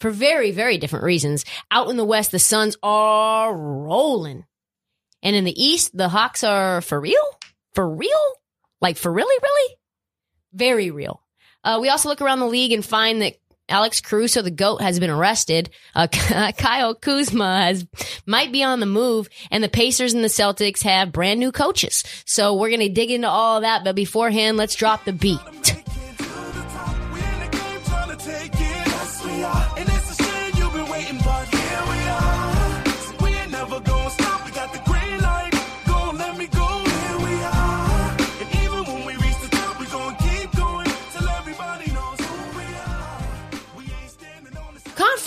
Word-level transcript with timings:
for 0.00 0.10
very, 0.10 0.50
very 0.50 0.78
different 0.78 1.04
reasons. 1.04 1.44
Out 1.70 1.88
in 1.88 1.96
the 1.96 2.04
West, 2.04 2.30
the 2.30 2.38
Suns 2.38 2.76
are 2.82 3.54
rolling. 3.54 4.44
And 5.22 5.34
in 5.34 5.44
the 5.44 5.62
East, 5.62 5.96
the 5.96 6.08
Hawks 6.08 6.44
are 6.44 6.80
for 6.80 7.00
real? 7.00 7.22
For 7.74 7.88
real? 7.88 8.10
Like 8.80 8.96
for 8.96 9.12
really, 9.12 9.36
really? 9.42 9.76
Very 10.52 10.90
real. 10.90 11.22
Uh, 11.64 11.78
we 11.80 11.88
also 11.88 12.08
look 12.08 12.22
around 12.22 12.40
the 12.40 12.46
league 12.46 12.72
and 12.72 12.84
find 12.84 13.22
that 13.22 13.34
Alex 13.68 14.00
Caruso, 14.00 14.40
the 14.40 14.50
GOAT, 14.50 14.80
has 14.80 14.98
been 14.98 15.10
arrested. 15.10 15.70
Uh, 15.94 16.06
Kyle 16.56 16.94
Kuzma 16.94 17.64
has, 17.64 17.86
might 18.24 18.52
be 18.52 18.62
on 18.62 18.80
the 18.80 18.86
move 18.86 19.28
and 19.50 19.62
the 19.62 19.68
Pacers 19.68 20.14
and 20.14 20.24
the 20.24 20.28
Celtics 20.28 20.82
have 20.82 21.12
brand 21.12 21.38
new 21.38 21.52
coaches. 21.52 22.04
So 22.24 22.54
we're 22.54 22.70
going 22.70 22.80
to 22.80 22.88
dig 22.88 23.10
into 23.10 23.28
all 23.28 23.60
that. 23.60 23.84
But 23.84 23.96
beforehand, 23.96 24.56
let's 24.56 24.74
drop 24.74 25.04
the 25.04 25.12
beat. 25.12 25.38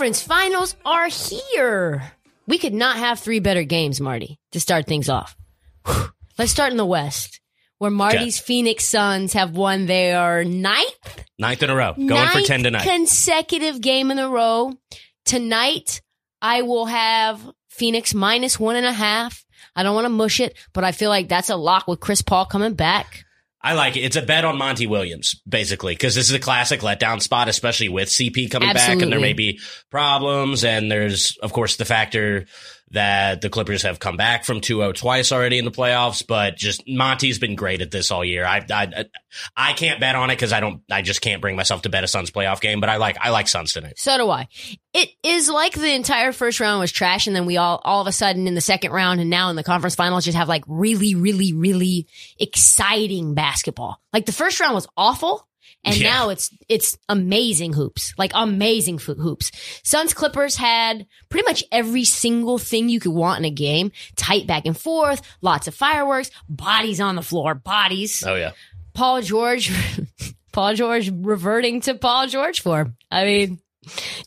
Conference 0.02 0.24
finals 0.24 0.76
are 0.84 1.10
here. 1.10 2.12
We 2.48 2.58
could 2.58 2.74
not 2.74 2.98
have 2.98 3.20
three 3.20 3.38
better 3.38 3.62
games, 3.64 4.02
Marty, 4.02 4.40
to 4.52 4.60
start 4.60 4.88
things 4.88 5.10
off. 5.10 5.38
Let's 6.40 6.52
start 6.52 6.72
in 6.72 6.78
the 6.78 6.86
West, 6.88 7.40
where 7.78 7.92
Marty's 7.92 8.40
Okay. 8.40 8.46
Phoenix 8.48 8.84
Suns 8.86 9.34
have 9.34 9.52
won 9.56 9.86
their 9.86 10.44
ninth 10.44 11.26
Ninth 11.38 11.62
in 11.62 11.70
a 11.70 11.76
row. 11.76 11.94
Going 11.94 12.08
for 12.30 12.38
ninth 12.38 12.48
10 12.48 12.64
tonight. 12.64 12.84
consecutive 12.84 13.80
game 13.80 14.10
in 14.10 14.18
a 14.18 14.28
row. 14.28 14.74
Tonight, 15.24 16.02
I 16.42 16.64
will 16.64 16.88
have 16.88 17.40
Phoenix 17.70 18.16
minus 18.16 18.60
one 18.60 18.78
and 18.78 18.88
a 18.88 18.92
half. 18.92 19.46
I 19.76 19.84
don't 19.84 19.94
want 19.94 20.06
to 20.06 20.10
mush 20.10 20.40
it, 20.40 20.58
but 20.74 20.84
I 20.84 20.94
feel 20.94 21.12
like 21.12 21.30
that's 21.30 21.52
a 21.52 21.56
lock 21.56 21.88
with 21.88 22.00
Chris 22.00 22.24
Paul 22.24 22.48
coming 22.48 22.74
back. 22.74 23.24
I 23.64 23.74
like 23.74 23.96
it. 23.96 24.02
It's 24.02 24.16
a 24.16 24.22
bet 24.22 24.44
on 24.44 24.58
Monty 24.58 24.88
Williams, 24.88 25.40
basically, 25.48 25.94
because 25.94 26.16
this 26.16 26.30
is 26.30 26.36
a 26.36 26.40
classic 26.40 26.82
letdown 26.82 27.22
spot, 27.22 27.48
especially 27.48 27.90
with 27.90 28.10
CP 28.10 28.50
coming 28.50 28.74
back 28.74 29.02
and 29.02 29.12
there 29.12 29.20
may 29.20 29.34
be 29.34 29.60
problems. 29.92 30.64
And 30.64 30.92
there's, 30.92 31.38
of 31.38 31.54
course, 31.54 31.76
the 31.76 31.86
factor 31.86 32.48
that 32.92 33.42
the 33.42 33.50
Clippers 33.50 33.84
have 33.84 34.00
come 34.00 34.18
back 34.18 34.44
from 34.44 34.62
2-0 34.62 34.96
twice 34.96 35.32
already 35.32 35.58
in 35.58 35.66
the 35.66 35.72
playoffs, 35.72 36.26
but 36.26 36.58
just 36.58 36.84
Monty's 36.88 37.40
been 37.40 37.56
great 37.56 37.82
at 37.82 37.92
this 37.92 38.12
all 38.12 38.24
year. 38.24 38.46
I, 38.46 38.66
I, 38.70 39.06
I 39.56 39.74
can't 39.74 40.00
bet 40.00 40.16
on 40.16 40.30
it 40.30 40.36
because 40.36 40.52
I 40.52 40.60
don't, 40.60 40.82
I 40.92 41.02
just 41.02 41.22
can't 41.22 41.42
bring 41.42 41.56
myself 41.56 41.84
to 41.84 41.90
bet 41.90 42.04
a 42.04 42.08
Suns 42.08 42.32
playoff 42.32 42.60
game, 42.60 42.80
but 42.80 42.90
I 42.90 42.98
like, 42.98 43.18
I 43.20 43.30
like 43.30 43.48
Suns 43.48 43.74
tonight. 43.74 43.98
So 43.98 44.18
do 44.18 44.30
I. 44.30 44.48
It 44.94 45.10
is 45.24 45.50
like 45.50 45.74
the 45.74 45.94
entire 45.94 46.34
first 46.34 46.60
round 46.60 46.82
was 46.82 46.92
trash, 46.92 47.28
and 47.28 47.36
then 47.36 47.46
we 47.46 47.58
all, 47.58 47.82
all 47.84 48.02
of 48.02 48.08
a 48.08 48.12
sudden 48.12 48.48
in 48.48 48.56
the 48.56 48.62
second 48.62 48.92
round 48.92 49.22
and 49.22 49.30
now 49.30 49.50
in 49.50 49.56
the 49.56 49.64
conference 49.64 49.96
finals 49.96 50.26
just 50.26 50.38
have 50.38 50.50
like 50.50 50.64
really, 50.68 51.16
really, 51.16 51.54
really 51.54 52.08
exciting 52.40 53.34
basketball. 53.34 54.02
Like 54.12 54.26
the 54.26 54.34
first 54.34 54.60
round 54.60 54.76
was 54.76 54.88
awful. 54.98 55.48
And 55.84 55.98
Yeah. 55.98 56.10
now 56.10 56.30
it's, 56.30 56.50
it's 56.70 56.98
amazing 57.10 57.74
hoops, 57.74 58.14
like 58.18 58.32
amazing 58.36 59.00
hoops. 59.00 59.52
Suns 59.84 60.14
Clippers 60.14 60.56
had 60.56 61.08
pretty 61.30 61.46
much 61.48 61.64
every 61.72 62.04
single 62.04 62.58
thing 62.60 62.88
you 62.90 63.00
could 63.00 63.14
want 63.14 63.40
in 63.40 63.46
a 63.46 63.50
game. 63.52 63.92
Tight 64.16 64.46
back 64.46 64.66
and 64.66 64.78
forth, 64.78 65.22
lots 65.42 65.68
of 65.68 65.74
fireworks, 65.76 66.30
bodies 66.48 67.02
on 67.02 67.16
the 67.16 67.24
floor, 67.24 67.56
bodies. 67.56 68.24
Oh 68.26 68.36
yeah. 68.36 68.52
Paul 68.94 69.22
George, 69.22 69.72
Paul 70.52 70.76
George 70.76 71.10
reverting 71.12 71.82
to 71.82 71.96
Paul 71.96 72.28
George 72.28 72.62
form. 72.62 72.96
I 73.10 73.26
mean, 73.26 73.60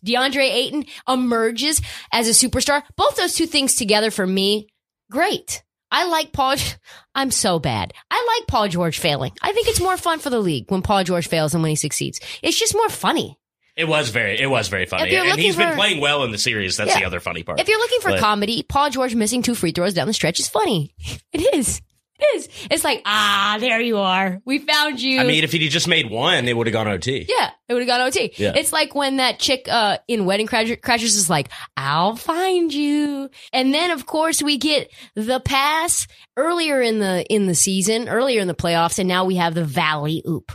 DeAndre 0.04 0.50
Ayton 0.50 0.84
emerges 1.08 1.80
as 2.10 2.28
a 2.28 2.30
superstar. 2.48 2.82
Both 2.96 3.16
those 3.16 3.34
two 3.34 3.46
things 3.46 3.76
together 3.76 4.10
for 4.10 4.26
me, 4.26 4.66
great. 5.10 5.62
I 5.94 6.06
like 6.08 6.32
Paul. 6.32 6.56
I'm 7.14 7.30
so 7.30 7.58
bad. 7.60 7.92
I 8.10 8.36
like 8.38 8.48
Paul 8.48 8.66
George 8.68 8.98
failing. 8.98 9.30
I 9.40 9.52
think 9.52 9.68
it's 9.68 9.80
more 9.80 9.96
fun 9.96 10.18
for 10.18 10.28
the 10.30 10.40
league 10.40 10.64
when 10.68 10.82
Paul 10.82 11.04
George 11.04 11.28
fails 11.28 11.52
than 11.52 11.62
when 11.62 11.68
he 11.70 11.76
succeeds. 11.76 12.18
It's 12.42 12.58
just 12.58 12.74
more 12.74 12.88
funny. 12.88 13.38
It 13.76 13.86
was 13.88 14.10
very, 14.10 14.40
it 14.40 14.46
was 14.46 14.68
very 14.68 14.86
funny. 14.86 15.14
And 15.14 15.38
he's 15.38 15.56
been 15.56 15.74
playing 15.76 16.00
well 16.00 16.24
in 16.24 16.32
the 16.32 16.38
series. 16.38 16.76
That's 16.76 16.90
Yeah. 16.90 17.00
the 17.00 17.06
other 17.06 17.20
funny 17.20 17.42
part. 17.44 17.60
If 17.60 17.68
you're 17.68 17.78
looking 17.78 18.00
for 18.00 18.10
But- 18.10 18.20
comedy, 18.20 18.62
Paul 18.68 18.90
George 18.90 19.14
missing 19.14 19.42
two 19.42 19.54
free 19.54 19.72
throws 19.72 19.94
down 19.94 20.06
the 20.08 20.12
stretch 20.12 20.38
is 20.40 20.48
funny. 20.48 20.94
It 21.32 21.54
is. 21.54 21.80
It 22.18 22.36
is. 22.36 22.48
It's 22.70 22.84
like, 22.84 23.02
ah, 23.04 23.56
there 23.58 23.80
you 23.80 23.98
are. 23.98 24.40
We 24.44 24.58
found 24.58 25.00
you. 25.00 25.18
I 25.18 25.24
mean, 25.24 25.42
if 25.42 25.50
he 25.50 25.68
just 25.68 25.88
made 25.88 26.10
one, 26.10 26.46
it 26.46 26.56
would 26.56 26.68
have 26.68 26.72
gone 26.72 26.86
OT. 26.86 27.26
Yeah, 27.28 27.50
it 27.68 27.72
would 27.72 27.82
have 27.82 27.88
gone 27.88 28.00
OT. 28.02 28.32
Yeah. 28.36 28.52
It's 28.54 28.72
like 28.72 28.94
when 28.94 29.16
that 29.16 29.40
chick 29.40 29.66
uh, 29.68 29.98
in 30.06 30.24
Wedding 30.24 30.46
Crashers, 30.46 30.80
Crashers 30.80 31.16
is 31.16 31.28
like, 31.28 31.50
"I'll 31.76 32.14
find 32.14 32.72
you," 32.72 33.30
and 33.52 33.74
then 33.74 33.90
of 33.90 34.06
course 34.06 34.42
we 34.42 34.58
get 34.58 34.92
the 35.16 35.40
pass 35.40 36.06
earlier 36.36 36.80
in 36.80 37.00
the 37.00 37.24
in 37.28 37.46
the 37.46 37.54
season, 37.56 38.08
earlier 38.08 38.40
in 38.40 38.46
the 38.46 38.54
playoffs, 38.54 39.00
and 39.00 39.08
now 39.08 39.24
we 39.24 39.36
have 39.36 39.54
the 39.54 39.64
Valley 39.64 40.22
Oop. 40.28 40.52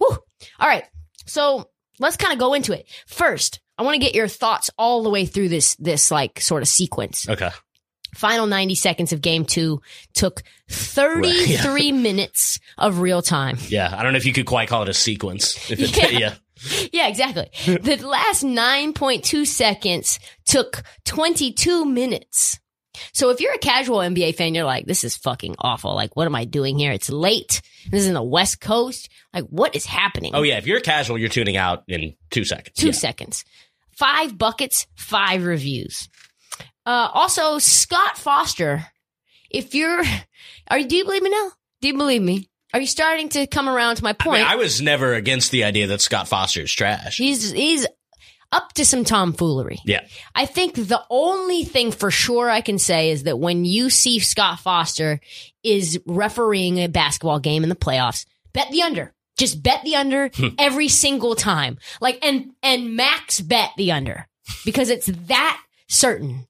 Woo! 0.00 0.08
All 0.58 0.68
right, 0.68 0.84
so 1.26 1.70
let's 2.00 2.16
kind 2.16 2.32
of 2.32 2.40
go 2.40 2.54
into 2.54 2.72
it. 2.72 2.86
First, 3.06 3.60
I 3.78 3.82
want 3.82 3.94
to 3.94 4.00
get 4.04 4.14
your 4.14 4.28
thoughts 4.28 4.70
all 4.76 5.04
the 5.04 5.10
way 5.10 5.24
through 5.24 5.50
this 5.50 5.76
this 5.76 6.10
like 6.10 6.40
sort 6.40 6.62
of 6.62 6.68
sequence. 6.68 7.28
Okay. 7.28 7.50
Final 8.16 8.46
90 8.46 8.74
seconds 8.74 9.12
of 9.12 9.20
game 9.20 9.44
two 9.44 9.80
took 10.14 10.42
33 10.70 11.92
minutes 11.92 12.58
of 12.78 13.00
real 13.00 13.22
time. 13.22 13.58
Yeah. 13.68 13.94
I 13.96 14.02
don't 14.02 14.12
know 14.12 14.16
if 14.18 14.26
you 14.26 14.32
could 14.32 14.46
quite 14.46 14.68
call 14.68 14.82
it 14.82 14.88
a 14.88 14.94
sequence. 14.94 15.70
If 15.70 15.80
it, 15.80 16.12
Yeah. 16.12 16.18
yeah. 16.18 16.34
Yeah, 16.92 17.08
exactly. 17.08 17.50
the 17.66 17.96
last 18.06 18.42
9.2 18.42 19.46
seconds 19.46 20.18
took 20.46 20.82
22 21.04 21.84
minutes. 21.84 22.58
So 23.12 23.28
if 23.28 23.40
you're 23.42 23.52
a 23.52 23.58
casual 23.58 23.98
NBA 23.98 24.36
fan, 24.36 24.54
you're 24.54 24.64
like, 24.64 24.86
this 24.86 25.04
is 25.04 25.18
fucking 25.18 25.56
awful. 25.58 25.94
Like, 25.94 26.16
what 26.16 26.26
am 26.26 26.34
I 26.34 26.46
doing 26.46 26.78
here? 26.78 26.92
It's 26.92 27.10
late. 27.10 27.60
This 27.90 28.02
is 28.02 28.08
in 28.08 28.14
the 28.14 28.22
West 28.22 28.58
Coast. 28.62 29.10
Like, 29.34 29.44
what 29.48 29.76
is 29.76 29.84
happening? 29.84 30.30
Oh 30.34 30.42
yeah. 30.42 30.56
If 30.56 30.66
you're 30.66 30.80
casual, 30.80 31.18
you're 31.18 31.28
tuning 31.28 31.58
out 31.58 31.84
in 31.88 32.14
two 32.30 32.44
seconds. 32.44 32.74
Two 32.74 32.86
Yeah. 32.86 32.92
seconds. 32.92 33.44
Five 33.90 34.38
buckets, 34.38 34.86
five 34.94 35.44
reviews. 35.44 36.08
Uh, 36.86 37.10
also, 37.12 37.58
Scott 37.58 38.16
Foster, 38.16 38.86
if 39.50 39.74
you're, 39.74 40.02
are 40.68 40.78
you, 40.78 40.86
do 40.86 40.96
you 40.96 41.04
believe 41.04 41.22
me 41.22 41.30
now? 41.30 41.50
Do 41.80 41.88
you 41.88 41.96
believe 41.96 42.22
me? 42.22 42.48
Are 42.72 42.80
you 42.80 42.86
starting 42.86 43.28
to 43.30 43.46
come 43.46 43.68
around 43.68 43.96
to 43.96 44.04
my 44.04 44.10
I, 44.10 44.12
point? 44.12 44.38
mean, 44.38 44.46
I 44.46 44.56
was 44.56 44.80
never 44.80 45.14
against 45.14 45.50
the 45.50 45.64
idea 45.64 45.88
that 45.88 46.00
Scott 46.00 46.28
Foster 46.28 46.60
is 46.62 46.72
trash. 46.72 47.16
He's 47.16 47.50
he's 47.50 47.86
up 48.52 48.72
to 48.74 48.84
some 48.84 49.04
tomfoolery. 49.04 49.80
Yeah. 49.84 50.06
I 50.34 50.46
think 50.46 50.74
the 50.74 51.02
only 51.10 51.64
thing 51.64 51.90
for 51.90 52.10
sure 52.10 52.48
I 52.50 52.60
can 52.60 52.78
say 52.78 53.10
is 53.10 53.24
that 53.24 53.38
when 53.38 53.64
you 53.64 53.90
see 53.90 54.18
Scott 54.18 54.60
Foster 54.60 55.20
is 55.62 56.00
refereeing 56.06 56.78
a 56.78 56.88
basketball 56.88 57.38
game 57.40 57.62
in 57.62 57.68
the 57.68 57.76
playoffs, 57.76 58.26
bet 58.52 58.70
the 58.70 58.82
under. 58.82 59.12
Just 59.38 59.62
bet 59.62 59.82
the 59.84 59.96
under 59.96 60.30
every 60.58 60.88
single 60.88 61.34
time. 61.34 61.78
Like 62.00 62.24
and 62.24 62.52
and 62.62 62.96
max 62.96 63.40
bet 63.40 63.70
the 63.76 63.92
under 63.92 64.26
because 64.64 64.90
it's 64.90 65.06
that 65.06 65.62
certain. 65.88 66.46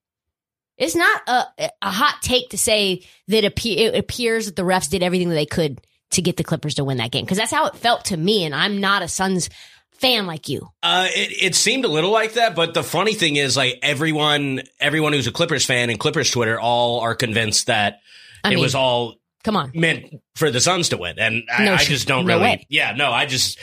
It's 0.77 0.95
not 0.95 1.23
a 1.27 1.45
a 1.83 1.91
hot 1.91 2.19
take 2.23 2.51
to 2.51 2.59
say 2.59 3.05
that 3.29 3.45
it 3.45 3.95
appears 3.95 4.47
that 4.47 4.57
the 4.57 4.63
refs 4.63 4.91
did 4.91 5.03
everything 5.03 5.29
that 5.31 5.35
they 5.35 5.47
could 5.47 5.81
to 6.11 6.23
get 6.23 6.37
the 6.37 6.45
Clippers 6.45 6.75
to 6.77 6.85
win 6.85 6.99
that 6.99 7.11
game 7.11 7.25
because 7.25 7.39
that's 7.39 7.53
how 7.53 7.67
it 7.67 7.77
felt 7.77 8.07
to 8.07 8.17
me 8.17 8.45
and 8.45 8.55
I'm 8.55 8.81
not 8.81 9.03
a 9.03 9.09
Suns 9.09 9.51
fan 9.99 10.27
like 10.27 10.49
you. 10.49 10.69
Uh, 10.83 11.09
it, 11.11 11.43
it 11.43 11.55
seemed 11.55 11.85
a 11.85 11.89
little 11.89 12.11
like 12.11 12.35
that, 12.35 12.55
but 12.55 12.75
the 12.75 12.85
funny 12.85 13.15
thing 13.15 13.37
is, 13.37 13.57
like 13.57 13.79
everyone, 13.83 14.63
everyone 14.79 15.13
who's 15.13 15.27
a 15.27 15.33
Clippers 15.33 15.65
fan 15.65 15.91
and 15.91 15.99
Clippers 15.99 16.31
Twitter 16.31 16.61
all 16.61 17.01
are 17.01 17.15
convinced 17.15 17.67
that 17.67 18.01
I 18.45 18.49
it 18.49 18.55
mean, 18.55 18.63
was 18.63 18.75
all 18.75 19.15
come 19.47 19.57
on, 19.57 19.71
meant 19.75 20.05
for 20.35 20.51
the 20.51 20.61
Suns 20.61 20.89
to 20.91 20.97
win, 20.97 21.19
and 21.19 21.45
I, 21.51 21.65
No 21.65 21.75
I 21.75 21.77
just 21.79 22.07
don't 22.09 22.27
no 22.27 22.35
really. 22.35 22.43
way. 22.43 22.67
Yeah, 22.69 22.93
no, 22.93 23.13
I 23.13 23.25
just 23.27 23.59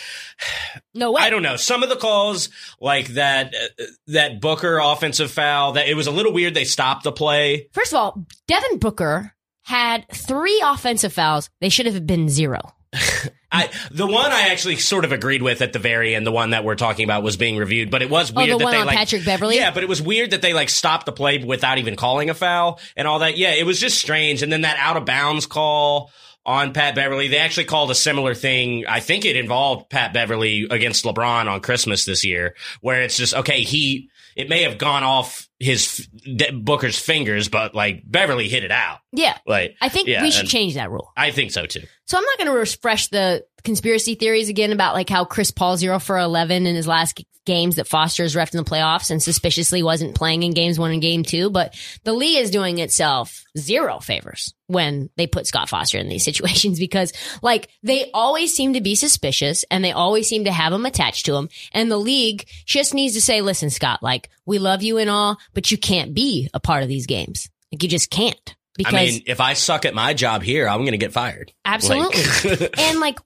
no 0.95 1.11
way. 1.11 1.21
I 1.21 1.29
don't 1.29 1.43
know. 1.43 1.57
Some 1.57 1.83
of 1.83 1.89
the 1.89 1.97
calls, 1.97 2.47
like 2.79 3.09
that, 3.09 3.53
uh, 3.53 3.83
that 4.07 4.39
Booker 4.41 4.79
offensive 4.79 5.29
foul, 5.29 5.73
that 5.73 5.87
it 5.89 5.95
was 5.95 6.07
a 6.07 6.11
little 6.11 6.31
weird. 6.33 6.53
They 6.53 6.63
stopped 6.63 7.03
the 7.03 7.11
play. 7.11 7.67
First 7.73 7.91
of 7.93 7.97
all, 7.99 8.25
Devin 8.47 8.79
Booker 8.79 9.35
had 9.63 10.05
three 10.09 10.61
offensive 10.65 11.11
fouls. 11.13 11.49
They 11.59 11.69
should 11.69 11.85
have 11.85 12.07
been 12.07 12.29
zero. 12.29 12.61
I 13.51 13.69
the 13.91 14.07
one 14.07 14.31
I 14.31 14.49
actually 14.49 14.77
sort 14.77 15.05
of 15.05 15.11
agreed 15.11 15.41
with 15.41 15.61
at 15.61 15.73
the 15.73 15.79
very 15.79 16.15
end, 16.15 16.25
the 16.25 16.31
one 16.31 16.51
that 16.51 16.63
we're 16.63 16.75
talking 16.75 17.03
about 17.03 17.23
was 17.23 17.37
being 17.37 17.57
reviewed, 17.57 17.91
but 17.91 18.01
it 18.01 18.09
was 18.09 18.31
Oh, 18.31 18.35
weird 18.37 18.51
the 18.51 18.57
that 18.57 18.63
one 18.63 18.73
they 18.73 18.79
on 18.79 18.87
like 18.87 18.97
Patrick 18.97 19.25
Beverley? 19.25 19.57
Yeah, 19.57 19.71
but 19.71 19.83
it 19.83 19.89
was 19.89 20.01
weird 20.01 20.31
that 20.31 20.41
they 20.41 20.53
like 20.53 20.69
stopped 20.69 21.05
the 21.05 21.11
play 21.11 21.43
without 21.43 21.77
even 21.77 21.95
calling 21.95 22.29
a 22.29 22.33
foul 22.33 22.79
and 22.95 23.07
all 23.07 23.19
that. 23.19 23.37
Yeah, 23.37 23.51
it 23.51 23.65
was 23.65 23.79
just 23.79 23.99
strange. 23.99 24.41
And 24.41 24.51
then 24.51 24.61
that 24.61 24.77
out 24.79 24.97
of 24.97 25.05
bounds 25.05 25.45
call 25.45 26.11
on 26.45 26.73
Pat 26.73 26.95
Beverley, 26.95 27.27
they 27.27 27.37
actually 27.37 27.65
called 27.65 27.89
a 27.91 27.95
similar 27.95 28.33
thing. 28.33 28.85
I 28.87 28.99
think 28.99 29.23
it 29.25 29.35
involved 29.37 29.89
Pat 29.89 30.13
Beverley 30.13 30.67
against 30.69 31.05
LeBron 31.05 31.47
on 31.47 31.61
Christmas 31.61 32.05
this 32.05 32.25
year, 32.25 32.55
where 32.81 33.01
it's 33.01 33.17
just 33.17 33.33
okay. 33.33 33.61
He 33.61 34.09
it 34.35 34.49
may 34.49 34.63
have 34.63 34.77
gone 34.79 35.03
off 35.03 35.47
his 35.59 36.07
Booker's 36.53 36.97
fingers, 36.97 37.49
but 37.49 37.75
like 37.75 38.01
Beverley 38.05 38.49
hit 38.49 38.63
it 38.63 38.71
out. 38.71 38.99
Yeah. 39.11 39.37
Like 39.45 39.75
I 39.79 39.89
think 39.89 40.07
yeah, 40.07 40.23
we 40.23 40.31
should 40.31 40.47
change 40.47 40.73
that 40.73 40.89
rule. 40.89 41.11
I 41.15 41.31
think 41.31 41.51
so 41.51 41.65
too. 41.65 41.83
So 42.05 42.17
I'm 42.17 42.23
not 42.23 42.37
going 42.37 42.51
to 42.51 42.57
refresh 42.57 43.07
the 43.07 43.45
conspiracy 43.63 44.15
theories 44.15 44.49
again 44.49 44.71
about 44.71 44.93
like 44.93 45.09
how 45.09 45.25
Chris 45.25 45.51
Paul 45.51 45.77
zero 45.77 45.99
for 45.99 46.17
11 46.17 46.65
in 46.65 46.75
his 46.75 46.87
last 46.87 47.23
games 47.45 47.75
that 47.75 47.87
Foster 47.87 48.23
has 48.23 48.35
refed 48.35 48.53
in 48.53 48.63
the 48.63 48.69
playoffs 48.69 49.11
and 49.11 49.21
suspiciously 49.21 49.83
wasn't 49.83 50.15
playing 50.15 50.43
in 50.43 50.51
games 50.51 50.79
one 50.79 50.91
and 50.91 51.01
game 51.01 51.23
two. 51.23 51.49
But 51.49 51.75
the 52.03 52.13
league 52.13 52.37
is 52.37 52.51
doing 52.51 52.79
itself 52.79 53.43
zero 53.57 53.99
favors 53.99 54.53
when 54.67 55.09
they 55.17 55.27
put 55.27 55.47
Scott 55.47 55.69
Foster 55.69 55.97
in 55.97 56.09
these 56.09 56.23
situations 56.25 56.79
because 56.79 57.13
like 57.41 57.69
they 57.83 58.09
always 58.13 58.55
seem 58.55 58.73
to 58.73 58.81
be 58.81 58.95
suspicious 58.95 59.65
and 59.69 59.83
they 59.83 59.91
always 59.91 60.27
seem 60.27 60.45
to 60.45 60.51
have 60.51 60.73
him 60.73 60.85
attached 60.85 61.25
to 61.25 61.35
him. 61.35 61.49
And 61.73 61.91
the 61.91 61.97
league 61.97 62.47
just 62.65 62.93
needs 62.93 63.13
to 63.15 63.21
say, 63.21 63.41
listen, 63.41 63.69
Scott, 63.69 64.01
like 64.01 64.29
we 64.45 64.59
love 64.59 64.83
you 64.83 64.97
and 64.97 65.09
all, 65.09 65.37
but 65.53 65.71
you 65.71 65.77
can't 65.77 66.13
be 66.13 66.49
a 66.53 66.59
part 66.59 66.83
of 66.83 66.89
these 66.89 67.07
games. 67.07 67.49
Like 67.71 67.83
you 67.83 67.89
just 67.89 68.09
can't. 68.09 68.55
Because 68.77 68.93
I 68.93 69.05
mean, 69.05 69.21
if 69.27 69.39
I 69.39 69.53
suck 69.53 69.85
at 69.85 69.93
my 69.93 70.13
job 70.13 70.41
here, 70.41 70.67
I'm 70.67 70.79
going 70.79 70.91
to 70.91 70.97
get 70.97 71.13
fired. 71.13 71.53
Absolutely. 71.63 72.57
Like- 72.57 72.79
and 72.79 72.99
like, 72.99 73.19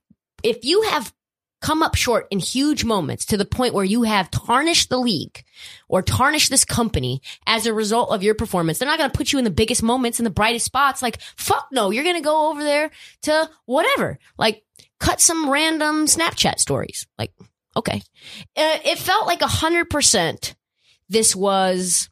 if 0.44 0.64
you 0.64 0.84
have 0.84 1.14
come 1.62 1.82
up 1.82 1.96
short 1.96 2.28
in 2.30 2.40
huge 2.40 2.84
moments 2.84 3.26
to 3.26 3.38
the 3.38 3.46
point 3.46 3.74
where 3.74 3.86
you 3.86 4.04
have 4.04 4.30
tarnished 4.30 4.90
the 4.90 4.98
league 5.00 5.44
or 5.88 6.02
tarnished 6.02 6.52
this 6.52 6.64
company 6.66 7.22
as 7.48 7.66
a 7.66 7.74
result 7.74 8.12
of 8.12 8.24
your 8.24 8.36
performance, 8.36 8.78
they're 8.78 8.88
not 8.88 9.00
going 9.00 9.10
to 9.10 9.18
put 9.18 9.32
you 9.32 9.40
in 9.40 9.46
the 9.46 9.50
biggest 9.50 9.82
moments 9.82 10.20
and 10.20 10.26
the 10.26 10.32
brightest 10.32 10.66
spots. 10.66 11.02
Like, 11.02 11.20
fuck 11.36 11.68
no, 11.72 11.90
you're 11.90 12.04
going 12.04 12.16
to 12.16 12.22
go 12.22 12.52
over 12.52 12.64
there 12.64 12.92
to 13.24 13.50
whatever, 13.66 14.20
like 14.38 14.64
cut 15.00 15.22
some 15.22 15.50
random 15.50 16.06
Snapchat 16.06 16.60
stories. 16.60 17.08
Like, 17.18 17.32
okay. 17.76 18.02
Uh, 18.56 18.78
it 18.86 19.00
felt 19.00 19.26
like 19.26 19.42
a 19.42 19.48
hundred 19.48 19.90
percent 19.90 20.56
this 21.10 21.36
was 21.36 22.10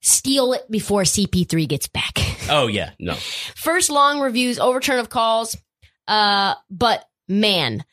steal 0.00 0.52
it 0.52 0.70
before 0.70 1.02
CP3 1.02 1.68
gets 1.68 1.88
back. 1.88 2.18
oh 2.50 2.66
yeah, 2.66 2.90
no. 2.98 3.14
First 3.14 3.90
long 3.90 4.20
reviews, 4.20 4.58
overturn 4.58 4.98
of 4.98 5.08
calls. 5.08 5.56
Uh, 6.08 6.54
but 6.70 7.04
man, 7.28 7.84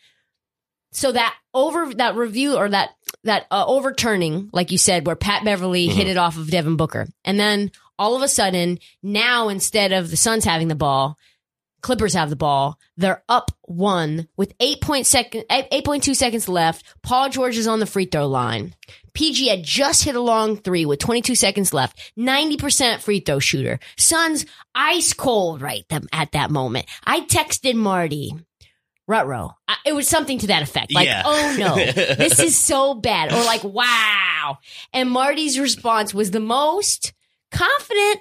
so 0.92 1.12
that 1.12 1.36
over 1.54 1.94
that 1.96 2.16
review 2.16 2.56
or 2.58 2.70
that 2.70 2.90
that 3.24 3.46
uh, 3.52 3.66
overturning, 3.68 4.50
like 4.54 4.72
you 4.72 4.78
said, 4.78 5.06
where 5.06 5.16
Pat 5.16 5.44
Beverley 5.44 5.88
hit 5.88 6.08
it 6.08 6.18
off 6.18 6.38
of 6.38 6.50
Devin 6.50 6.78
Booker, 6.78 7.08
and 7.24 7.40
then 7.40 7.72
all 8.00 8.16
of 8.16 8.22
a 8.22 8.28
sudden, 8.28 8.80
now 9.04 9.50
instead 9.50 9.92
of 9.92 10.10
the 10.10 10.18
Suns 10.18 10.46
having 10.46 10.68
the 10.68 10.76
ball, 10.76 11.18
Clippers 11.88 12.16
have 12.16 12.30
the 12.30 12.36
ball. 12.36 12.78
They're 12.98 13.24
up 13.30 13.50
one 13.62 14.28
with 14.36 14.54
eight 14.60 14.82
point 14.82 15.08
second, 15.08 15.46
eight 15.50 15.86
point 15.86 16.04
two 16.04 16.16
seconds 16.16 16.50
left. 16.50 16.84
Paul 17.02 17.30
George 17.30 17.56
is 17.56 17.66
on 17.66 17.80
the 17.80 17.86
free 17.86 18.04
throw 18.04 18.28
line. 18.28 18.76
PG 19.14 19.48
had 19.48 19.64
just 19.64 20.04
hit 20.04 20.14
a 20.14 20.20
long 20.20 20.58
three 20.58 20.86
with 20.86 21.00
22 21.00 21.34
seconds 21.34 21.74
left. 21.74 21.98
90% 22.20 23.00
free 23.00 23.22
throw 23.22 23.40
shooter. 23.40 23.80
Suns 23.98 24.46
ice 24.76 25.14
cold 25.14 25.62
right 25.62 25.88
them 25.88 26.10
at 26.12 26.34
that 26.34 26.52
moment. 26.52 26.88
I 27.06 27.22
texted 27.22 27.76
Marty. 27.76 28.34
Rutro. 29.08 29.56
It 29.86 29.94
was 29.96 30.10
something 30.10 30.40
to 30.40 30.48
that 30.48 30.64
effect. 30.64 30.94
Like, 30.94 31.06
Yeah. 31.06 31.24
oh 31.26 31.56
no, 31.58 31.76
this 32.16 32.42
is 32.42 32.58
so 32.58 32.96
bad. 32.96 33.32
Or 33.32 33.46
like, 33.46 33.64
wow. 33.64 34.58
And 34.92 35.10
Marty's 35.10 35.58
response 35.58 36.14
was 36.14 36.32
the 36.32 36.42
most 36.42 37.14
confident, 37.50 38.20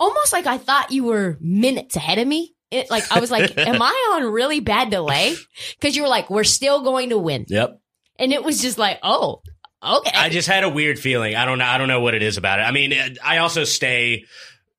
almost 0.00 0.32
like 0.32 0.46
I 0.46 0.56
thought 0.56 0.90
you 0.90 1.04
were 1.04 1.36
minutes 1.38 1.96
ahead 1.96 2.18
of 2.18 2.26
me. 2.26 2.53
It, 2.74 2.90
like, 2.90 3.10
I 3.10 3.20
was 3.20 3.30
like, 3.30 3.56
am 3.58 3.80
I 3.80 4.16
on 4.16 4.32
really 4.32 4.60
bad 4.60 4.90
delay? 4.90 5.36
Cause 5.80 5.94
you 5.94 6.02
were 6.02 6.08
like, 6.08 6.28
we're 6.28 6.44
still 6.44 6.82
going 6.82 7.10
to 7.10 7.18
win. 7.18 7.46
Yep. 7.48 7.80
And 8.18 8.32
it 8.32 8.42
was 8.42 8.60
just 8.60 8.78
like, 8.78 8.98
oh, 9.02 9.42
okay. 9.82 10.10
I 10.14 10.28
just 10.28 10.48
had 10.48 10.64
a 10.64 10.68
weird 10.68 10.98
feeling. 10.98 11.34
I 11.34 11.44
don't 11.44 11.58
know. 11.58 11.64
I 11.64 11.78
don't 11.78 11.88
know 11.88 12.00
what 12.00 12.14
it 12.14 12.22
is 12.22 12.36
about 12.36 12.58
it. 12.60 12.62
I 12.62 12.70
mean, 12.70 12.92
I 13.24 13.38
also 13.38 13.64
stay 13.64 14.24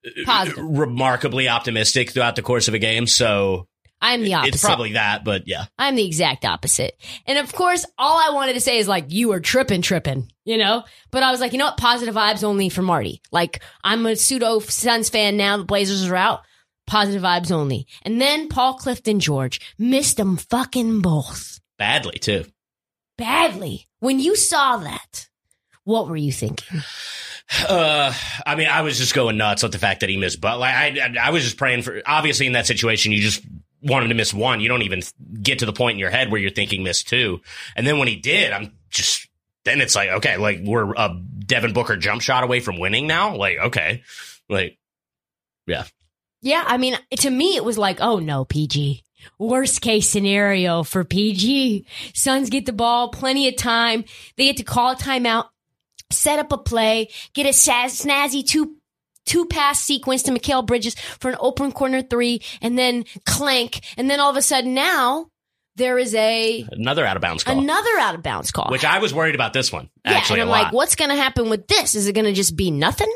uh, 0.06 0.09
Positive. 0.25 0.63
remarkably 0.63 1.47
optimistic 1.50 2.12
throughout 2.12 2.36
the 2.36 2.42
course 2.42 2.68
of 2.68 2.74
a 2.74 2.80
game, 2.80 3.07
so 3.07 3.68
I'm 4.01 4.24
the 4.24 4.36
opposite. 4.36 4.56
it's 4.56 4.63
probably 4.63 4.94
that. 4.94 5.24
But 5.24 5.47
yeah, 5.47 5.65
I'm 5.77 5.95
the 5.95 6.06
exact 6.06 6.45
opposite. 6.45 6.94
And 7.25 7.38
of 7.38 7.51
course, 7.53 7.86
all 7.97 8.18
I 8.18 8.33
wanted 8.33 8.53
to 8.53 8.62
say 8.62 8.77
is 8.77 8.88
like, 8.88 9.12
you 9.12 9.30
were 9.30 9.39
tripping, 9.39 9.81
tripping, 9.81 10.31
you 10.44 10.57
know? 10.57 10.83
But 11.12 11.24
I 11.24 11.31
was 11.31 11.39
like, 11.39 11.53
you 11.53 11.57
know 11.59 11.65
what? 11.65 11.77
Positive 11.77 12.13
vibes 12.13 12.44
only 12.44 12.69
for 12.69 12.81
Marty. 12.81 13.21
Like, 13.31 13.62
I'm 13.83 14.06
a 14.06 14.15
pseudo 14.15 14.59
Suns 14.59 15.09
fan 15.09 15.38
now. 15.38 15.57
The 15.57 15.65
Blazers 15.65 16.07
are 16.07 16.15
out. 16.15 16.42
Positive 16.88 17.22
vibes 17.22 17.52
only. 17.52 17.88
And 18.04 18.22
then 18.22 18.48
Paul 18.48 18.76
Clifton 18.76 19.20
George 19.20 19.60
missed 19.78 20.18
them 20.18 20.38
fucking 20.38 21.02
both 21.02 21.60
badly 21.78 22.20
too. 22.20 22.46
badly. 23.18 23.88
When 24.00 24.20
you 24.20 24.36
saw 24.36 24.78
that, 24.78 25.30
what 25.84 26.08
were 26.08 26.18
you 26.18 26.32
thinking? 26.32 26.82
Uh, 27.70 28.12
I 28.46 28.56
mean, 28.56 28.68
I 28.68 28.82
was 28.82 28.98
just 28.98 29.14
going 29.14 29.38
nuts 29.38 29.64
with 29.64 29.72
the 29.72 29.78
fact 29.78 30.00
that 30.00 30.10
he 30.10 30.18
missed. 30.18 30.42
But 30.42 30.60
like, 30.60 30.74
I, 30.74 31.16
I, 31.22 31.30
was 31.30 31.44
just 31.44 31.58
praying 31.58 31.84
for. 31.84 32.02
Obviously, 32.06 32.48
in 32.48 32.54
that 32.54 32.66
situation, 32.66 33.12
you 33.12 33.22
just 33.22 33.44
wanted 33.84 34.08
to 34.08 34.16
miss 34.16 34.34
one. 34.34 34.62
You 34.62 34.68
don't 34.68 34.81
even 34.81 35.04
get 35.42 35.60
to 35.60 35.66
the 35.66 35.74
point 35.74 35.94
in 35.94 36.00
your 36.00 36.10
head 36.10 36.31
where 36.31 36.42
you're 36.42 36.50
thinking 36.50 36.84
miss 36.84 37.04
two. 37.04 37.42
And 37.76 37.86
then 37.86 38.00
when 38.00 38.08
he 38.08 38.16
did, 38.16 38.52
I'm 38.52 38.72
just. 38.90 39.28
Then 39.64 39.81
it's 39.81 39.96
like, 39.96 40.10
okay, 40.10 40.38
like 40.38 40.60
we're 40.64 40.94
a 40.94 41.20
Devin 41.46 41.74
Booker 41.74 41.98
jump 41.98 42.22
shot 42.22 42.44
away 42.44 42.60
from 42.60 42.80
winning 42.80 43.08
now. 43.08 43.36
Like, 43.36 43.58
okay, 43.58 44.04
like, 44.48 44.78
yeah. 45.66 45.86
Yeah, 46.45 46.64
I 46.66 46.78
mean, 46.78 46.95
to 47.18 47.30
me, 47.31 47.56
it 47.56 47.66
was 47.66 47.78
like, 47.78 47.97
oh 48.02 48.19
no, 48.19 48.45
PG. 48.45 49.04
Worst 49.40 49.81
case 49.81 50.07
scenario 50.07 50.83
for 50.83 51.04
PG. 51.04 51.87
Suns 52.14 52.52
get 52.52 52.68
the 52.68 52.71
ball, 52.73 53.09
plenty 53.09 53.47
of 53.47 53.56
time. 53.57 54.06
They 54.37 54.45
get 54.45 54.57
to 54.57 54.64
call 54.64 54.92
a 54.92 54.95
timeout, 54.95 55.45
set 56.11 56.37
up 56.37 56.52
a 56.52 56.59
play, 56.59 57.09
get 57.33 57.47
a 57.47 57.49
snazzy 57.49 58.45
two 58.45 58.75
two 59.25 59.47
pass 59.47 59.81
sequence 59.81 60.21
to 60.21 60.31
Mikal 60.31 60.64
Bridges 60.64 60.94
for 61.19 61.31
an 61.31 61.37
open 61.40 61.71
corner 61.71 62.04
three, 62.04 62.42
and 62.61 62.78
then 62.78 63.06
clank, 63.25 63.81
and 63.97 64.07
then 64.07 64.19
all 64.19 64.30
of 64.30 64.37
a 64.37 64.44
sudden 64.44 64.75
now 64.75 65.25
there 65.78 65.97
is 65.97 66.14
a 66.14 66.64
Another 66.71 67.04
out 67.07 67.16
of 67.18 67.21
bounds 67.23 67.44
call. 67.44 67.59
another 67.59 67.97
out 67.99 68.14
of 68.14 68.21
bounds 68.21 68.52
call. 68.52 68.69
Which 68.69 68.85
I 68.85 68.99
was 68.99 69.16
worried 69.16 69.33
about 69.33 69.52
this 69.54 69.71
one 69.73 69.90
Yeah, 70.06 70.11
actually 70.14 70.42
and 70.42 70.49
I'm 70.52 70.56
lot. 70.56 70.64
like, 70.66 70.73
what's 70.73 70.95
going 70.95 71.09
to 71.09 71.18
happen 71.18 71.49
with 71.49 71.66
this? 71.68 71.95
Is 71.95 72.07
it 72.07 72.14
going 72.14 72.25
to 72.25 72.33
just 72.33 72.56
be 72.56 72.69
nothing? 72.69 73.11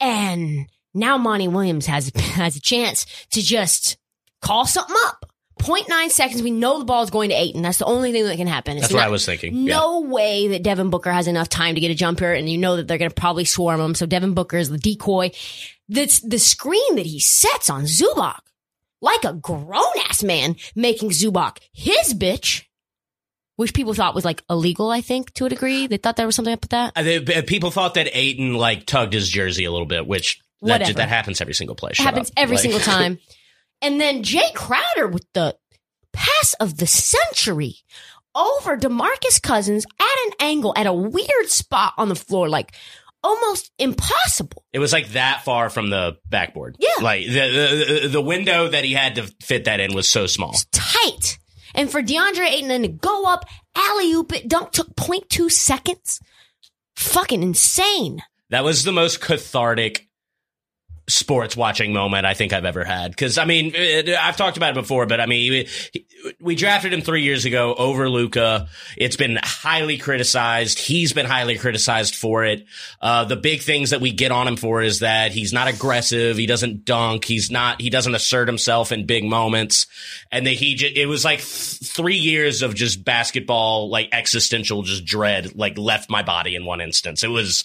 And 0.00 0.66
now 0.96 1.18
Monty 1.18 1.48
Williams 1.48 1.86
has 1.86 2.10
has 2.16 2.56
a 2.56 2.60
chance 2.60 3.06
to 3.32 3.42
just 3.42 3.96
call 4.42 4.66
something 4.66 4.96
up. 5.06 5.24
0.9 5.62 6.10
seconds. 6.10 6.42
We 6.42 6.50
know 6.50 6.78
the 6.78 6.84
ball 6.84 7.02
is 7.02 7.08
going 7.08 7.30
to 7.30 7.34
eight, 7.34 7.54
and 7.54 7.64
that's 7.64 7.78
the 7.78 7.86
only 7.86 8.12
thing 8.12 8.24
that 8.26 8.36
can 8.36 8.46
happen. 8.46 8.76
It's 8.76 8.88
That's 8.88 8.94
what 8.94 9.02
I 9.02 9.08
was 9.08 9.24
thinking. 9.24 9.54
Yeah. 9.56 9.76
No 9.76 10.00
way 10.00 10.48
that 10.48 10.62
Devin 10.62 10.90
Booker 10.90 11.10
has 11.10 11.28
enough 11.28 11.48
time 11.48 11.76
to 11.76 11.80
get 11.80 11.90
a 11.90 11.94
jumper, 11.94 12.30
and 12.30 12.46
you 12.46 12.58
know 12.58 12.76
that 12.76 12.86
they're 12.86 12.98
going 12.98 13.10
to 13.10 13.14
probably 13.14 13.46
swarm 13.46 13.80
him. 13.80 13.94
So 13.94 14.04
Devin 14.04 14.34
Booker 14.34 14.58
is 14.58 14.68
the 14.68 14.76
decoy. 14.76 15.30
That's 15.88 16.20
the 16.20 16.38
screen 16.38 16.96
that 16.96 17.06
he 17.06 17.20
sets 17.20 17.70
on 17.70 17.84
Zubac, 17.84 18.40
like 19.00 19.24
a 19.24 19.32
grown 19.32 19.82
ass 20.10 20.22
man 20.22 20.56
making 20.74 21.08
Zubac 21.10 21.56
his 21.72 22.12
bitch, 22.12 22.64
which 23.56 23.72
people 23.72 23.94
thought 23.94 24.14
was 24.14 24.26
like 24.26 24.42
illegal. 24.50 24.90
I 24.90 25.00
think 25.00 25.32
to 25.34 25.46
a 25.46 25.48
degree, 25.48 25.86
they 25.86 25.96
thought 25.96 26.16
there 26.16 26.26
was 26.26 26.36
something 26.36 26.52
up 26.52 26.60
with 26.60 26.70
that. 26.72 26.92
Uh, 26.94 27.02
they- 27.02 27.34
uh, 27.34 27.42
people 27.46 27.70
thought 27.70 27.94
that 27.94 28.14
Ayton 28.14 28.52
like 28.54 28.84
tugged 28.84 29.14
his 29.14 29.26
jersey 29.30 29.64
a 29.64 29.70
little 29.72 29.86
bit, 29.86 30.06
which 30.06 30.38
Whatever. 30.60 30.92
that 30.94 31.08
happens 31.08 31.40
every 31.40 31.54
single 31.54 31.76
play. 31.76 31.92
Shut 31.92 32.06
happens 32.06 32.28
up. 32.30 32.34
every 32.36 32.56
Like- 32.56 32.62
single 32.62 32.80
time. 32.94 33.18
And 33.82 34.00
then 34.00 34.22
Jae 34.22 34.54
Crowder 34.54 35.06
with 35.08 35.26
the 35.34 35.56
pass 36.12 36.54
of 36.60 36.78
the 36.78 36.86
century 36.86 37.76
over 38.34 38.76
DeMarcus 38.76 39.40
Cousins 39.42 39.84
at 40.00 40.26
an 40.26 40.32
angle 40.40 40.72
at 40.76 40.86
a 40.86 40.92
weird 40.92 41.48
spot 41.48 41.92
on 41.98 42.08
the 42.08 42.14
floor, 42.14 42.48
like 42.48 42.74
almost 43.22 43.70
impossible. 43.78 44.64
It 44.72 44.78
was 44.78 44.92
like 44.92 45.08
that 45.10 45.42
far 45.44 45.68
from 45.68 45.90
the 45.90 46.16
backboard. 46.28 46.76
Yeah. 46.78 47.02
like 47.02 47.26
the, 47.26 48.00
the 48.02 48.08
the 48.08 48.20
window 48.22 48.68
that 48.68 48.84
he 48.84 48.92
had 48.94 49.16
to 49.16 49.24
fit 49.42 49.64
that 49.66 49.80
in 49.80 49.94
was 49.94 50.08
so 50.08 50.26
small. 50.26 50.54
tight. 50.72 51.38
And 51.74 51.90
for 51.90 52.02
DeAndre 52.02 52.46
Ayton 52.48 52.68
then 52.68 52.82
to 52.82 52.88
go 52.88 53.24
up, 53.26 53.44
alley 53.74 54.10
oop 54.12 54.32
it, 54.32 54.48
dunk 54.48 54.72
took 54.72 54.94
0.2 54.96 55.50
seconds. 55.50 56.20
Fucking 56.96 57.42
insane. 57.42 58.22
That 58.50 58.64
was 58.64 58.84
the 58.84 58.92
most 58.92 59.20
cathartic 59.20 60.05
sports 61.08 61.56
watching 61.56 61.92
moment 61.92 62.26
I 62.26 62.34
think 62.34 62.52
I've 62.52 62.64
ever 62.64 62.84
had. 62.84 63.12
Because 63.12 63.38
I 63.38 63.44
mean, 63.44 63.74
I've 63.76 64.36
talked 64.36 64.56
about 64.56 64.70
it 64.70 64.80
before, 64.80 65.06
but 65.06 65.20
I 65.20 65.26
mean, 65.26 65.52
we, 65.52 65.68
we 66.40 66.54
drafted 66.56 66.92
him 66.92 67.00
three 67.00 67.22
years 67.22 67.44
ago 67.44 67.74
over 67.74 68.08
Luka. 68.10 68.68
It's 68.96 69.16
been 69.16 69.38
highly 69.42 69.98
criticized. 69.98 70.78
He's 70.78 71.12
been 71.12 71.26
highly 71.26 71.58
criticized 71.58 72.16
for 72.16 72.44
it. 72.44 72.66
Uh, 73.00 73.24
the 73.24 73.36
big 73.36 73.62
things 73.62 73.90
that 73.90 74.00
we 74.00 74.12
get 74.12 74.32
on 74.32 74.48
him 74.48 74.56
for 74.56 74.82
is 74.82 75.00
that 75.00 75.32
he's 75.32 75.52
not 75.52 75.68
aggressive. 75.68 76.36
He 76.36 76.46
doesn't 76.46 76.84
dunk. 76.84 77.24
He's 77.24 77.50
not. 77.50 77.80
He 77.80 77.90
doesn't 77.90 78.14
assert 78.14 78.48
himself 78.48 78.90
in 78.90 79.06
big 79.06 79.24
moments. 79.24 79.86
And 80.32 80.46
that 80.46 80.54
he 80.54 80.74
just, 80.74 80.96
it 80.96 81.06
was 81.06 81.24
like 81.24 81.38
th- 81.38 81.46
three 81.48 82.16
years 82.16 82.62
of 82.62 82.74
just 82.74 83.04
basketball 83.04 83.88
like 83.90 84.08
existential 84.12 84.82
just 84.82 85.04
dread 85.04 85.54
like 85.54 85.78
left 85.78 86.10
my 86.10 86.22
body 86.22 86.56
in 86.56 86.64
one 86.64 86.80
instance. 86.80 87.22
It 87.22 87.28
was. 87.28 87.64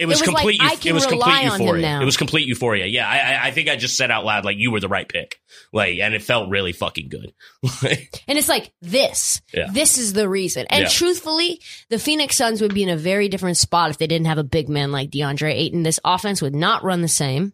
It 0.00 0.06
was, 0.06 0.22
It 0.22 0.26
was 0.26 0.34
complete. 0.34 0.60
Euph- 0.60 0.86
it 0.86 0.92
was 0.94 1.04
complete 1.06 1.26
rely 1.26 1.44
on 1.48 1.60
him 1.60 1.66
euphoria. 1.66 2.00
It 2.00 2.04
was 2.06 2.16
complete 2.16 2.48
euphoria. 2.48 2.86
Yeah, 2.86 3.06
I, 3.06 3.18
I- 3.34 3.46
I 3.48 3.50
think 3.50 3.68
I 3.68 3.76
just 3.76 3.96
said 3.96 4.10
out 4.10 4.24
loud 4.24 4.44
like 4.46 4.56
you 4.58 4.70
were 4.70 4.80
the 4.80 4.88
right 4.88 5.06
pick. 5.06 5.38
Like, 5.72 5.98
and 5.98 6.14
it 6.14 6.22
felt 6.22 6.48
really 6.48 6.72
fucking 6.72 7.10
good. 7.10 7.32
And 8.26 8.38
it's 8.38 8.48
like 8.48 8.72
this. 8.80 9.42
Yeah. 9.52 9.68
This 9.72 9.98
is 9.98 10.12
the 10.14 10.28
reason. 10.28 10.66
And 10.70 10.82
Yeah. 10.84 10.88
truthfully, 10.88 11.60
the 11.90 11.98
Phoenix 11.98 12.36
Suns 12.36 12.60
would 12.62 12.72
be 12.72 12.82
in 12.82 12.88
a 12.88 12.96
very 12.96 13.28
different 13.28 13.56
spot 13.58 13.90
if 13.90 13.98
they 13.98 14.06
didn't 14.06 14.26
have 14.28 14.38
a 14.38 14.44
big 14.44 14.68
man 14.68 14.90
like 14.92 15.10
DeAndre 15.10 15.52
Ayton. 15.52 15.82
This 15.82 16.00
offense 16.04 16.40
would 16.40 16.54
not 16.54 16.82
run 16.84 17.02
the 17.02 17.08
same. 17.08 17.52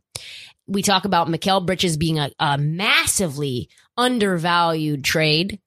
We 0.68 0.82
talk 0.82 1.04
about 1.04 1.28
Mikal 1.28 1.64
Bridges 1.66 1.96
being 1.96 2.18
a, 2.18 2.30
a 2.38 2.58
massively 2.58 3.68
undervalued 3.96 5.02
trade. 5.02 5.60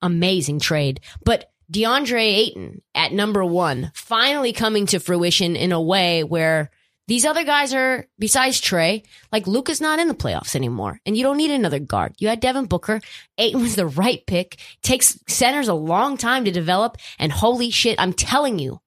Amazing 0.00 0.58
trade. 0.58 1.00
But 1.24 1.51
DeAndre 1.72 2.22
Ayton 2.22 2.82
at 2.94 3.12
number 3.12 3.44
one, 3.44 3.90
finally 3.94 4.52
coming 4.52 4.86
to 4.86 5.00
fruition 5.00 5.56
in 5.56 5.72
a 5.72 5.80
way 5.80 6.22
where 6.22 6.70
these 7.08 7.24
other 7.24 7.44
guys 7.44 7.74
are, 7.74 8.06
besides 8.18 8.60
Trae, 8.60 9.04
like 9.32 9.46
Luka's 9.46 9.80
not 9.80 9.98
in 9.98 10.06
the 10.06 10.14
playoffs 10.14 10.54
anymore. 10.54 11.00
And 11.04 11.16
you 11.16 11.22
don't 11.22 11.36
need 11.36 11.50
another 11.50 11.78
guard. 11.78 12.14
You 12.18 12.28
had 12.28 12.40
Devin 12.40 12.66
Booker. 12.66 13.00
Ayton 13.38 13.62
was 13.62 13.74
the 13.74 13.86
right 13.86 14.24
pick. 14.26 14.58
Takes 14.82 15.18
centers 15.26 15.68
a 15.68 15.74
long 15.74 16.16
time 16.16 16.44
to 16.44 16.52
develop. 16.52 16.98
And 17.18 17.32
holy 17.32 17.70
shit, 17.70 17.98
I'm 17.98 18.12
telling 18.12 18.58
you, 18.58 18.80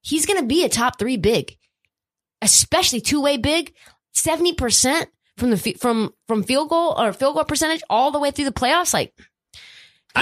he's 0.00 0.26
going 0.26 0.40
to 0.40 0.46
be 0.46 0.64
a 0.64 0.68
top 0.68 0.98
three 0.98 1.16
big, 1.16 1.56
especially 2.42 3.00
two 3.00 3.22
way 3.22 3.36
big. 3.36 3.74
70% 4.14 5.06
from 5.36 5.50
the, 5.50 5.76
from, 5.78 6.14
from 6.26 6.42
field 6.42 6.70
goal 6.70 6.94
or 6.98 7.12
field 7.12 7.34
goal 7.34 7.44
percentage 7.44 7.82
all 7.90 8.10
the 8.10 8.18
way 8.18 8.30
through 8.30 8.46
the 8.46 8.52
playoffs. 8.52 8.94
Like, 8.94 9.14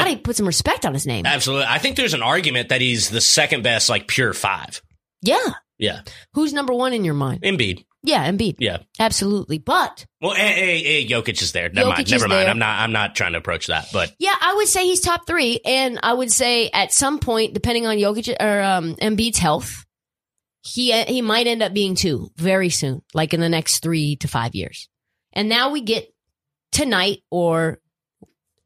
gotta 0.03 0.17
put 0.17 0.37
some 0.37 0.47
respect 0.47 0.85
on 0.85 0.95
his 0.95 1.07
name. 1.07 1.27
Absolutely. 1.27 1.67
I 1.69 1.79
think 1.79 1.97
there's 1.97 2.15
an 2.15 2.23
argument 2.23 2.71
that 2.71 2.81
he's 2.81 3.11
the 3.11 3.21
second 3.21 3.63
best, 3.63 3.89
like 3.89 4.09
pure 4.09 4.33
five. 4.33 4.83
yeah. 5.23 5.39
Yeah. 5.77 6.03
Who's 6.35 6.53
number 6.53 6.73
one 6.73 6.93
in 6.93 7.05
your 7.05 7.15
mind? 7.15 7.43
Embiid. 7.43 7.85
Yeah, 8.05 8.31
Embiid. 8.31 8.57
Yeah. 8.61 8.79
Absolutely. 9.01 9.59
But 9.59 10.07
Well, 10.21 10.35
hey, 10.35 10.53
hey, 10.53 10.83
hey, 10.83 11.07
Jokic 11.09 11.43
is 11.43 11.51
there. 11.51 11.69
Never 11.69 11.91
Jokic 11.91 11.97
mind. 11.97 12.11
Never 12.11 12.29
mind. 12.29 12.41
there. 12.43 12.51
I'm 12.51 12.59
not. 12.59 12.79
I'm 12.81 12.93
not 12.93 13.17
trying 13.17 13.33
to 13.33 13.39
approach 13.39 13.67
that. 13.67 13.89
But 13.93 14.15
yeah, 14.21 14.35
I 14.41 14.55
would 14.55 14.69
say 14.69 14.85
he's 14.85 15.01
top 15.01 15.27
three. 15.27 15.59
And 15.65 15.99
I 16.03 16.13
would 16.13 16.31
say 16.31 16.71
at 16.73 16.93
some 16.93 17.19
point, 17.19 17.55
depending 17.55 17.87
on 17.89 17.97
Jokic 17.97 18.37
or 18.39 18.61
um, 18.63 18.95
Embiid's 18.97 19.39
health, 19.39 19.85
he 20.63 20.93
he 21.05 21.23
might 21.23 21.47
end 21.49 21.63
up 21.63 21.73
being 21.75 21.95
two 21.97 22.31
very 22.37 22.71
soon, 22.71 23.03
like 23.13 23.35
in 23.35 23.41
the 23.41 23.49
next 23.49 23.83
three 23.83 24.17
to 24.17 24.29
five 24.29 24.55
years. 24.55 24.89
And 25.33 25.49
now 25.49 25.71
we 25.71 25.81
get 25.81 26.07
tonight 26.73 27.19
or 27.31 27.81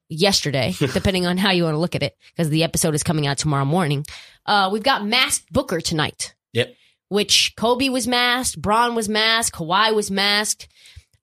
yesterday, 0.09 0.75
depending 0.93 1.27
on 1.27 1.39
how 1.39 1.51
you 1.51 1.65
want 1.65 1.75
to 1.75 1.79
look 1.79 1.95
at 1.95 2.03
it, 2.03 2.17
because 2.31 2.51
the 2.51 2.65
episode 2.65 2.95
is 2.95 3.03
coming 3.03 3.27
out 3.27 3.39
tomorrow 3.39 3.65
morning. 3.65 4.05
Uh, 4.47 4.71
we've 4.73 4.83
got 4.83 5.05
masked 5.05 5.53
Booker 5.53 5.81
tonight. 5.81 6.35
Yep. 6.53 6.75
Which 7.09 7.55
Kobe 7.57 7.89
was 7.89 8.07
masked, 8.07 8.61
Bron 8.61 8.95
was 8.95 9.09
masked, 9.09 9.57
Kawhi 9.57 9.95
was 9.95 10.11
masked. 10.11 10.69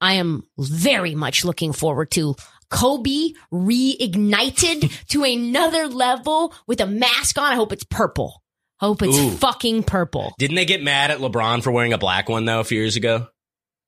I 0.01 0.13
am 0.13 0.43
very 0.57 1.15
much 1.15 1.45
looking 1.45 1.73
forward 1.73 2.11
to 2.11 2.35
Kobe 2.69 3.33
reignited 3.51 5.05
to 5.07 5.23
another 5.23 5.87
level 5.87 6.53
with 6.67 6.81
a 6.81 6.87
mask 6.87 7.37
on. 7.37 7.51
I 7.51 7.55
hope 7.55 7.71
it's 7.71 7.83
purple. 7.83 8.41
Hope 8.79 9.01
it's 9.01 9.17
Ooh. 9.17 9.31
fucking 9.31 9.83
purple. 9.83 10.33
didn't 10.37 10.55
they 10.57 10.65
get 10.65 10.83
mad 10.83 11.09
at 11.09 11.19
LeBron 11.19 11.63
for 11.63 11.71
wearing 11.71 11.93
a 11.93 11.97
black 11.97 12.27
one 12.27 12.45
though 12.45 12.59
a 12.59 12.63
few 12.63 12.79
years 12.79 12.97
ago? 12.97 13.27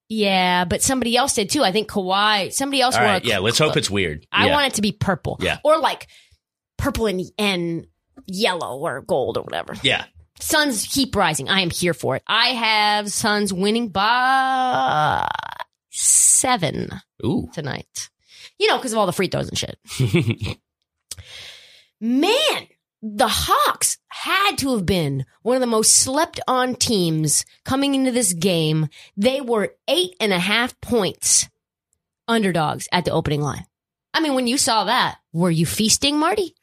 Yeah, 0.09 0.65
but 0.65 0.81
somebody 0.81 1.17
else 1.17 1.35
did 1.35 1.49
too. 1.49 1.63
I 1.63 1.71
think 1.71 1.89
Kawhi, 1.89 2.53
somebody 2.53 2.81
else 2.81 2.95
All 2.95 3.03
a 3.03 3.19
Yeah. 3.23 3.39
Let's 3.39 3.59
hope 3.59 3.75
it's 3.75 3.89
weird. 3.89 4.25
I 4.31 4.47
yeah. 4.47 4.53
want 4.53 4.67
it 4.67 4.73
to 4.75 4.81
be 4.81 4.91
purple. 4.93 5.37
Yeah. 5.41 5.57
Or 5.63 5.79
like 5.79 6.07
purple 6.77 7.07
and, 7.07 7.21
and 7.37 7.87
yellow 8.25 8.79
or 8.79 9.01
gold 9.01 9.37
or 9.37 9.43
whatever. 9.43 9.73
Yeah. 9.81 10.05
Suns 10.39 10.87
keep 10.87 11.15
rising. 11.15 11.49
I 11.49 11.61
am 11.61 11.69
here 11.69 11.93
for 11.93 12.15
it. 12.15 12.23
I 12.27 12.49
have 12.49 13.11
Suns 13.11 13.51
winning 13.51 13.89
by 13.89 15.27
seven 15.89 16.89
Ooh. 17.25 17.49
tonight. 17.53 18.09
You 18.59 18.67
know, 18.67 18.77
because 18.77 18.93
of 18.93 18.99
all 18.99 19.07
the 19.07 19.13
free 19.13 19.27
throws 19.27 19.49
and 19.49 19.57
shit. 19.57 19.77
Man, 22.01 22.67
the 23.01 23.27
Hawks 23.27 23.97
had 24.07 24.57
to 24.57 24.75
have 24.75 24.85
been 24.85 25.25
one 25.43 25.55
of 25.55 25.61
the 25.61 25.67
most 25.67 25.95
slept 25.95 26.39
on 26.47 26.75
teams 26.75 27.45
coming 27.63 27.93
into 27.95 28.11
this 28.11 28.33
game. 28.33 28.87
They 29.15 29.39
were 29.41 29.73
eight 29.87 30.15
and 30.19 30.33
a 30.33 30.39
half 30.39 30.79
points 30.81 31.47
underdogs 32.27 32.87
at 32.91 33.05
the 33.05 33.11
opening 33.11 33.41
line. 33.41 33.65
I 34.13 34.19
mean, 34.19 34.33
when 34.33 34.47
you 34.47 34.57
saw 34.57 34.85
that, 34.85 35.17
were 35.31 35.51
you 35.51 35.65
feasting, 35.65 36.17
Marty? 36.17 36.55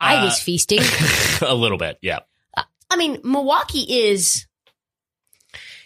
I 0.00 0.16
Uh, 0.16 0.24
was 0.24 0.40
feasting. 0.40 0.80
a 1.40 1.54
little 1.54 1.78
bit. 1.78 1.98
Yeah. 2.02 2.20
I 2.90 2.96
mean, 2.96 3.20
Milwaukee 3.24 3.86
is 4.08 4.46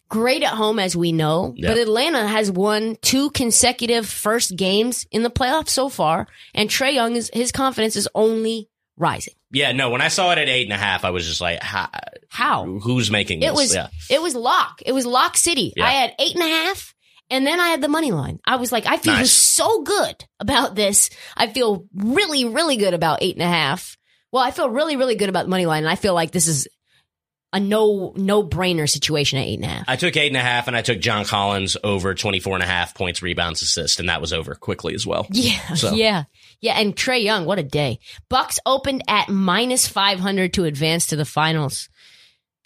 great 0.08 0.42
at 0.42 0.54
home, 0.54 0.78
as 0.78 0.96
we 0.96 1.12
know, 1.12 1.54
Yeah. 1.56 1.68
but 1.68 1.78
Atlanta 1.78 2.26
has 2.26 2.50
won 2.50 2.96
two 3.02 3.30
consecutive 3.30 4.08
first 4.08 4.56
games 4.56 5.06
in 5.10 5.22
the 5.22 5.30
playoffs 5.30 5.68
so 5.70 5.88
far, 5.88 6.26
and 6.54 6.68
Trae 6.68 6.94
Young 6.94 7.14
is 7.16 7.30
his 7.32 7.52
confidence 7.52 7.96
is 7.96 8.08
only 8.14 8.68
rising. 9.00 9.34
Yeah. 9.50 9.72
No. 9.72 9.90
When 9.90 10.00
I 10.00 10.08
saw 10.08 10.30
it 10.32 10.38
at 10.38 10.48
eight 10.48 10.64
and 10.66 10.72
a 10.72 10.76
half, 10.76 11.04
I 11.04 11.10
was 11.10 11.26
just 11.26 11.40
like, 11.40 11.62
"Ha- 11.62 11.90
How? 12.28 12.64
"Who's 12.66 13.10
making 13.10 13.40
this?" 13.40 13.48
It 13.48 13.54
was 13.54 13.74
Yeah. 13.74 13.88
it 14.08 14.22
was 14.22 14.34
lock. 14.34 14.80
It 14.86 14.92
was 14.92 15.06
lock 15.06 15.36
city. 15.36 15.72
Yeah. 15.76 15.86
I 15.86 15.90
had 15.90 16.14
eight 16.18 16.34
and 16.36 16.44
a 16.44 16.46
half, 16.48 16.94
and 17.30 17.46
then 17.46 17.58
I 17.58 17.68
had 17.68 17.80
the 17.80 17.88
money 17.88 18.12
line. 18.12 18.38
I 18.46 18.56
was 18.56 18.70
like, 18.70 18.86
I 18.86 18.96
feel 18.98 19.14
Nice. 19.14 19.32
so 19.32 19.82
good 19.82 20.24
about 20.38 20.74
this. 20.76 21.10
I 21.36 21.48
feel 21.48 21.86
really, 21.94 22.44
really 22.44 22.76
good 22.76 22.94
about 22.94 23.18
eight 23.22 23.34
and 23.34 23.42
a 23.42 23.48
half. 23.48 23.96
Well, 24.32 24.42
I 24.44 24.52
feel 24.52 24.70
really, 24.70 24.96
really 24.96 25.16
good 25.16 25.28
about 25.28 25.44
the 25.46 25.50
money 25.50 25.66
line, 25.66 25.82
and 25.82 25.90
I 25.90 25.96
feel 25.96 26.14
like 26.14 26.30
this 26.30 26.46
is 26.46 26.68
a 27.52 27.58
no 27.58 28.12
no 28.14 28.44
brainer 28.44 28.88
situation 28.88 29.40
at 29.40 29.44
eight 29.46 29.56
and 29.56 29.64
a 29.64 29.68
half. 29.68 29.84
I 29.88 29.96
took 29.96 30.16
eight 30.16 30.28
and 30.28 30.36
a 30.36 30.40
half, 30.40 30.68
and 30.68 30.76
I 30.76 30.82
took 30.82 31.00
John 31.00 31.24
Collins 31.24 31.76
over 31.82 32.14
24 32.14 32.54
and 32.54 32.62
a 32.62 32.66
half 32.66 32.94
points, 32.94 33.22
rebounds, 33.22 33.60
assists, 33.62 33.98
and 33.98 34.08
that 34.08 34.20
was 34.20 34.32
over 34.32 34.54
quickly 34.54 34.94
as 34.94 35.04
well. 35.04 35.26
Yeah, 35.32 35.74
So- 35.74 35.94
yeah, 35.94 36.24
yeah. 36.60 36.74
And 36.78 36.94
Trae 36.96 37.22
Young, 37.22 37.44
what 37.46 37.58
a 37.58 37.62
day! 37.62 37.98
Bucks 38.28 38.58
opened 38.66 39.02
at 39.08 39.28
minus 39.28 39.86
five 39.88 40.20
hundred 40.20 40.54
to 40.54 40.64
advance 40.64 41.06
to 41.08 41.16
the 41.16 41.24
finals. 41.24 41.88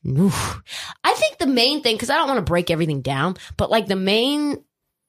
Oof. 0.06 0.62
I 1.02 1.14
think 1.14 1.38
the 1.38 1.46
main 1.46 1.82
thing, 1.82 1.96
because 1.96 2.10
I 2.10 2.16
don't 2.16 2.28
want 2.28 2.38
to 2.38 2.42
break 2.50 2.70
everything 2.70 3.00
down, 3.00 3.36
but 3.56 3.70
like 3.70 3.86
the 3.86 3.96
main 3.96 4.62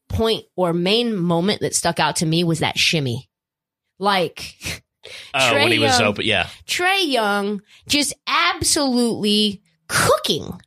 point 0.07 0.45
or 0.55 0.71
main 0.71 1.15
moment 1.15 1.59
that 1.61 1.75
stuck 1.75 1.99
out 1.99 2.17
to 2.17 2.25
me 2.25 2.43
was 2.45 2.59
that 2.59 2.77
shimmy. 2.79 3.29
Like 3.99 4.83
Oh, 5.33 5.39
Trae 5.39 5.63
when 5.63 5.71
he 5.71 5.79
was 5.79 5.99
Young- 5.99 6.07
open, 6.07 6.25
yeah. 6.25 6.47
Trae 6.65 7.05
Young 7.07 7.61
just 7.87 8.13
absolutely 8.25 9.61
cooking 9.87 10.59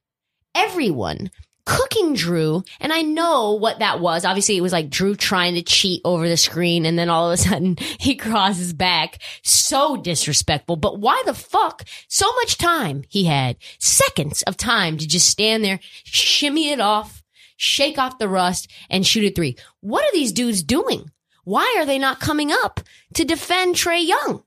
everyone, 0.54 1.30
cooking 1.68 2.14
Jrue. 2.14 2.66
And 2.80 2.92
I 2.94 3.02
know 3.02 3.52
what 3.52 3.80
that 3.80 4.00
was. 4.00 4.24
Obviously, 4.24 4.56
it 4.56 4.62
was 4.62 4.72
like 4.72 4.88
Jrue 4.88 5.16
trying 5.16 5.54
to 5.54 5.62
cheat 5.62 6.00
over 6.02 6.26
the 6.26 6.38
screen, 6.38 6.86
and 6.86 6.98
then 6.98 7.10
all 7.10 7.30
of 7.30 7.34
a 7.34 7.36
sudden 7.36 7.76
he 8.00 8.16
crosses 8.16 8.72
back. 8.72 9.18
So 9.42 9.96
disrespectful. 9.96 10.76
But 10.76 10.98
why 10.98 11.22
the 11.26 11.34
fuck? 11.34 11.84
So 12.08 12.26
much 12.36 12.56
time 12.56 13.04
he 13.08 13.24
had, 13.24 13.58
seconds 13.78 14.42
of 14.42 14.56
time 14.56 14.96
to 14.96 15.06
just 15.06 15.28
stand 15.28 15.62
there, 15.62 15.78
shimmy 16.04 16.70
it 16.70 16.80
off, 16.80 17.22
shake 17.58 17.98
off 17.98 18.18
the 18.18 18.28
rust, 18.28 18.70
and 18.88 19.06
shoot 19.06 19.30
a 19.30 19.34
three. 19.34 19.56
What 19.80 20.04
are 20.04 20.12
these 20.12 20.32
dudes 20.32 20.62
doing? 20.62 21.10
Why 21.44 21.76
are 21.78 21.86
they 21.86 21.98
not 21.98 22.18
coming 22.18 22.50
up 22.50 22.80
to 23.14 23.24
defend 23.24 23.74
Trae 23.74 24.06
Young? 24.06 24.42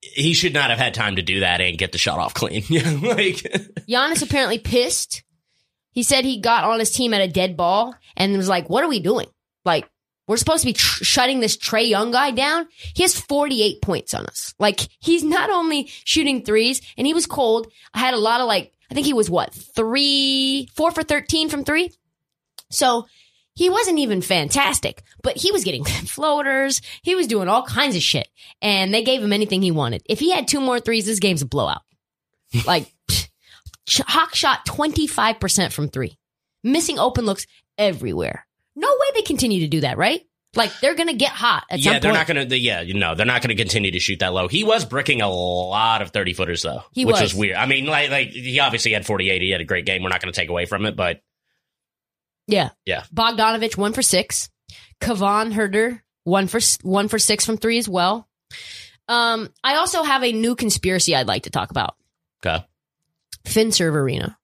He 0.00 0.34
should 0.34 0.54
not 0.54 0.70
have 0.70 0.78
had 0.78 0.94
time 0.94 1.16
to 1.16 1.22
do 1.22 1.40
that 1.40 1.60
and 1.60 1.78
get 1.78 1.92
the 1.92 1.98
shot 1.98 2.18
off 2.18 2.34
clean. 2.34 2.62
Yeah, 2.68 2.90
like 3.02 3.36
Giannis 3.88 4.22
apparently 4.22 4.58
pissed. 4.58 5.22
He 5.98 6.04
said 6.04 6.24
he 6.24 6.38
got 6.38 6.62
on 6.62 6.78
his 6.78 6.92
team 6.92 7.12
at 7.12 7.20
a 7.20 7.26
dead 7.26 7.56
ball 7.56 7.92
and 8.16 8.36
was 8.36 8.48
like, 8.48 8.70
"What 8.70 8.84
are 8.84 8.88
we 8.88 9.00
doing? 9.00 9.26
Like, 9.64 9.90
we're 10.28 10.36
supposed 10.36 10.60
to 10.62 10.66
be 10.66 10.72
tr- 10.72 11.02
shutting 11.02 11.40
this 11.40 11.56
Trae 11.56 11.88
Young 11.88 12.12
guy 12.12 12.30
down. 12.30 12.68
He 12.94 13.02
has 13.02 13.18
48 13.18 13.82
points 13.82 14.14
on 14.14 14.24
us. 14.26 14.54
Like, 14.60 14.88
he's 15.00 15.24
not 15.24 15.50
only 15.50 15.90
shooting 16.04 16.44
threes, 16.44 16.80
and 16.96 17.04
he 17.04 17.14
was 17.14 17.26
cold. 17.26 17.66
I 17.92 17.98
had 17.98 18.14
a 18.14 18.18
lot 18.18 18.40
of 18.40 18.46
like, 18.46 18.72
I 18.88 18.94
think 18.94 19.06
he 19.06 19.12
was 19.12 19.28
what 19.28 19.52
three, 19.52 20.68
four 20.76 20.92
for 20.92 21.02
13 21.02 21.48
from 21.48 21.64
three. 21.64 21.90
So 22.70 23.08
he 23.56 23.68
wasn't 23.68 23.98
even 23.98 24.22
fantastic, 24.22 25.02
but 25.24 25.36
he 25.36 25.50
was 25.50 25.64
getting 25.64 25.82
floaters. 26.06 26.80
He 27.02 27.16
was 27.16 27.26
doing 27.26 27.48
all 27.48 27.64
kinds 27.64 27.96
of 27.96 28.02
shit, 28.02 28.28
and 28.62 28.94
they 28.94 29.02
gave 29.02 29.20
him 29.20 29.32
anything 29.32 29.62
he 29.62 29.72
wanted. 29.72 30.02
If 30.08 30.20
he 30.20 30.30
had 30.30 30.46
two 30.46 30.60
more 30.60 30.78
threes, 30.78 31.06
this 31.06 31.18
game's 31.18 31.42
a 31.42 31.46
blowout. 31.46 31.82
like 32.68 32.86
Hawk 34.06 34.34
shot 34.34 34.64
twenty 34.66 35.06
five 35.06 35.40
percent 35.40 35.72
from 35.72 35.88
three, 35.88 36.18
missing 36.62 36.98
open 36.98 37.24
looks 37.26 37.46
everywhere. 37.76 38.46
No 38.76 38.88
way 38.88 39.06
they 39.14 39.22
continue 39.22 39.60
to 39.60 39.68
do 39.68 39.80
that, 39.80 39.98
right? 39.98 40.20
Like 40.54 40.72
they're 40.80 40.94
gonna 40.94 41.14
get 41.14 41.30
hot 41.30 41.64
at 41.70 41.80
some 41.80 41.92
yeah, 41.92 41.98
they're 41.98 42.10
point. 42.12 42.20
not 42.20 42.26
gonna. 42.26 42.44
They, 42.46 42.56
yeah, 42.56 42.80
you 42.80 42.94
know, 42.94 43.14
they're 43.14 43.26
not 43.26 43.42
gonna 43.42 43.54
continue 43.54 43.90
to 43.90 43.98
shoot 44.00 44.20
that 44.20 44.32
low. 44.32 44.48
He 44.48 44.64
was 44.64 44.84
bricking 44.84 45.20
a 45.20 45.28
lot 45.28 46.00
of 46.02 46.10
thirty 46.10 46.32
footers 46.32 46.62
though, 46.62 46.82
He 46.92 47.04
which 47.04 47.14
was. 47.14 47.22
was 47.22 47.34
weird. 47.34 47.56
I 47.56 47.66
mean, 47.66 47.86
like, 47.86 48.10
like 48.10 48.28
he 48.30 48.58
obviously 48.60 48.92
had 48.92 49.04
forty 49.06 49.28
eight. 49.30 49.42
He 49.42 49.50
had 49.50 49.60
a 49.60 49.64
great 49.64 49.84
game. 49.84 50.02
We're 50.02 50.08
not 50.08 50.20
gonna 50.20 50.32
take 50.32 50.48
away 50.48 50.64
from 50.66 50.86
it, 50.86 50.96
but 50.96 51.20
Yeah. 52.46 52.70
Yeah. 52.86 53.04
Bogdanovich 53.14 53.76
one 53.76 53.92
for 53.92 54.02
six. 54.02 54.48
Kevin 55.00 55.52
Huerter 55.52 56.00
one 56.24 56.46
for 56.48 56.60
one 56.82 57.08
for 57.08 57.18
six 57.18 57.44
from 57.44 57.56
three 57.58 57.78
as 57.78 57.88
well. 57.88 58.26
Um, 59.06 59.48
I 59.62 59.76
also 59.76 60.02
have 60.02 60.24
a 60.24 60.32
new 60.32 60.54
conspiracy 60.56 61.14
I'd 61.14 61.28
like 61.28 61.44
to 61.44 61.50
talk 61.50 61.70
about. 61.70 61.94
okay. 62.44 62.64
Fiserv 63.48 63.92
Arena. 63.94 64.38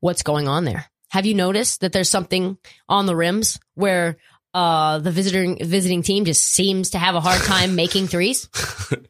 What's 0.00 0.22
going 0.22 0.48
on 0.48 0.64
there? 0.64 0.86
Have 1.10 1.26
you 1.26 1.34
noticed 1.34 1.80
that 1.80 1.92
there's 1.92 2.10
something 2.10 2.58
on 2.88 3.06
the 3.06 3.16
rims 3.16 3.58
where 3.74 4.16
uh, 4.52 4.98
the 4.98 5.10
visiting 5.10 5.58
visiting 5.64 6.02
team 6.02 6.24
just 6.24 6.42
seems 6.44 6.90
to 6.90 6.98
have 6.98 7.14
a 7.14 7.20
hard 7.20 7.40
time 7.42 7.74
making 7.76 8.08
threes? 8.08 8.48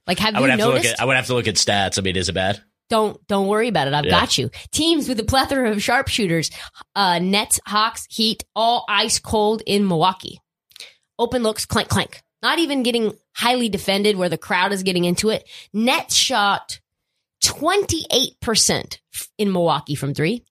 Like, 0.07 0.19
have 0.19 0.35
I 0.35 0.39
you 0.39 0.43
would 0.43 0.51
have 0.51 0.59
to 0.61 0.67
look 0.67 0.75
noticed? 0.77 0.95
at. 0.95 1.01
I 1.01 1.05
would 1.07 1.17
have 1.17 1.27
to 1.27 1.35
look 1.35 1.49
at 1.49 1.55
stats. 1.57 1.99
I 1.99 2.03
mean, 2.03 2.17
is 2.17 2.29
it 2.29 2.33
bad? 2.35 2.63
don't 2.91 3.27
don't 3.27 3.49
worry 3.49 3.69
about 3.69 3.89
it. 3.89 3.95
I've 3.95 4.05
Yeah. 4.05 4.11
got 4.11 4.37
you. 4.37 4.51
Teams 4.71 5.09
with 5.09 5.19
a 5.19 5.25
plethora 5.25 5.71
of 5.71 5.79
sharpshooters, 5.83 6.51
uh, 6.95 7.19
Nets, 7.19 7.59
Hawks, 7.67 8.07
Heat, 8.11 8.45
all 8.55 8.85
ice 8.89 9.19
cold 9.19 9.63
in 9.67 9.89
Milwaukee. 9.89 10.39
Open 11.19 11.43
looks, 11.43 11.65
clank 11.65 11.89
clank. 11.89 12.23
Not 12.43 12.59
even 12.59 12.83
getting 12.83 13.15
highly 13.35 13.71
defended 13.71 14.17
where 14.17 14.29
the 14.29 14.37
crowd 14.37 14.73
is 14.73 14.83
getting 14.83 15.05
into 15.07 15.31
it. 15.31 15.49
Nets 15.73 16.15
shot 16.15 16.79
twenty 17.45 18.07
eight 18.11 18.41
percent 18.41 19.01
in 19.39 19.53
Milwaukee 19.53 19.95
from 19.95 20.15
three. 20.15 20.45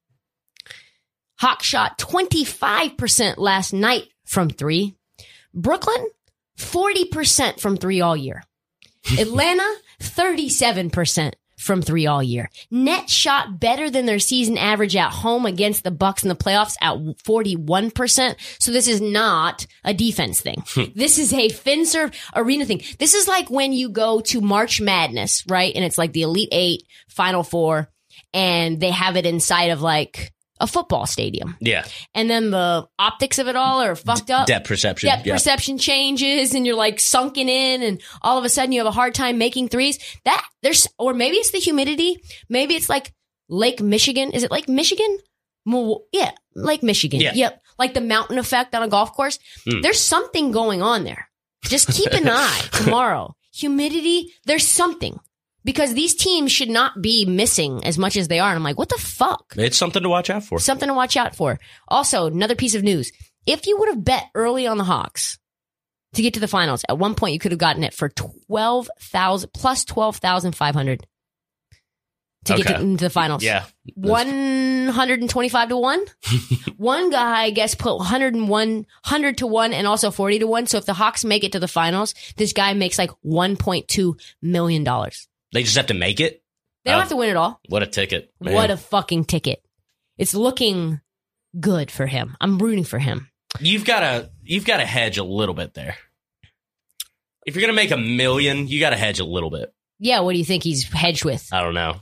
Hawk 1.38 1.62
shot 1.62 1.98
twenty 1.98 2.44
five 2.44 2.96
percent 2.96 3.38
last 3.38 3.72
night 3.72 4.08
from 4.24 4.48
three. 4.48 4.94
Brooklyn 5.52 6.06
forty 6.56 7.04
percent 7.06 7.60
from 7.60 7.76
three 7.76 8.00
all 8.00 8.16
year. 8.16 8.42
Atlanta, 9.18 9.70
37% 10.00 11.34
from 11.64 11.80
three 11.80 12.06
all 12.06 12.22
year. 12.22 12.50
Net 12.70 13.08
shot 13.08 13.58
better 13.58 13.88
than 13.88 14.04
their 14.04 14.18
season 14.18 14.58
average 14.58 14.94
at 14.94 15.10
home 15.10 15.46
against 15.46 15.82
the 15.82 15.90
Bucks 15.90 16.22
in 16.22 16.28
the 16.28 16.36
playoffs 16.36 16.76
at 16.82 16.96
41%. 16.96 18.36
So 18.60 18.70
this 18.70 18.86
is 18.86 19.00
not 19.00 19.66
a 19.82 19.94
defense 19.94 20.40
thing. 20.40 20.62
Hmm. 20.68 20.84
this 20.94 21.18
is 21.18 21.32
a 21.32 21.48
Fiserv 21.48 22.14
arena 22.34 22.66
thing. 22.66 22.82
This 22.98 23.14
is 23.14 23.26
like 23.26 23.50
when 23.50 23.72
you 23.72 23.88
go 23.88 24.20
to 24.20 24.40
March 24.40 24.80
Madness, 24.80 25.44
right? 25.48 25.74
And 25.74 25.84
it's 25.84 25.98
like 25.98 26.12
the 26.12 26.22
Elite 26.22 26.50
Eight, 26.52 26.82
Final 27.08 27.42
Four, 27.42 27.88
and 28.34 28.78
they 28.78 28.90
have 28.90 29.16
it 29.16 29.24
inside 29.24 29.70
of 29.70 29.80
like 29.80 30.33
a 30.64 30.66
football 30.66 31.06
stadium. 31.06 31.56
Yeah, 31.60 31.84
And 32.14 32.28
then 32.28 32.50
the 32.50 32.88
optics 32.98 33.38
of 33.38 33.46
it 33.46 33.54
all 33.54 33.80
are 33.82 33.94
fucked 33.94 34.30
up. 34.30 34.46
depth 34.48 34.66
perception. 34.66 35.08
depth 35.08 35.26
yeah. 35.26 35.34
perception 35.34 35.78
changes 35.78 36.54
and 36.54 36.66
you're 36.66 36.74
like 36.74 36.98
sunken 36.98 37.48
in 37.48 37.82
and 37.82 38.00
all 38.22 38.38
of 38.38 38.44
a 38.44 38.48
sudden 38.48 38.72
you 38.72 38.80
have 38.80 38.86
a 38.86 38.90
hard 38.90 39.14
time 39.14 39.38
making 39.38 39.68
threes. 39.68 39.98
That 40.24 40.44
there's 40.62 40.88
or 40.98 41.14
maybe 41.14 41.36
it's 41.36 41.52
the 41.52 41.58
humidity. 41.58 42.16
Maybe 42.48 42.74
it's 42.74 42.88
like 42.88 43.12
lake 43.48 43.80
michigan. 43.80 44.32
Is 44.32 44.42
it 44.42 44.50
lake 44.50 44.68
michigan? 44.68 45.18
Yeah 46.12 46.32
lake 46.54 46.82
michigan. 46.82 47.20
Yeah. 47.20 47.32
yep. 47.34 47.62
Like 47.78 47.94
the 47.94 48.00
mountain 48.00 48.38
effect 48.38 48.74
on 48.74 48.82
a 48.82 48.88
golf 48.88 49.12
course. 49.12 49.38
Hmm. 49.68 49.80
there's 49.82 50.00
something 50.00 50.50
going 50.50 50.82
on 50.82 51.04
there. 51.04 51.28
Just 51.64 51.88
keep 51.88 52.12
an 52.12 52.28
eye 52.28 52.60
tomorrow. 52.72 53.34
Humidity 53.52 54.32
there's 54.46 54.66
something 54.66 55.18
because 55.64 55.94
these 55.94 56.14
teams 56.14 56.52
should 56.52 56.68
not 56.68 57.00
be 57.00 57.24
missing 57.24 57.84
as 57.84 57.96
much 57.98 58.16
as 58.16 58.28
they 58.28 58.38
are 58.38 58.50
and 58.50 58.56
i'm 58.56 58.62
like 58.62 58.78
what 58.78 58.88
the 58.90 58.98
fuck 58.98 59.54
It's 59.56 59.76
something 59.78 60.02
to 60.02 60.08
watch 60.08 60.30
out 60.30 60.44
for. 60.44 60.58
something 60.58 60.88
to 60.88 60.94
watch 60.94 61.16
out 61.16 61.34
for. 61.34 61.58
Also, 61.88 62.26
another 62.26 62.54
piece 62.54 62.74
of 62.74 62.82
news. 62.82 63.10
If 63.46 63.66
you 63.66 63.78
would 63.78 63.88
have 63.90 64.04
bet 64.04 64.24
early 64.34 64.66
on 64.66 64.78
the 64.78 64.84
Hawks 64.84 65.38
to 66.14 66.22
get 66.22 66.34
to 66.34 66.40
the 66.40 66.48
finals, 66.48 66.84
at 66.88 66.98
one 66.98 67.14
point 67.14 67.32
you 67.34 67.38
could 67.38 67.52
have 67.52 67.58
gotten 67.58 67.84
it 67.84 67.92
for 67.92 68.08
12,000 68.08 69.50
plus 69.52 69.84
12,500 69.84 71.06
to 72.46 72.54
get 72.56 72.60
Okay. 72.66 72.74
to, 72.74 72.80
into 72.80 73.04
the 73.04 73.10
finals. 73.10 73.42
Yeah, 73.42 73.64
125 73.94 75.68
to 75.70 75.76
1. 75.76 76.04
one 76.76 77.10
guy, 77.10 77.42
I 77.44 77.50
guess, 77.50 77.74
put 77.74 77.96
101, 77.96 78.46
100 78.48 79.38
to 79.38 79.46
1 79.46 79.72
and 79.72 79.86
also 79.86 80.10
40 80.10 80.40
to 80.40 80.46
1. 80.46 80.66
So 80.66 80.78
if 80.78 80.84
the 80.86 80.94
Hawks 80.94 81.24
make 81.24 81.44
it 81.44 81.52
to 81.52 81.60
the 81.60 81.68
finals, 81.68 82.14
this 82.36 82.52
guy 82.52 82.74
makes 82.74 82.98
like 82.98 83.10
$1.2 83.24 84.20
million. 84.42 84.84
They 85.54 85.62
just 85.62 85.76
have 85.76 85.86
to 85.86 85.94
make 85.94 86.20
it. 86.20 86.42
They 86.84 86.90
don't 86.90 86.98
Oh. 86.98 87.00
have 87.00 87.08
to 87.08 87.16
win 87.16 87.30
it 87.30 87.36
all. 87.36 87.60
What 87.70 87.82
a 87.82 87.86
ticket! 87.86 88.34
man. 88.40 88.52
What 88.54 88.70
a 88.70 88.76
fucking 88.76 89.24
ticket. 89.24 89.62
It's 90.18 90.34
looking 90.34 91.00
good 91.58 91.90
for 91.90 92.06
him. 92.06 92.36
I'm 92.40 92.58
rooting 92.58 92.84
for 92.84 92.98
him. 92.98 93.30
You've 93.60 93.84
got 93.86 94.00
to 94.00 94.30
you've 94.42 94.66
got 94.66 94.78
to 94.78 94.84
hedge 94.84 95.16
a 95.16 95.24
little 95.24 95.54
bit 95.54 95.72
there. 95.74 95.96
If 97.46 97.54
you're 97.54 97.60
gonna 97.62 97.72
make 97.74 97.90
a 97.90 97.96
million, 97.96 98.68
you 98.68 98.80
got 98.80 98.90
to 98.90 98.96
hedge 98.96 99.20
a 99.20 99.24
little 99.24 99.50
bit. 99.50 99.72
Yeah, 99.98 100.20
what 100.20 100.32
do 100.32 100.38
you 100.38 100.44
think 100.44 100.62
he's 100.64 100.90
hedged 100.92 101.24
with? 101.24 101.48
I 101.52 101.60
don't 101.62 101.74
know. 101.74 102.00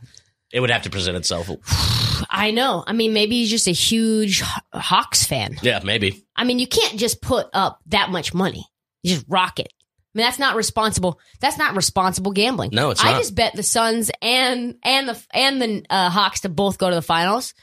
It 0.52 0.60
would 0.60 0.70
have 0.70 0.82
to 0.82 0.90
present 0.90 1.16
itself. 1.16 1.48
I 2.30 2.50
know. 2.52 2.82
I 2.86 2.92
mean, 2.92 3.12
maybe 3.12 3.36
he's 3.36 3.50
just 3.50 3.66
a 3.68 3.72
huge 3.72 4.42
Hawks 4.72 5.24
fan. 5.24 5.56
Yeah, 5.62 5.80
maybe. 5.84 6.24
I 6.36 6.44
mean, 6.44 6.58
you 6.58 6.66
can't 6.66 6.98
just 6.98 7.20
put 7.20 7.48
up 7.52 7.80
that 7.86 8.10
much 8.10 8.32
money. 8.32 8.64
You 9.02 9.14
just 9.14 9.26
rock 9.28 9.58
it. 9.60 9.72
I 10.14 10.18
mean, 10.18 10.26
that's 10.26 10.38
not 10.38 10.56
responsible. 10.56 11.18
That's 11.40 11.56
not 11.56 11.74
responsible 11.74 12.32
gambling. 12.32 12.70
No, 12.72 12.90
it's 12.90 13.02
not. 13.02 13.08
I 13.08 13.12
not. 13.12 13.18
just 13.20 13.34
bet 13.34 13.54
the 13.54 13.62
Suns 13.62 14.10
and 14.20 14.76
and 14.82 15.08
the 15.08 15.26
and 15.32 15.62
the 15.62 15.84
uh, 15.88 16.10
Hawks 16.10 16.40
to 16.40 16.50
both 16.50 16.76
go 16.76 16.90
to 16.90 16.96
the 16.96 17.02
finals. 17.02 17.54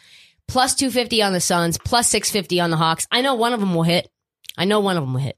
Plus 0.48 0.74
two 0.74 0.90
fifty 0.90 1.22
on 1.22 1.32
the 1.32 1.40
Suns, 1.40 1.78
plus 1.78 2.10
six 2.10 2.32
fifty 2.32 2.60
on 2.60 2.72
the 2.72 2.78
Hawks. 2.78 3.08
I 3.12 3.22
know 3.22 3.36
one 3.36 3.54
of 3.54 3.60
them 3.60 3.76
will 3.76 3.84
hit. 3.84 4.10
I 4.58 4.66
know 4.66 4.80
one 4.80 4.98
of 4.98 5.04
them 5.04 5.14
will 5.14 5.22
hit. 5.22 5.38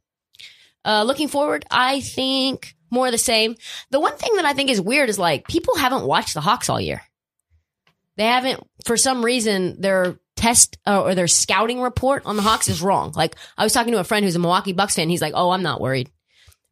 Uh, 0.85 1.03
looking 1.03 1.27
forward, 1.27 1.65
I 1.69 1.99
think 1.99 2.75
more 2.89 3.07
of 3.07 3.11
the 3.11 3.17
same. 3.17 3.55
The 3.89 3.99
one 3.99 4.15
thing 4.15 4.35
that 4.37 4.45
I 4.45 4.53
think 4.53 4.69
is 4.69 4.79
weird 4.79 5.09
is 5.09 5.19
like 5.19 5.47
people 5.47 5.75
haven't 5.75 6.05
watched 6.05 6.33
the 6.33 6.41
Hawks 6.41 6.69
all 6.69 6.79
year. 6.79 7.01
They 8.15 8.25
haven't, 8.25 8.65
for 8.85 8.95
some 8.95 9.23
reason, 9.23 9.81
their 9.81 10.17
test 10.37 10.77
uh, 10.87 11.03
or 11.03 11.13
their 11.13 11.27
scouting 11.27 11.81
report 11.81 12.23
on 12.25 12.35
the 12.37 12.41
Hawks 12.41 12.69
is 12.69 12.81
wrong. 12.81 13.11
Like 13.13 13.35
I 13.57 13.63
was 13.65 13.73
talking 13.73 13.91
to 13.91 13.99
a 13.99 14.05
friend 14.05 14.23
who's 14.23 14.35
a 14.35 14.39
Milwaukee 14.39 14.73
Bucks 14.73 14.95
fan. 14.95 15.09
He's 15.09 15.21
like, 15.21 15.33
"Oh, 15.35 15.51
I'm 15.51 15.63
not 15.63 15.81
worried. 15.81 16.09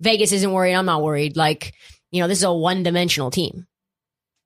Vegas 0.01 0.31
isn't 0.31 0.51
worried. 0.51 0.73
I'm 0.73 0.85
not 0.85 1.03
worried. 1.03 1.35
Like, 1.37 1.73
you 2.11 2.21
know, 2.21 2.27
this 2.27 2.39
is 2.39 2.43
a 2.43 2.53
one 2.53 2.83
dimensional 2.83 3.31
team. 3.31 3.65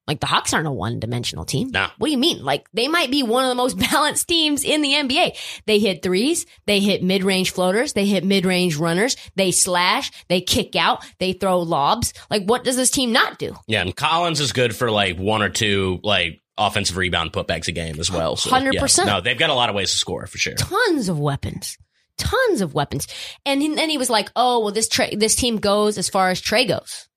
Like 0.05 0.19
the 0.19 0.25
Hawks 0.25 0.53
aren't 0.53 0.67
a 0.67 0.71
one 0.71 0.99
dimensional 0.99 1.45
team. 1.45 1.69
No. 1.69 1.87
What 1.97 2.07
do 2.07 2.11
you 2.11 2.17
mean? 2.17 2.43
Like 2.43 2.67
they 2.73 2.89
might 2.89 3.09
be 3.09 3.23
one 3.23 3.45
of 3.45 3.49
the 3.49 3.55
most 3.55 3.79
balanced 3.91 4.27
teams 4.27 4.65
in 4.65 4.81
the 4.81 4.89
NBA. 4.89 5.37
They 5.65 5.79
hit 5.79 6.03
threes. 6.03 6.45
They 6.65 6.81
hit 6.81 7.01
mid 7.01 7.23
range 7.23 7.51
floaters. 7.51 7.93
They 7.93 8.05
hit 8.05 8.25
mid 8.25 8.45
range 8.45 8.75
runners. 8.75 9.15
They 9.35 9.51
slash. 9.51 10.11
They 10.27 10.41
kick 10.41 10.75
out. 10.75 11.05
They 11.19 11.31
throw 11.31 11.59
lobs. 11.59 12.13
Like 12.29 12.43
what 12.43 12.65
does 12.65 12.75
this 12.75 12.91
team 12.91 13.13
not 13.13 13.39
do? 13.39 13.55
Yeah, 13.67 13.81
and 13.81 13.95
Collins 13.95 14.41
is 14.41 14.51
good 14.51 14.75
for 14.75 14.91
like 14.91 15.17
one 15.17 15.41
or 15.41 15.49
two 15.49 15.99
like 16.03 16.41
offensive 16.57 16.97
rebound 16.97 17.31
putbacks 17.31 17.69
a 17.69 17.71
game 17.71 17.99
as 17.99 18.11
well. 18.11 18.35
So, 18.35 18.49
100%. 18.51 18.97
yeah. 18.97 19.03
No, 19.05 19.21
they've 19.21 19.39
got 19.39 19.49
a 19.49 19.55
lot 19.55 19.69
of 19.69 19.75
ways 19.75 19.91
to 19.91 19.97
score 19.97 20.27
for 20.27 20.37
sure. 20.37 20.53
tons 20.55 21.09
of 21.09 21.17
weapons, 21.17 21.77
tons 22.17 22.61
of 22.61 22.73
weapons. 22.73 23.07
And 23.45 23.61
then 23.77 23.89
he 23.89 23.97
was 23.97 24.09
like, 24.09 24.29
"Oh, 24.35 24.59
well, 24.59 24.73
this 24.73 24.89
Trae, 24.89 25.19
this 25.19 25.35
team 25.35 25.57
goes 25.57 25.97
as 25.97 26.09
far 26.09 26.29
as 26.29 26.41
Trae 26.41 26.67
goes." 26.67 27.07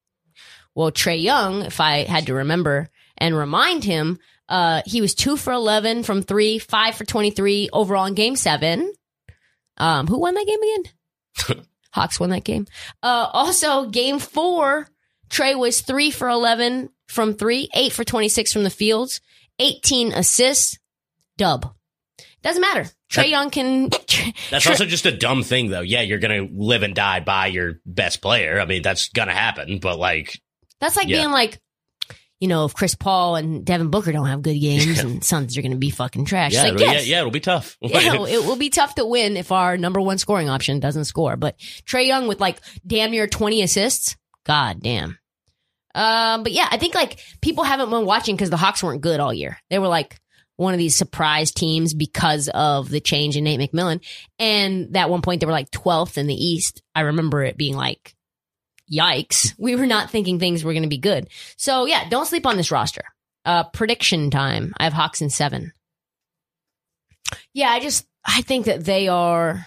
Well, 0.74 0.90
Trae 0.92 1.20
Young, 1.20 1.62
if 1.62 1.80
I 1.80 2.04
had 2.04 2.26
to 2.26 2.35
remember 2.35 2.90
and 3.16 3.37
remind 3.37 3.82
him, 3.85 4.18
uh, 4.48 4.82
he 4.85 5.00
was 5.00 5.14
two 5.14 5.37
for 5.37 5.52
eleven 5.52 6.02
from 6.02 6.22
three, 6.22 6.59
five 6.59 6.94
for 6.94 7.04
twenty-three 7.04 7.70
overall 7.72 8.06
in 8.06 8.14
Game 8.14 8.37
Seven. 8.37 8.92
Um, 9.78 10.06
who 10.06 10.18
won 10.18 10.35
that 10.35 10.46
game 10.46 10.62
again? 10.62 11.66
Hawks 11.92 12.20
won 12.20 12.30
that 12.30 12.44
game. 12.44 12.66
Uh, 13.02 13.28
also, 13.32 13.87
Game 13.88 14.18
Four, 14.18 14.88
Trae 15.30 15.59
was 15.59 15.80
three 15.80 16.11
for 16.11 16.28
eleven 16.28 16.90
from 17.09 17.35
three, 17.35 17.68
eight 17.74 17.92
for 17.92 18.04
twenty-six 18.04 18.52
from 18.52 18.62
the 18.64 18.70
fields, 18.70 19.20
eighteen 19.59 20.12
assists. 20.12 20.78
Dub. 21.37 21.74
Doesn't 22.42 22.62
matter. 22.62 22.87
Trae 23.12 23.31
Young 23.31 23.51
can. 23.51 23.88
That's 24.51 24.66
also 24.66 24.85
just 24.85 25.07
a 25.07 25.12
dumb 25.16 25.42
thing, 25.42 25.69
though. 25.71 25.81
Yeah, 25.81 26.01
you're 26.03 26.19
gonna 26.19 26.47
live 26.53 26.83
and 26.83 26.95
die 26.95 27.21
by 27.21 27.47
your 27.47 27.81
best 27.87 28.21
player. 28.21 28.61
I 28.61 28.64
mean, 28.64 28.83
that's 28.83 29.09
gonna 29.11 29.33
happen. 29.33 29.79
But 29.79 29.99
like, 29.99 30.40
That's 30.81 30.97
like 30.97 31.09
Yeah. 31.09 31.19
being 31.19 31.31
like, 31.31 31.61
you 32.40 32.49
know, 32.49 32.66
if 32.66 32.75
Chris 32.75 32.95
Paul 32.95 33.37
and 33.37 33.64
Devin 33.64 33.88
Booker 33.90 34.12
don't 34.12 34.27
have 34.27 34.42
good 34.42 34.59
games, 34.61 34.99
and 34.99 35.25
Suns 35.25 35.57
are 35.57 35.62
going 35.62 35.73
to 35.73 35.79
be 35.79 35.88
fucking 35.88 36.27
trash. 36.27 36.53
yeah, 36.53 36.64
like, 36.64 36.75
it'll, 36.75 36.81
yes. 36.83 37.07
yeah, 37.07 37.14
yeah, 37.14 37.19
it'll 37.21 37.31
be 37.31 37.40
tough. 37.40 37.79
Yeah, 37.81 38.25
it 38.29 38.45
will 38.45 38.57
be 38.57 38.69
tough 38.69 38.95
to 38.97 39.07
win 39.07 39.38
if 39.38 39.51
our 39.53 39.79
number 39.79 40.03
one 40.03 40.19
scoring 40.19 40.51
option 40.51 40.79
doesn't 40.79 41.07
score. 41.07 41.37
But 41.37 41.59
Trae 41.87 42.07
Young 42.07 42.29
with 42.29 42.38
like 42.40 42.61
damn 42.87 43.11
near 43.11 43.27
20 43.27 43.62
assists. 43.62 44.16
God 44.45 44.83
damn. 44.83 45.19
Um, 45.95 46.42
but 46.42 46.53
yeah, 46.53 46.69
I 46.71 46.77
think 46.77 46.95
like 46.95 47.21
people 47.40 47.64
haven't 47.64 47.88
been 47.88 48.05
watching 48.05 48.37
because 48.37 48.51
the 48.51 48.59
Hawks 48.59 48.83
weren't 48.83 49.01
good 49.01 49.19
all 49.19 49.33
year. 49.33 49.57
They 49.71 49.79
were 49.79 49.88
like 49.88 50.19
one 50.57 50.75
of 50.75 50.79
these 50.79 50.97
surprise 50.97 51.53
teams 51.53 51.95
because 51.95 52.49
of 52.49 52.88
the 52.88 53.01
change 53.01 53.37
in 53.37 53.45
Nate 53.45 53.61
McMillan. 53.61 54.03
And 54.38 54.97
at 54.97 55.11
one 55.11 55.23
point 55.23 55.40
they 55.40 55.47
were 55.47 55.53
like 55.53 55.71
12th 55.71 56.19
in 56.19 56.27
the 56.27 56.35
East. 56.35 56.83
I 56.95 57.03
remember 57.03 57.42
it 57.45 57.57
being 57.57 57.77
like, 57.77 58.14
yikes. 58.90 59.53
We 59.59 59.77
were 59.77 59.87
not 59.87 60.11
thinking 60.11 60.38
things 60.38 60.64
were 60.64 60.73
going 60.73 60.83
to 60.83 60.88
be 60.88 60.99
good. 60.99 61.29
So 61.57 61.87
yeah, 61.87 62.09
don't 62.09 62.27
sleep 62.27 62.47
on 62.47 62.57
this 62.57 62.71
roster. 62.71 63.05
Uh, 63.45 63.64
prediction 63.64 64.31
time. 64.31 64.75
I 64.79 64.85
have 64.85 64.92
Hawks 64.92 65.21
in 65.21 65.31
seven. 65.31 65.73
Yeah, 67.53 67.71
I 67.71 67.81
just, 67.81 68.07
I 68.25 68.42
think 68.42 68.66
that 68.66 68.85
they 68.85 69.09
are, 69.09 69.66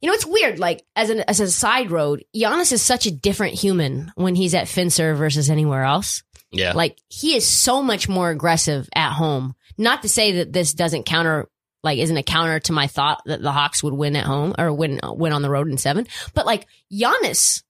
you 0.00 0.08
know, 0.08 0.14
it's 0.14 0.26
weird. 0.26 0.58
Like 0.58 0.84
as 0.94 1.10
an, 1.10 1.24
as 1.28 1.40
a 1.40 1.50
side 1.50 1.90
road, 1.90 2.24
Giannis 2.36 2.72
is 2.72 2.82
such 2.82 3.06
a 3.06 3.10
different 3.10 3.54
human 3.54 4.12
when 4.16 4.34
he's 4.34 4.54
at 4.54 4.66
Fiserv 4.66 5.16
versus 5.16 5.48
anywhere 5.48 5.84
else. 5.84 6.22
Yeah. 6.54 6.72
Like 6.72 6.98
he 7.08 7.36
is 7.36 7.46
so 7.46 7.82
much 7.82 8.08
more 8.08 8.30
aggressive 8.30 8.88
at 8.94 9.12
home. 9.12 9.54
Not 9.76 10.02
to 10.02 10.08
say 10.08 10.32
that 10.32 10.52
this 10.52 10.72
doesn't 10.74 11.04
counter, 11.04 11.48
like 11.82 11.98
isn't 11.98 12.16
a 12.16 12.22
counter 12.22 12.60
to 12.60 12.72
my 12.72 12.86
thought 12.86 13.22
that 13.26 13.42
the 13.42 13.52
Hawks 13.52 13.82
would 13.82 13.94
win 13.94 14.16
at 14.16 14.24
home 14.24 14.54
or 14.58 14.72
win, 14.72 15.00
win 15.02 15.32
on 15.32 15.42
the 15.42 15.50
road 15.50 15.68
in 15.68 15.78
seven. 15.78 16.06
But 16.32 16.46
like 16.46 16.66
Giannis, 16.92 17.62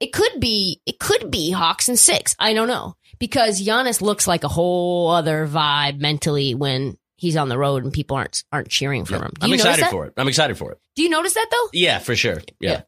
it 0.00 0.12
could 0.12 0.40
be, 0.40 0.80
it 0.86 0.98
could 0.98 1.30
be 1.30 1.50
Hawks 1.50 1.88
in 1.88 1.96
six. 1.96 2.36
I 2.38 2.52
don't 2.54 2.68
know 2.68 2.96
because 3.18 3.64
Giannis 3.64 4.00
looks 4.02 4.26
like 4.26 4.44
a 4.44 4.48
whole 4.48 5.10
other 5.10 5.46
vibe 5.46 5.98
mentally 5.98 6.54
when 6.54 6.98
he's 7.16 7.36
on 7.36 7.48
the 7.48 7.56
road 7.56 7.82
and 7.82 7.92
people 7.92 8.16
aren't, 8.16 8.44
aren't 8.52 8.68
cheering 8.68 9.04
for 9.06 9.16
him. 9.16 9.32
Do 9.40 9.46
I'm 9.46 9.52
excited 9.54 9.86
for 9.86 10.06
it. 10.06 10.12
I'm 10.16 10.28
excited 10.28 10.58
for 10.58 10.72
it. 10.72 10.78
Do 10.96 11.02
you 11.02 11.08
notice 11.08 11.34
that 11.34 11.46
though? 11.50 11.68
Yeah, 11.72 11.98
for 11.98 12.14
sure. 12.14 12.42
Yeah. 12.60 12.82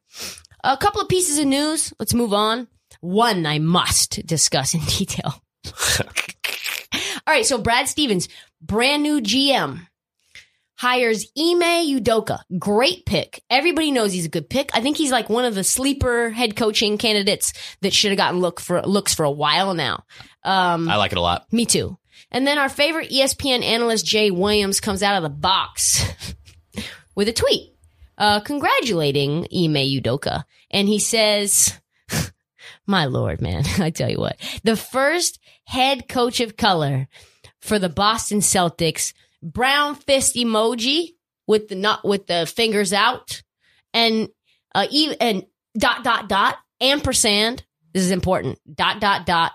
A 0.64 0.76
couple 0.76 1.00
of 1.00 1.08
pieces 1.08 1.38
of 1.38 1.46
news. 1.46 1.94
Let's 1.98 2.14
move 2.14 2.34
on. 2.34 2.68
One 3.00 3.46
I 3.46 3.58
must 3.58 4.26
discuss 4.26 4.74
in 4.74 4.80
detail. 4.86 5.42
All 7.26 7.34
right, 7.34 7.46
so 7.46 7.58
Brad 7.58 7.88
Stevens, 7.88 8.28
brand 8.60 9.02
new 9.02 9.20
GM, 9.20 9.80
hires 10.76 11.26
Ime 11.36 11.86
Udoka. 11.86 12.40
Great 12.58 13.04
pick. 13.04 13.42
Everybody 13.50 13.90
knows 13.90 14.12
he's 14.12 14.26
a 14.26 14.30
good 14.30 14.48
pick. 14.48 14.70
I 14.74 14.80
think 14.80 14.96
he's 14.96 15.12
like 15.12 15.28
one 15.28 15.44
of 15.44 15.54
the 15.54 15.64
sleeper 15.64 16.30
head 16.30 16.56
coaching 16.56 16.96
candidates 16.98 17.52
that 17.82 17.92
should 17.92 18.10
have 18.12 18.18
gotten 18.18 18.40
look 18.40 18.60
for 18.60 18.80
looks 18.82 19.14
for 19.14 19.24
a 19.24 19.30
while 19.30 19.74
now. 19.74 20.04
Um, 20.44 20.88
I 20.88 20.96
like 20.96 21.12
it 21.12 21.18
a 21.18 21.22
lot. 21.22 21.52
me 21.52 21.66
too. 21.66 21.98
And 22.30 22.46
then 22.46 22.58
our 22.58 22.68
favorite 22.68 23.10
ESPN 23.10 23.62
analyst 23.62 24.06
Jay 24.06 24.30
Williams 24.30 24.80
comes 24.80 25.02
out 25.02 25.16
of 25.16 25.22
the 25.22 25.28
box 25.28 26.04
with 27.14 27.28
a 27.28 27.32
tweet 27.32 27.74
uh, 28.18 28.40
congratulating 28.40 29.44
Ime 29.44 29.86
Udoka. 30.00 30.44
And 30.70 30.88
he 30.88 30.98
says, 30.98 31.72
My 32.88 33.04
lord, 33.04 33.42
man, 33.42 33.64
I 33.78 33.90
tell 33.90 34.10
you 34.10 34.18
what, 34.18 34.40
the 34.64 34.76
first 34.76 35.38
head 35.64 36.08
coach 36.08 36.40
of 36.40 36.56
color 36.56 37.06
for 37.60 37.78
the 37.78 37.90
Boston 37.90 38.40
Celtics, 38.40 39.12
brown 39.42 39.94
fist 39.94 40.34
emoji 40.34 41.10
with 41.46 41.68
the 41.68 41.74
not 41.76 42.04
with 42.04 42.26
the 42.26 42.46
fingers 42.46 42.92
out, 42.92 43.42
and 43.92 44.30
uh, 44.74 44.86
even 44.90 45.16
and 45.20 45.46
dot 45.76 46.02
dot 46.02 46.28
dot 46.28 46.56
ampersand. 46.80 47.64
This 47.92 48.04
is 48.04 48.10
important. 48.10 48.58
Dot 48.74 49.00
dot 49.00 49.26
dot 49.26 49.52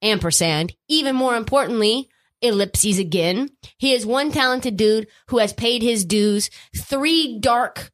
ampersand. 0.00 0.74
Even 0.88 1.14
more 1.14 1.36
importantly, 1.36 2.08
ellipses 2.40 2.98
again. 2.98 3.50
He 3.78 3.92
is 3.92 4.06
one 4.06 4.32
talented 4.32 4.76
dude 4.76 5.08
who 5.28 5.38
has 5.38 5.52
paid 5.52 5.82
his 5.82 6.04
dues. 6.04 6.50
Three 6.76 7.38
dark, 7.38 7.90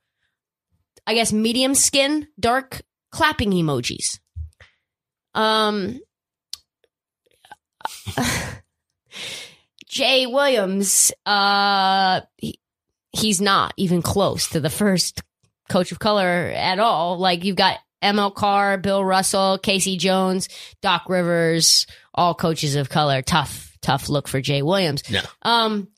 I 1.06 1.14
guess, 1.14 1.32
medium 1.32 1.74
skin, 1.74 2.28
dark 2.38 2.82
clapping 3.10 3.50
emojis. 3.50 4.18
Um, 5.34 6.00
Jay 9.86 10.26
Williams, 10.26 11.12
uh, 11.26 12.20
he, 12.36 12.58
he's 13.12 13.40
not 13.40 13.72
even 13.76 14.02
close 14.02 14.48
to 14.50 14.60
the 14.60 14.70
first 14.70 15.22
coach 15.68 15.92
of 15.92 15.98
color 15.98 16.52
at 16.54 16.78
all. 16.78 17.18
Like 17.18 17.44
you've 17.44 17.56
got 17.56 17.78
ML 18.02 18.34
Carr, 18.34 18.78
Bill 18.78 19.04
Russell, 19.04 19.58
Casey 19.58 19.96
Jones, 19.96 20.48
Doc 20.82 21.04
Rivers, 21.08 21.86
all 22.14 22.34
coaches 22.34 22.76
of 22.76 22.88
color. 22.88 23.22
Tough, 23.22 23.76
tough 23.82 24.08
look 24.08 24.28
for 24.28 24.40
Jay 24.40 24.62
Williams. 24.62 25.08
No. 25.10 25.20
Um, 25.42 25.88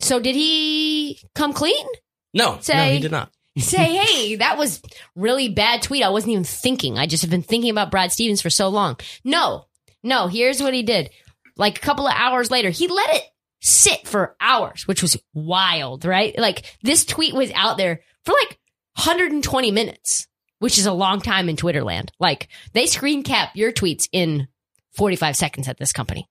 so 0.00 0.18
did 0.18 0.34
he 0.34 1.20
come 1.34 1.52
clean? 1.52 1.86
No, 2.34 2.58
no, 2.68 2.84
he 2.92 3.00
did 3.00 3.12
not. 3.12 3.30
Say, 3.58 3.96
hey, 3.96 4.36
that 4.36 4.58
was 4.58 4.80
really 5.14 5.48
bad 5.48 5.82
tweet. 5.82 6.02
I 6.02 6.10
wasn't 6.10 6.32
even 6.32 6.44
thinking. 6.44 6.98
I 6.98 7.06
just 7.06 7.22
have 7.22 7.30
been 7.30 7.42
thinking 7.42 7.70
about 7.70 7.90
Brad 7.90 8.12
Stevens 8.12 8.42
for 8.42 8.50
so 8.50 8.68
long. 8.68 8.96
No, 9.24 9.66
no, 10.02 10.26
here's 10.26 10.62
what 10.62 10.74
he 10.74 10.82
did. 10.82 11.10
Like 11.56 11.78
a 11.78 11.82
couple 11.82 12.06
of 12.06 12.14
hours 12.16 12.50
later, 12.50 12.70
he 12.70 12.88
let 12.88 13.14
it 13.14 13.22
sit 13.60 14.06
for 14.06 14.36
hours, 14.40 14.86
which 14.86 15.02
was 15.02 15.16
wild, 15.34 16.04
right? 16.04 16.36
Like 16.38 16.76
this 16.82 17.04
tweet 17.04 17.34
was 17.34 17.52
out 17.54 17.76
there 17.76 18.00
for 18.24 18.32
like 18.32 18.58
120 18.96 19.70
minutes, 19.70 20.26
which 20.58 20.78
is 20.78 20.86
a 20.86 20.92
long 20.92 21.20
time 21.20 21.48
in 21.48 21.56
Twitter 21.56 21.84
land. 21.84 22.10
Like 22.18 22.48
they 22.72 22.86
screen 22.86 23.22
cap 23.22 23.50
your 23.54 23.72
tweets 23.72 24.08
in 24.12 24.48
45 24.96 25.36
seconds 25.36 25.68
at 25.68 25.78
this 25.78 25.92
company. 25.92 26.28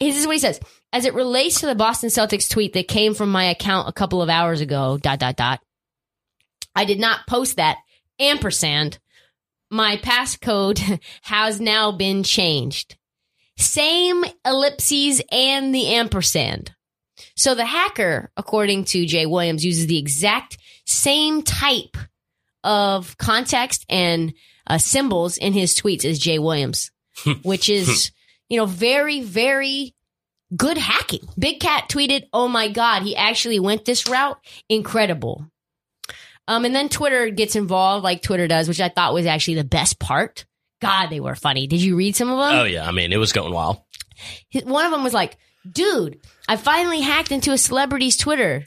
This 0.00 0.18
is 0.18 0.26
what 0.26 0.34
he 0.34 0.40
says. 0.40 0.58
As 0.92 1.04
it 1.04 1.14
relates 1.14 1.60
to 1.60 1.66
the 1.66 1.74
Boston 1.74 2.08
Celtics 2.08 2.50
tweet 2.50 2.72
that 2.72 2.88
came 2.88 3.14
from 3.14 3.30
my 3.30 3.44
account 3.44 3.88
a 3.88 3.92
couple 3.92 4.20
of 4.20 4.28
hours 4.28 4.60
ago, 4.60 4.98
dot, 4.98 5.20
dot, 5.20 5.36
dot. 5.36 5.60
I 6.74 6.84
did 6.84 6.98
not 6.98 7.26
post 7.26 7.56
that 7.56 7.78
ampersand. 8.18 8.98
My 9.70 9.96
passcode 9.96 11.00
has 11.22 11.60
now 11.60 11.92
been 11.92 12.22
changed. 12.22 12.96
Same 13.56 14.24
ellipses 14.44 15.22
and 15.30 15.74
the 15.74 15.94
ampersand. 15.94 16.74
So 17.36 17.54
the 17.54 17.64
hacker, 17.64 18.30
according 18.36 18.84
to 18.86 19.06
Jay 19.06 19.26
Williams, 19.26 19.64
uses 19.64 19.86
the 19.86 19.98
exact 19.98 20.58
same 20.86 21.42
type 21.42 21.96
of 22.64 23.16
context 23.18 23.84
and 23.88 24.34
uh, 24.66 24.78
symbols 24.78 25.36
in 25.36 25.52
his 25.52 25.74
tweets 25.74 26.04
as 26.04 26.18
Jay 26.18 26.38
Williams, 26.38 26.90
which 27.42 27.68
is, 27.68 28.10
you 28.48 28.56
know, 28.56 28.66
very, 28.66 29.22
very 29.22 29.94
good 30.56 30.78
hacking. 30.78 31.26
Big 31.38 31.60
Cat 31.60 31.88
tweeted, 31.88 32.24
Oh 32.32 32.48
my 32.48 32.68
God, 32.68 33.02
he 33.02 33.16
actually 33.16 33.60
went 33.60 33.84
this 33.84 34.08
route. 34.08 34.38
Incredible. 34.68 35.46
Um, 36.48 36.64
and 36.64 36.74
then 36.74 36.88
Twitter 36.88 37.30
gets 37.30 37.56
involved 37.56 38.04
like 38.04 38.22
Twitter 38.22 38.48
does, 38.48 38.68
which 38.68 38.80
I 38.80 38.88
thought 38.88 39.14
was 39.14 39.26
actually 39.26 39.54
the 39.54 39.64
best 39.64 39.98
part. 39.98 40.44
God, 40.80 41.08
they 41.08 41.20
were 41.20 41.36
funny. 41.36 41.66
Did 41.66 41.80
you 41.80 41.96
read 41.96 42.16
some 42.16 42.28
of 42.28 42.38
them? 42.38 42.58
Oh 42.58 42.64
yeah, 42.64 42.86
I 42.86 42.90
mean 42.90 43.12
it 43.12 43.18
was 43.18 43.32
going 43.32 43.52
wild. 43.52 43.80
One 44.64 44.84
of 44.84 44.90
them 44.90 45.04
was 45.04 45.14
like, 45.14 45.36
dude, 45.70 46.20
I 46.48 46.56
finally 46.56 47.00
hacked 47.00 47.32
into 47.32 47.52
a 47.52 47.58
celebrity's 47.58 48.16
Twitter. 48.16 48.64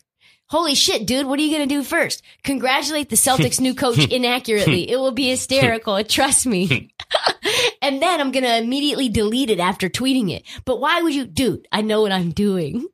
Holy 0.47 0.75
shit, 0.75 1.07
dude, 1.07 1.25
what 1.25 1.39
are 1.39 1.41
you 1.41 1.55
going 1.55 1.67
to 1.67 1.75
do 1.75 1.83
first? 1.83 2.21
Congratulate 2.43 3.09
the 3.09 3.15
Celtics 3.15 3.59
new 3.59 3.73
coach 3.73 3.97
inaccurately. 4.11 4.89
It 4.89 4.97
will 4.97 5.11
be 5.11 5.29
hysterical. 5.29 6.01
Trust 6.05 6.45
me. 6.45 6.93
and 7.81 8.01
then 8.01 8.21
I'm 8.21 8.31
going 8.31 8.43
to 8.43 8.57
immediately 8.57 9.09
delete 9.09 9.49
it 9.49 9.59
after 9.59 9.89
tweeting 9.89 10.31
it. 10.31 10.43
But 10.63 10.79
why 10.79 11.01
would 11.01 11.15
you, 11.15 11.25
dude, 11.25 11.67
I 11.71 11.81
know 11.81 12.01
what 12.03 12.11
I'm 12.11 12.29
doing. 12.31 12.87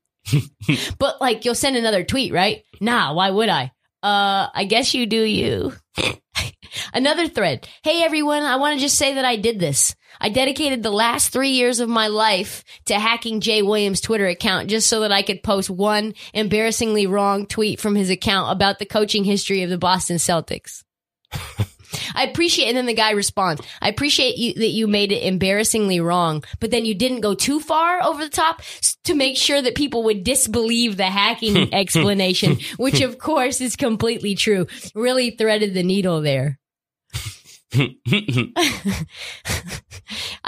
but 0.97 1.19
like, 1.19 1.43
you'll 1.43 1.55
send 1.55 1.75
another 1.75 2.05
tweet, 2.05 2.31
right? 2.31 2.63
Nah, 2.79 3.13
why 3.13 3.29
would 3.29 3.49
I? 3.49 3.73
Uh, 4.03 4.47
I 4.53 4.65
guess 4.67 4.93
you 4.93 5.05
do 5.05 5.21
you. 5.21 5.73
Another 6.93 7.27
thread. 7.27 7.67
Hey 7.83 8.01
everyone, 8.01 8.43
I 8.43 8.55
want 8.55 8.75
to 8.75 8.81
just 8.81 8.97
say 8.97 9.15
that 9.15 9.25
I 9.25 9.35
did 9.35 9.59
this. 9.59 9.95
I 10.19 10.29
dedicated 10.29 10.81
the 10.81 10.91
last 10.91 11.29
three 11.29 11.51
years 11.51 11.79
of 11.79 11.89
my 11.89 12.07
life 12.07 12.63
to 12.85 12.99
hacking 12.99 13.41
Jay 13.41 13.61
Williams' 13.61 14.01
Twitter 14.01 14.27
account 14.27 14.69
just 14.69 14.87
so 14.87 15.01
that 15.01 15.11
I 15.11 15.21
could 15.21 15.43
post 15.43 15.69
one 15.69 16.13
embarrassingly 16.33 17.07
wrong 17.07 17.45
tweet 17.45 17.79
from 17.79 17.95
his 17.95 18.09
account 18.09 18.51
about 18.51 18.79
the 18.79 18.85
coaching 18.85 19.23
history 19.23 19.63
of 19.63 19.69
the 19.69 19.77
Boston 19.77 20.17
Celtics. 20.17 20.83
I 22.15 22.23
appreciate, 22.23 22.67
and 22.67 22.77
then 22.77 22.85
the 22.85 22.93
guy 22.93 23.11
responds, 23.11 23.61
I 23.81 23.89
appreciate 23.89 24.37
you, 24.37 24.53
that 24.55 24.69
you 24.69 24.87
made 24.87 25.11
it 25.11 25.23
embarrassingly 25.23 25.99
wrong, 25.99 26.43
but 26.59 26.71
then 26.71 26.85
you 26.85 26.93
didn't 26.93 27.21
go 27.21 27.33
too 27.33 27.59
far 27.59 28.03
over 28.03 28.23
the 28.23 28.29
top 28.29 28.61
to 29.03 29.13
make 29.13 29.37
sure 29.37 29.61
that 29.61 29.75
people 29.75 30.03
would 30.03 30.23
disbelieve 30.23 30.97
the 30.97 31.05
hacking 31.05 31.73
explanation, 31.73 32.59
which 32.77 33.01
of 33.01 33.17
course 33.17 33.61
is 33.61 33.75
completely 33.75 34.35
true. 34.35 34.67
Really 34.95 35.31
threaded 35.31 35.73
the 35.73 35.83
needle 35.83 36.21
there. 36.21 36.59
I 37.73 39.05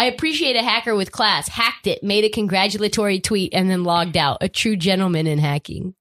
appreciate 0.05 0.57
a 0.57 0.61
hacker 0.61 0.95
with 0.95 1.11
class. 1.11 1.47
Hacked 1.47 1.87
it, 1.87 2.03
made 2.03 2.25
a 2.25 2.29
congratulatory 2.29 3.21
tweet, 3.21 3.53
and 3.53 3.69
then 3.69 3.83
logged 3.83 4.17
out. 4.17 4.39
A 4.41 4.49
true 4.49 4.75
gentleman 4.75 5.27
in 5.27 5.39
hacking. 5.39 5.95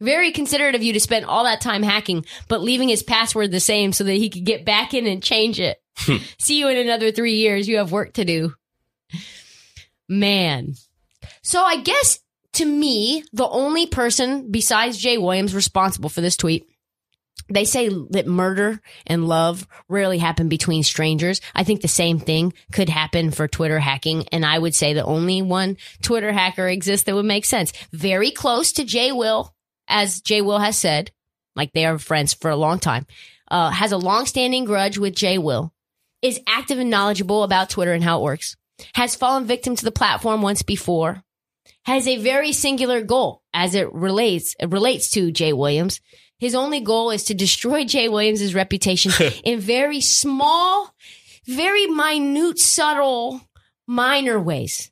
Very 0.00 0.30
considerate 0.32 0.74
of 0.74 0.82
you 0.82 0.92
to 0.92 1.00
spend 1.00 1.24
all 1.24 1.44
that 1.44 1.60
time 1.60 1.82
hacking, 1.82 2.24
but 2.46 2.62
leaving 2.62 2.88
his 2.88 3.02
password 3.02 3.50
the 3.50 3.60
same 3.60 3.92
so 3.92 4.04
that 4.04 4.12
he 4.12 4.30
could 4.30 4.44
get 4.44 4.64
back 4.64 4.94
in 4.94 5.06
and 5.06 5.22
change 5.22 5.58
it. 5.60 5.78
Hmm. 5.96 6.16
See 6.38 6.58
you 6.58 6.68
in 6.68 6.76
another 6.76 7.10
three 7.10 7.34
years. 7.34 7.68
You 7.68 7.78
have 7.78 7.92
work 7.92 8.14
to 8.14 8.24
do. 8.24 8.54
Man. 10.08 10.74
So 11.42 11.62
I 11.62 11.80
guess 11.80 12.20
to 12.54 12.64
me, 12.64 13.24
the 13.32 13.48
only 13.48 13.86
person 13.86 14.50
besides 14.50 14.98
Jay 14.98 15.18
Williams 15.18 15.54
responsible 15.54 16.08
for 16.08 16.20
this 16.20 16.36
tweet 16.36 16.66
they 17.48 17.64
say 17.64 17.88
that 18.10 18.26
murder 18.26 18.80
and 19.06 19.26
love 19.26 19.66
rarely 19.88 20.18
happen 20.18 20.48
between 20.48 20.82
strangers. 20.82 21.40
I 21.54 21.64
think 21.64 21.80
the 21.80 21.88
same 21.88 22.18
thing 22.18 22.52
could 22.72 22.88
happen 22.88 23.30
for 23.30 23.48
Twitter 23.48 23.78
hacking. 23.78 24.28
And 24.28 24.44
I 24.44 24.58
would 24.58 24.74
say 24.74 24.92
the 24.92 25.04
only 25.04 25.42
one 25.42 25.76
Twitter 26.02 26.32
hacker 26.32 26.68
exists 26.68 27.04
that 27.06 27.14
would 27.14 27.24
make 27.24 27.44
sense. 27.44 27.72
Very 27.92 28.30
close 28.30 28.72
to 28.72 28.84
Jay 28.84 29.12
Will, 29.12 29.54
as 29.88 30.20
Jay 30.20 30.40
Will 30.40 30.58
has 30.58 30.76
said, 30.76 31.10
like 31.56 31.72
they 31.72 31.86
are 31.86 31.98
friends 31.98 32.34
for 32.34 32.50
a 32.50 32.56
long 32.56 32.78
time, 32.78 33.06
uh, 33.50 33.70
has 33.70 33.92
a 33.92 33.98
long-standing 33.98 34.64
grudge 34.64 34.98
with 34.98 35.16
Jay 35.16 35.38
Will, 35.38 35.72
is 36.22 36.40
active 36.46 36.78
and 36.78 36.90
knowledgeable 36.90 37.42
about 37.42 37.70
Twitter 37.70 37.92
and 37.92 38.04
how 38.04 38.18
it 38.18 38.22
works, 38.22 38.56
has 38.94 39.16
fallen 39.16 39.46
victim 39.46 39.74
to 39.74 39.84
the 39.84 39.90
platform 39.90 40.42
once 40.42 40.62
before, 40.62 41.22
has 41.84 42.06
a 42.06 42.18
very 42.18 42.52
singular 42.52 43.02
goal 43.02 43.42
as 43.54 43.74
it 43.74 43.92
relates, 43.92 44.54
it 44.60 44.70
relates 44.70 45.10
to 45.10 45.32
Jay 45.32 45.52
Williams. 45.52 46.00
His 46.38 46.54
only 46.54 46.80
goal 46.80 47.10
is 47.10 47.24
to 47.24 47.34
destroy 47.34 47.84
Jay 47.84 48.08
Williams' 48.08 48.54
reputation 48.54 49.10
in 49.44 49.58
very 49.58 50.00
small, 50.00 50.94
very 51.46 51.86
minute, 51.86 52.58
subtle, 52.58 53.40
minor 53.86 54.38
ways, 54.38 54.90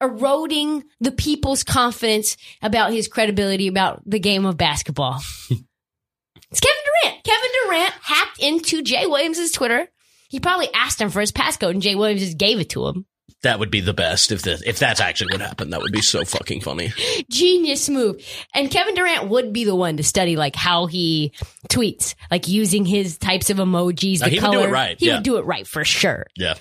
eroding 0.00 0.84
the 1.00 1.12
people's 1.12 1.62
confidence 1.62 2.36
about 2.62 2.92
his 2.92 3.08
credibility 3.08 3.68
about 3.68 4.02
the 4.06 4.18
game 4.18 4.46
of 4.46 4.56
basketball. 4.56 5.20
it's 5.50 6.60
Kevin 6.60 6.82
Durant. 7.02 7.24
Kevin 7.24 7.50
Durant 7.64 7.94
hacked 8.00 8.38
into 8.40 8.82
Jay 8.82 9.06
Williams' 9.06 9.52
Twitter. 9.52 9.88
He 10.28 10.40
probably 10.40 10.68
asked 10.74 11.00
him 11.00 11.10
for 11.10 11.20
his 11.20 11.32
passcode 11.32 11.70
and 11.70 11.82
Jay 11.82 11.94
Williams 11.94 12.20
just 12.20 12.38
gave 12.38 12.60
it 12.60 12.70
to 12.70 12.86
him. 12.86 13.06
That 13.42 13.60
would 13.60 13.70
be 13.70 13.80
the 13.80 13.94
best 13.94 14.32
if 14.32 14.42
the, 14.42 14.60
if 14.66 14.80
that's 14.80 15.00
actually 15.00 15.34
what 15.34 15.40
happened. 15.40 15.72
That 15.72 15.80
would 15.80 15.92
be 15.92 16.02
so 16.02 16.24
fucking 16.24 16.60
funny. 16.60 16.92
Genius 17.30 17.88
move. 17.88 18.20
And 18.52 18.68
Kevin 18.68 18.94
Durant 18.96 19.28
would 19.28 19.52
be 19.52 19.64
the 19.64 19.76
one 19.76 19.96
to 19.98 20.02
study 20.02 20.34
like 20.36 20.56
how 20.56 20.86
he 20.86 21.32
tweets, 21.68 22.16
like 22.32 22.48
using 22.48 22.84
his 22.84 23.16
types 23.16 23.48
of 23.48 23.58
emojis, 23.58 24.18
the 24.18 24.28
he 24.28 24.38
color. 24.38 24.58
would 24.58 24.62
do 24.64 24.68
it 24.68 24.72
right. 24.72 24.96
He 24.98 25.06
yeah. 25.06 25.14
would 25.16 25.22
do 25.22 25.36
it 25.36 25.44
right 25.44 25.66
for 25.66 25.84
sure. 25.84 26.26
Yeah. 26.36 26.54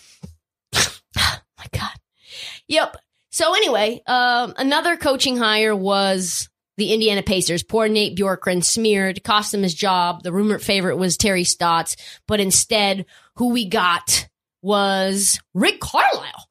Oh 1.20 1.40
my 1.58 1.80
God. 1.80 1.90
Yep. 2.68 2.98
So 3.38 3.54
anyway, 3.54 4.02
um, 4.08 4.56
another 4.58 4.98
coaching 4.98 5.38
hire 5.38 5.76
was 5.76 6.50
the 6.78 6.92
Indiana 6.92 7.22
Pacers. 7.22 7.62
Poor 7.62 7.88
Nate 7.88 8.18
Bjorkgren 8.18 8.64
smeared, 8.64 9.24
cost 9.24 9.54
him 9.54 9.62
his 9.62 9.76
job. 9.76 10.24
The 10.24 10.32
rumored 10.32 10.64
favorite 10.64 10.96
was 10.98 11.18
Terry 11.18 11.44
Stotts, 11.44 11.98
but 12.28 12.40
instead, 12.40 13.06
who 13.36 13.50
we 13.50 13.70
got 13.70 14.28
was 14.64 15.40
Rick 15.54 15.82
Carlisle. 15.82 16.50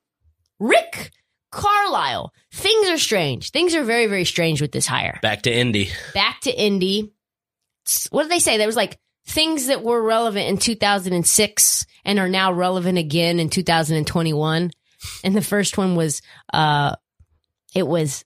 Rick 0.60 1.10
Carlisle. 1.50 2.32
Things 2.52 2.88
are 2.88 2.98
strange. 2.98 3.50
Things 3.50 3.74
are 3.74 3.82
very, 3.82 4.06
very 4.06 4.24
strange 4.24 4.60
with 4.60 4.70
this 4.70 4.86
hire. 4.86 5.18
Back 5.22 5.42
to 5.42 5.52
Indy. 5.52 5.90
Back 6.14 6.42
to 6.42 6.56
Indy. 6.56 7.12
What 8.10 8.22
did 8.22 8.30
they 8.30 8.38
say? 8.38 8.58
There 8.58 8.66
was 8.68 8.76
like 8.76 8.96
things 9.26 9.66
that 9.66 9.82
were 9.82 10.00
relevant 10.00 10.46
in 10.46 10.56
2006 10.56 11.86
and 12.04 12.18
are 12.20 12.28
now 12.28 12.52
relevant 12.52 12.96
again 12.96 13.40
in 13.40 13.50
2021. 13.50 14.70
And 15.24 15.34
the 15.34 15.42
first 15.42 15.78
one 15.78 15.96
was, 15.96 16.22
uh, 16.52 16.96
it 17.74 17.86
was 17.86 18.24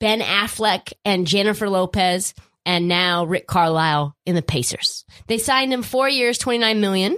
Ben 0.00 0.20
Affleck 0.20 0.92
and 1.04 1.26
Jennifer 1.26 1.68
Lopez 1.68 2.34
and 2.64 2.86
now 2.88 3.24
Rick 3.24 3.46
Carlisle 3.46 4.14
in 4.26 4.34
the 4.34 4.42
Pacers. 4.42 5.04
They 5.26 5.38
signed 5.38 5.72
him 5.72 5.82
four 5.82 6.08
years, 6.08 6.38
29 6.38 6.80
million. 6.80 7.16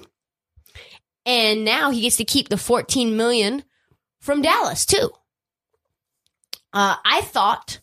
And 1.27 1.65
now 1.65 1.91
he 1.91 2.03
gets 2.03 2.17
to 2.17 2.25
keep 2.25 2.49
the 2.49 2.57
14 2.57 3.17
million 3.17 3.65
from 4.21 4.43
Dallas 4.43 4.87
too. 4.87 5.11
Uh, 6.73 6.97
I 7.05 7.23
thought 7.23 7.81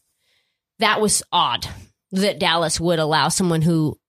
that 0.80 1.02
was 1.02 1.24
odd 1.32 1.68
that 2.12 2.40
Dallas 2.40 2.80
would 2.80 3.00
allow 3.00 3.28
someone 3.28 3.62
who 3.62 4.00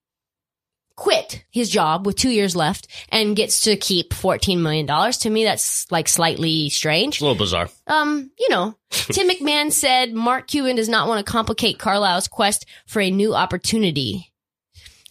quit 0.99 1.45
his 1.51 1.71
job 1.71 2.05
with 2.05 2.17
two 2.17 2.29
years 2.29 2.57
left 2.57 2.89
and 3.11 3.37
gets 3.37 3.61
to 3.61 3.77
keep 3.77 4.11
$14 4.11 4.61
million. 4.61 4.87
To 4.87 5.31
me, 5.31 5.45
that's 5.45 5.91
like 5.93 6.09
slightly 6.09 6.69
strange. 6.71 7.15
It's 7.15 7.21
a 7.21 7.25
little 7.25 7.39
bizarre. 7.39 7.69
Um, 7.87 8.33
you 8.37 8.49
know, 8.51 8.75
Tim 8.91 9.29
McMahon 9.29 9.73
said 9.73 10.13
Mark 10.13 10.49
Cuban 10.49 10.75
does 10.75 10.89
not 10.89 11.07
want 11.07 11.25
to 11.25 11.33
complicate 11.33 11.79
Carlisle's 11.79 12.27
quest 12.27 12.67
for 12.87 13.01
a 13.01 13.13
new 13.13 13.33
opportunity. 13.33 14.33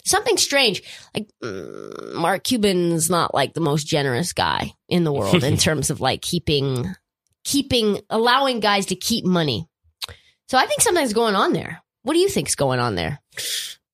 Something 0.03 0.35
strange. 0.37 0.83
Like, 1.15 1.29
mm, 1.41 2.13
Mark 2.15 2.43
Cuban's 2.43 3.09
not 3.09 3.33
like 3.33 3.53
the 3.53 3.61
most 3.61 3.85
generous 3.85 4.33
guy 4.33 4.73
in 4.89 5.05
the 5.05 5.13
world 5.13 5.43
in 5.43 5.55
terms 5.57 5.89
of 5.89 6.01
like 6.01 6.21
keeping 6.21 6.93
keeping, 7.45 8.01
allowing 8.09 8.59
guys 8.59 8.87
to 8.87 8.95
keep 8.95 9.23
money. 9.23 9.69
So 10.49 10.57
I 10.57 10.65
think 10.65 10.81
something's 10.81 11.13
going 11.13 11.35
on 11.35 11.53
there. 11.53 11.81
What 12.03 12.13
do 12.13 12.19
you 12.19 12.29
think's 12.29 12.55
going 12.55 12.79
on 12.79 12.95
there? 12.95 13.19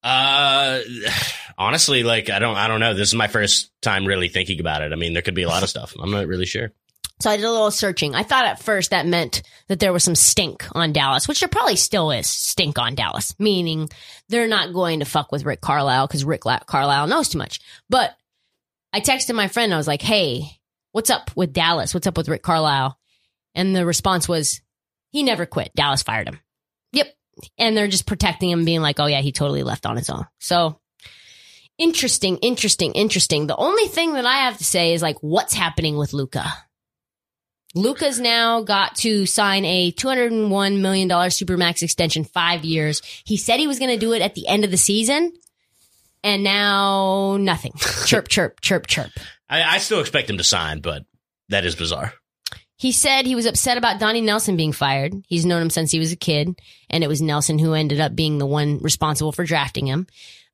Uh, 0.03 0.79
honestly, 1.57 2.03
like 2.03 2.29
I 2.29 2.39
don't, 2.39 2.55
I 2.55 2.67
don't 2.67 2.79
know. 2.79 2.93
This 2.93 3.09
is 3.09 3.15
my 3.15 3.27
first 3.27 3.71
time 3.81 4.05
really 4.05 4.29
thinking 4.29 4.59
about 4.59 4.81
it. 4.81 4.91
I 4.91 4.95
mean, 4.95 5.13
there 5.13 5.21
could 5.21 5.35
be 5.35 5.43
a 5.43 5.49
lot 5.49 5.63
of 5.63 5.69
stuff. 5.69 5.95
I'm 5.99 6.11
not 6.11 6.27
really 6.27 6.45
sure. 6.45 6.71
So 7.19 7.29
I 7.29 7.37
did 7.37 7.45
a 7.45 7.51
little 7.51 7.71
searching. 7.71 8.15
I 8.15 8.23
thought 8.23 8.45
at 8.45 8.61
first 8.61 8.89
that 8.89 9.05
meant 9.05 9.43
that 9.67 9.79
there 9.79 9.93
was 9.93 10.03
some 10.03 10.15
stink 10.15 10.65
on 10.73 10.91
Dallas, 10.91 11.27
which 11.27 11.39
there 11.39 11.47
probably 11.47 11.77
still 11.77 12.11
is 12.11 12.27
stink 12.27 12.77
on 12.77 12.95
Dallas, 12.95 13.33
meaning 13.39 13.89
they're 14.29 14.47
not 14.47 14.73
going 14.73 14.99
to 14.99 15.05
fuck 15.05 15.31
with 15.31 15.45
Rick 15.45 15.61
Carlisle 15.61 16.07
because 16.07 16.25
Rick 16.25 16.41
Carlisle 16.65 17.07
knows 17.07 17.29
too 17.29 17.37
much. 17.37 17.61
But 17.89 18.15
I 18.91 18.99
texted 18.99 19.35
my 19.35 19.47
friend. 19.47 19.73
I 19.73 19.77
was 19.77 19.87
like, 19.87 20.01
"Hey, 20.01 20.59
what's 20.91 21.09
up 21.09 21.31
with 21.35 21.53
Dallas? 21.53 21.93
What's 21.93 22.07
up 22.07 22.17
with 22.17 22.27
Rick 22.27 22.43
Carlisle?" 22.43 22.97
And 23.55 23.75
the 23.75 23.85
response 23.85 24.27
was, 24.27 24.61
he 25.13 25.23
never 25.23 25.45
quit. 25.45 25.71
Dallas 25.75 26.03
fired 26.03 26.27
him. 26.27 26.39
Yep. 26.91 27.07
And 27.57 27.75
they're 27.75 27.87
just 27.87 28.05
protecting 28.05 28.49
him, 28.49 28.65
being 28.65 28.81
like, 28.81 28.99
oh, 28.99 29.05
yeah, 29.05 29.21
he 29.21 29.31
totally 29.31 29.63
left 29.63 29.85
on 29.85 29.97
his 29.97 30.09
own. 30.09 30.25
So 30.39 30.79
interesting, 31.77 32.37
interesting, 32.37 32.91
interesting. 32.93 33.47
The 33.47 33.55
only 33.55 33.87
thing 33.87 34.13
that 34.13 34.25
I 34.25 34.45
have 34.45 34.57
to 34.57 34.63
say 34.63 34.93
is 34.93 35.01
like, 35.01 35.17
what's 35.21 35.53
happening 35.53 35.97
with 35.97 36.13
Luka? 36.13 36.45
Luka's 37.75 38.19
now 38.19 38.61
got 38.61 38.95
to 38.97 39.25
sign 39.25 39.65
a 39.65 39.91
$201 39.91 40.79
million 40.79 41.09
Supermax 41.09 41.81
extension, 41.81 42.23
five 42.23 42.63
years. 42.63 43.01
He 43.25 43.37
said 43.37 43.59
he 43.59 43.67
was 43.67 43.79
going 43.79 43.91
to 43.91 43.97
do 43.97 44.13
it 44.13 44.21
at 44.21 44.35
the 44.35 44.47
end 44.47 44.63
of 44.63 44.69
the 44.69 44.77
season, 44.77 45.33
and 46.23 46.43
now 46.43 47.37
nothing. 47.37 47.73
chirp, 48.05 48.27
chirp, 48.27 48.61
chirp, 48.61 48.85
chirp. 48.85 49.09
I, 49.49 49.63
I 49.63 49.77
still 49.79 50.01
expect 50.01 50.29
him 50.29 50.37
to 50.37 50.43
sign, 50.43 50.81
but 50.81 51.03
that 51.49 51.65
is 51.65 51.75
bizarre. 51.75 52.13
He 52.83 52.91
said 52.91 53.25
he 53.25 53.33
was 53.35 53.45
upset 53.45 53.77
about 53.77 54.01
Donnie 54.01 54.19
Nelson 54.19 54.57
being 54.57 54.73
fired. 54.73 55.13
He's 55.29 55.45
known 55.45 55.61
him 55.61 55.69
since 55.69 55.89
he 55.89 55.99
was 55.99 56.11
a 56.11 56.17
kid, 56.17 56.59
and 56.89 57.01
it 57.01 57.07
was 57.07 57.21
Nelson 57.21 57.57
who 57.57 57.71
ended 57.71 58.01
up 58.01 58.13
being 58.13 58.39
the 58.39 58.45
one 58.45 58.79
responsible 58.79 59.31
for 59.31 59.45
drafting 59.45 59.87
him. 59.87 60.05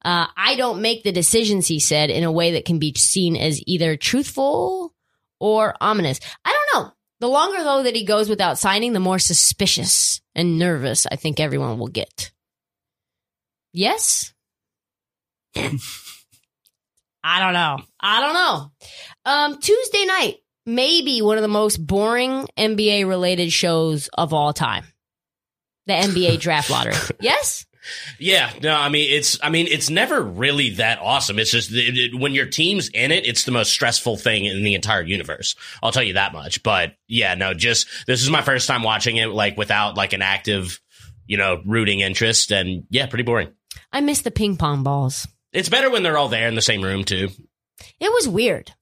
Uh, 0.05 0.27
I 0.37 0.55
don't 0.55 0.83
make 0.83 1.01
the 1.01 1.11
decisions, 1.11 1.65
he 1.65 1.79
said, 1.79 2.11
in 2.11 2.23
a 2.23 2.31
way 2.31 2.51
that 2.51 2.65
can 2.65 2.77
be 2.77 2.93
seen 2.93 3.35
as 3.35 3.63
either 3.65 3.97
truthful 3.97 4.93
or 5.39 5.73
ominous. 5.81 6.19
I 6.45 6.53
don't 6.53 6.83
know. 6.83 6.91
The 7.19 7.29
longer, 7.29 7.63
though, 7.63 7.81
that 7.81 7.95
he 7.95 8.05
goes 8.05 8.29
without 8.29 8.59
signing, 8.59 8.93
the 8.93 8.99
more 8.99 9.17
suspicious 9.17 10.21
and 10.35 10.59
nervous 10.59 11.07
I 11.11 11.15
think 11.15 11.39
everyone 11.39 11.79
will 11.79 11.87
get. 11.87 12.31
Yes? 13.73 14.35
I 15.55 15.79
don't 17.39 17.53
know. 17.53 17.79
I 17.99 18.21
don't 18.21 18.33
know. 18.35 18.71
Um, 19.25 19.59
Tuesday 19.59 20.05
night, 20.05 20.35
maybe 20.65 21.21
one 21.21 21.37
of 21.37 21.41
the 21.41 21.47
most 21.47 21.77
boring 21.77 22.47
NBA 22.57 23.07
related 23.07 23.51
shows 23.51 24.09
of 24.09 24.33
all 24.33 24.53
time. 24.53 24.85
The 25.87 25.93
NBA 25.93 26.39
draft 26.39 26.69
lottery. 26.71 26.95
Yes? 27.19 27.65
Yeah, 28.19 28.51
no, 28.61 28.75
I 28.75 28.89
mean 28.89 29.09
it's 29.09 29.39
I 29.41 29.49
mean 29.49 29.67
it's 29.67 29.89
never 29.89 30.21
really 30.21 30.71
that 30.71 30.99
awesome. 31.01 31.39
It's 31.39 31.51
just 31.51 31.71
it, 31.71 31.97
it, 31.97 32.19
when 32.19 32.33
your 32.33 32.45
team's 32.45 32.89
in 32.89 33.11
it, 33.11 33.25
it's 33.25 33.45
the 33.45 33.51
most 33.51 33.71
stressful 33.71 34.17
thing 34.17 34.45
in 34.45 34.63
the 34.63 34.75
entire 34.75 35.01
universe. 35.01 35.55
I'll 35.81 35.91
tell 35.91 36.03
you 36.03 36.13
that 36.13 36.33
much. 36.33 36.61
But 36.61 36.93
yeah, 37.07 37.35
no, 37.35 37.53
just 37.53 37.87
this 38.05 38.21
is 38.21 38.29
my 38.29 38.41
first 38.41 38.67
time 38.67 38.83
watching 38.83 39.17
it 39.17 39.27
like 39.27 39.57
without 39.57 39.95
like 39.95 40.13
an 40.13 40.21
active, 40.21 40.79
you 41.25 41.37
know, 41.37 41.61
rooting 41.65 42.01
interest 42.01 42.51
and 42.51 42.83
yeah, 42.89 43.07
pretty 43.07 43.23
boring. 43.23 43.53
I 43.91 44.01
miss 44.01 44.21
the 44.21 44.31
ping 44.31 44.57
pong 44.57 44.83
balls. 44.83 45.27
It's 45.53 45.69
better 45.69 45.89
when 45.89 46.03
they're 46.03 46.17
all 46.17 46.29
there 46.29 46.47
in 46.47 46.55
the 46.55 46.61
same 46.61 46.83
room 46.83 47.05
too. 47.05 47.29
It 47.99 48.11
was 48.11 48.27
weird. 48.27 48.73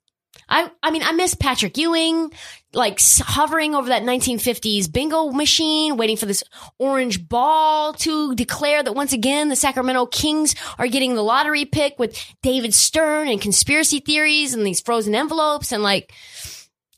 I 0.50 0.72
I 0.82 0.92
mean 0.92 1.04
I 1.04 1.12
miss 1.12 1.36
Patrick 1.36 1.78
Ewing 1.78 2.32
like 2.74 3.00
hovering 3.02 3.76
over 3.76 3.90
that 3.90 4.04
1950s 4.04 4.92
bingo 4.92 5.32
machine 5.32 5.98
waiting 5.98 6.18
for 6.18 6.26
this 6.26 6.44
orange 6.78 7.28
ball 7.28 7.94
to 7.94 8.36
declare 8.36 8.84
that 8.84 8.94
once 8.94 9.14
again 9.14 9.50
the 9.50 9.56
Sacramento 9.56 10.06
Kings 10.08 10.56
are 10.78 10.88
getting 10.88 11.16
the 11.16 11.24
lottery 11.24 11.66
pick 11.66 11.98
with 11.98 12.18
David 12.44 12.74
Stern 12.74 13.28
and 13.28 13.42
conspiracy 13.42 14.00
theories 14.00 14.54
and 14.54 14.66
these 14.66 14.82
frozen 14.82 15.16
envelopes 15.16 15.72
and 15.72 15.84
like 15.84 16.14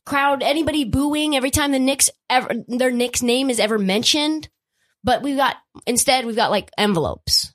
crowd 0.05 0.43
anybody 0.43 0.85
booing 0.85 1.35
every 1.35 1.51
time 1.51 1.71
the 1.71 1.79
Knicks 1.79 2.09
ever 2.29 2.53
their 2.67 2.91
Knicks 2.91 3.21
name 3.21 3.49
is 3.49 3.59
ever 3.59 3.77
mentioned. 3.77 4.49
But 5.03 5.23
we've 5.23 5.37
got 5.37 5.55
instead 5.87 6.25
we've 6.25 6.35
got 6.35 6.51
like 6.51 6.69
envelopes 6.77 7.53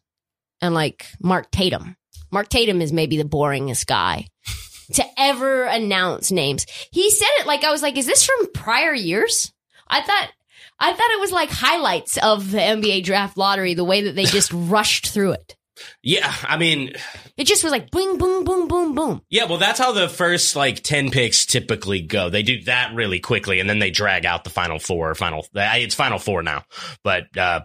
and 0.61 0.74
like 0.74 1.07
Mark 1.20 1.50
Tatum. 1.50 1.96
Mark 2.33 2.48
Tatum 2.48 2.80
is 2.80 2.92
maybe 2.92 3.16
the 3.16 3.28
boringest 3.28 3.87
guy 3.87 4.28
to 4.92 5.04
ever 5.18 5.64
announce 5.64 6.30
names. 6.30 6.66
He 6.92 7.10
said 7.10 7.28
it 7.40 7.46
like 7.46 7.64
I 7.64 7.70
was 7.72 7.82
like, 7.82 7.96
is 7.96 8.06
this 8.06 8.24
from 8.24 8.52
prior 8.52 8.94
years? 8.94 9.52
I 9.88 10.00
thought 10.02 10.30
I 10.78 10.92
thought 10.92 11.10
it 11.12 11.20
was 11.20 11.32
like 11.32 11.50
highlights 11.50 12.16
of 12.18 12.50
the 12.50 12.58
NBA 12.58 13.04
draft 13.04 13.36
lottery, 13.36 13.74
the 13.74 13.84
way 13.84 14.02
that 14.02 14.14
they 14.16 14.24
just 14.24 14.52
rushed 14.54 15.08
through 15.08 15.32
it. 15.32 15.56
Yeah, 16.04 16.32
I 16.44 16.56
mean, 16.56 16.92
It 17.36 17.48
just 17.48 17.64
was 17.64 17.72
like 17.72 17.90
boom, 17.90 18.16
boom, 18.16 18.44
boom, 18.44 18.68
boom, 18.68 18.94
boom. 18.94 19.22
yeah, 19.28 19.44
well, 19.46 19.58
that's 19.58 19.80
how 19.80 19.90
the 19.90 20.08
first 20.08 20.54
like 20.54 20.82
10 20.84 21.10
picks 21.10 21.46
typically 21.46 22.00
go. 22.00 22.30
They 22.30 22.44
do 22.44 22.62
that 22.62 22.94
really 22.94 23.18
quickly 23.18 23.58
and 23.58 23.68
then 23.68 23.80
they 23.80 23.90
drag 23.90 24.24
out 24.24 24.44
the 24.44 24.50
final 24.50 24.78
four, 24.78 25.12
final, 25.16 25.44
it's 25.52 25.96
final 25.96 26.20
four 26.20 26.44
now. 26.44 26.62
But, 27.02 27.36
uh, 27.36 27.62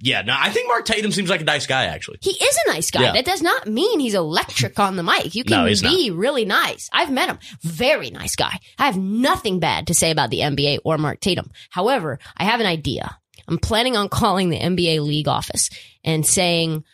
yeah, 0.00 0.22
no, 0.22 0.34
I 0.38 0.50
think 0.50 0.68
Mark 0.68 0.84
Tatum 0.84 1.10
seems 1.10 1.28
like 1.28 1.40
a 1.40 1.44
nice 1.44 1.66
guy, 1.66 1.86
actually. 1.86 2.18
He 2.22 2.30
is 2.30 2.58
a 2.66 2.70
nice 2.70 2.90
guy. 2.90 3.02
Yeah. 3.02 3.12
That 3.12 3.24
does 3.24 3.42
not 3.42 3.66
mean 3.66 3.98
he's 3.98 4.14
electric 4.14 4.78
on 4.78 4.94
the 4.96 5.02
mic. 5.02 5.34
You 5.34 5.42
No, 5.46 5.56
can 5.58 5.66
he's 5.68 5.82
be 5.82 6.10
really 6.10 6.44
nice. 6.44 6.88
I've 6.92 7.10
met 7.10 7.28
him. 7.28 7.38
Very 7.62 8.10
nice 8.10 8.36
guy. 8.36 8.60
I 8.78 8.86
have 8.86 8.96
nothing 8.96 9.58
bad 9.58 9.88
to 9.88 9.94
say 9.94 10.10
about 10.12 10.30
the 10.30 10.40
NBA 10.40 10.80
or 10.84 10.98
Mark 10.98 11.20
Tatum. 11.20 11.50
However, 11.70 12.20
I 12.36 12.44
have 12.44 12.60
an 12.60 12.66
idea. 12.66 13.18
I'm 13.48 13.58
planning 13.58 13.96
on 13.96 14.08
calling 14.08 14.50
the 14.50 14.58
NBA 14.60 15.00
league 15.04 15.28
office 15.28 15.70
and 16.04 16.24
saying, 16.24 16.84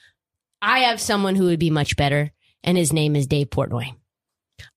I 0.62 0.81
have 0.81 1.01
someone 1.01 1.35
who 1.35 1.45
would 1.47 1.59
be 1.59 1.71
much 1.71 1.97
better, 1.97 2.33
and 2.62 2.79
his 2.79 2.93
name 2.93 3.17
is 3.17 3.27
Dave 3.27 3.51
Portnoy. 3.51 3.95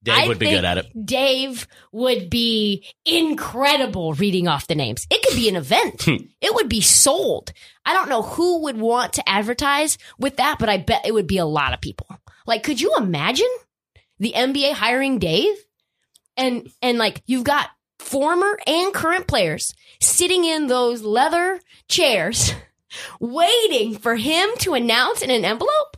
Dave 0.07 0.23
I 0.23 0.27
would 0.29 0.39
be 0.39 0.45
think 0.45 0.57
good 0.57 0.65
at 0.65 0.77
it. 0.77 1.05
Dave 1.05 1.67
would 1.91 2.29
be 2.29 2.85
incredible 3.05 4.13
reading 4.13 4.47
off 4.47 4.67
the 4.67 4.75
names. 4.75 5.05
It 5.09 5.21
could 5.21 5.35
be 5.35 5.49
an 5.49 5.55
event. 5.55 6.07
It 6.39 6.53
would 6.53 6.69
be 6.69 6.81
sold. 6.81 7.51
I 7.83 7.93
don't 7.93 8.09
know 8.09 8.21
who 8.21 8.63
would 8.63 8.77
want 8.77 9.13
to 9.13 9.27
advertise 9.27 9.97
with 10.19 10.37
that, 10.37 10.57
but 10.59 10.69
I 10.69 10.77
bet 10.77 11.05
it 11.05 11.13
would 11.13 11.25
be 11.25 11.39
a 11.39 11.45
lot 11.45 11.73
of 11.73 11.81
people. 11.81 12.07
Like, 12.45 12.63
could 12.63 12.79
you 12.79 12.93
imagine 12.95 13.49
the 14.19 14.33
NBA 14.35 14.73
hiring 14.73 15.17
Dave? 15.17 15.55
And, 16.37 16.71
and 16.81 16.99
like, 16.99 17.23
you've 17.25 17.43
got 17.43 17.69
former 17.97 18.57
and 18.67 18.93
current 18.93 19.27
players 19.27 19.73
sitting 19.99 20.45
in 20.45 20.67
those 20.67 21.01
leather 21.01 21.59
chairs 21.89 22.53
waiting 23.19 23.97
for 23.97 24.15
him 24.15 24.49
to 24.59 24.75
announce 24.75 25.21
in 25.23 25.31
an 25.31 25.43
envelope 25.43 25.96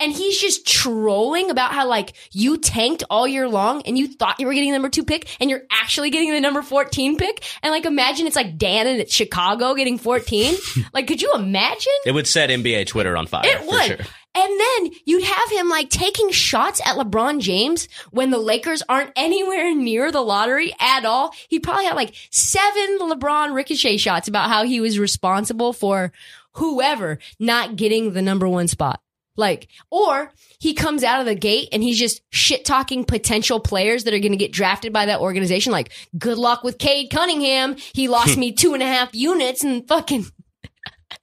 and 0.00 0.12
he's 0.12 0.40
just 0.40 0.66
trolling 0.66 1.50
about 1.50 1.72
how 1.72 1.86
like 1.88 2.12
you 2.32 2.58
tanked 2.58 3.04
all 3.10 3.26
year 3.28 3.48
long 3.48 3.82
and 3.82 3.96
you 3.96 4.08
thought 4.08 4.40
you 4.40 4.46
were 4.46 4.52
getting 4.54 4.70
the 4.70 4.76
number 4.76 4.88
two 4.88 5.04
pick 5.04 5.28
and 5.40 5.48
you're 5.48 5.62
actually 5.70 6.10
getting 6.10 6.32
the 6.32 6.40
number 6.40 6.62
14 6.62 7.16
pick 7.16 7.44
and 7.62 7.70
like 7.70 7.84
imagine 7.84 8.26
it's 8.26 8.36
like 8.36 8.58
Dan 8.58 8.86
and 8.86 9.00
it's 9.00 9.14
Chicago 9.14 9.74
getting 9.74 9.98
14 9.98 10.56
like 10.92 11.06
could 11.06 11.22
you 11.22 11.32
imagine 11.34 11.92
It 12.06 12.12
would 12.12 12.26
set 12.26 12.50
NBA 12.50 12.86
Twitter 12.86 13.16
on 13.16 13.26
fire. 13.26 13.42
it 13.44 13.64
would 13.66 13.84
sure. 13.86 13.96
and 14.34 14.60
then 14.60 14.90
you'd 15.04 15.22
have 15.22 15.50
him 15.50 15.68
like 15.68 15.90
taking 15.90 16.30
shots 16.30 16.80
at 16.84 16.96
LeBron 16.96 17.40
James 17.40 17.88
when 18.10 18.30
the 18.30 18.38
Lakers 18.38 18.82
aren't 18.88 19.12
anywhere 19.16 19.74
near 19.74 20.10
the 20.10 20.20
lottery 20.22 20.72
at 20.80 21.04
all. 21.04 21.32
He 21.48 21.60
probably 21.60 21.84
had 21.84 21.94
like 21.96 22.14
seven 22.30 22.98
LeBron 23.00 23.54
ricochet 23.54 23.98
shots 23.98 24.26
about 24.28 24.48
how 24.50 24.64
he 24.64 24.80
was 24.80 24.98
responsible 24.98 25.72
for 25.72 26.12
whoever 26.54 27.18
not 27.38 27.76
getting 27.76 28.12
the 28.12 28.22
number 28.22 28.48
one 28.48 28.66
spot. 28.68 29.00
Like, 29.36 29.68
or 29.90 30.32
he 30.60 30.74
comes 30.74 31.02
out 31.02 31.20
of 31.20 31.26
the 31.26 31.34
gate 31.34 31.68
and 31.72 31.82
he's 31.82 31.98
just 31.98 32.22
shit 32.30 32.64
talking 32.64 33.04
potential 33.04 33.60
players 33.60 34.04
that 34.04 34.14
are 34.14 34.18
going 34.18 34.32
to 34.32 34.38
get 34.38 34.52
drafted 34.52 34.92
by 34.92 35.06
that 35.06 35.20
organization. 35.20 35.72
Like, 35.72 35.92
good 36.16 36.38
luck 36.38 36.62
with 36.62 36.78
Cade 36.78 37.10
Cunningham. 37.10 37.76
He 37.94 38.08
lost 38.08 38.34
hmm. 38.34 38.40
me 38.40 38.52
two 38.52 38.74
and 38.74 38.82
a 38.82 38.86
half 38.86 39.14
units 39.14 39.64
and 39.64 39.86
fucking 39.88 40.26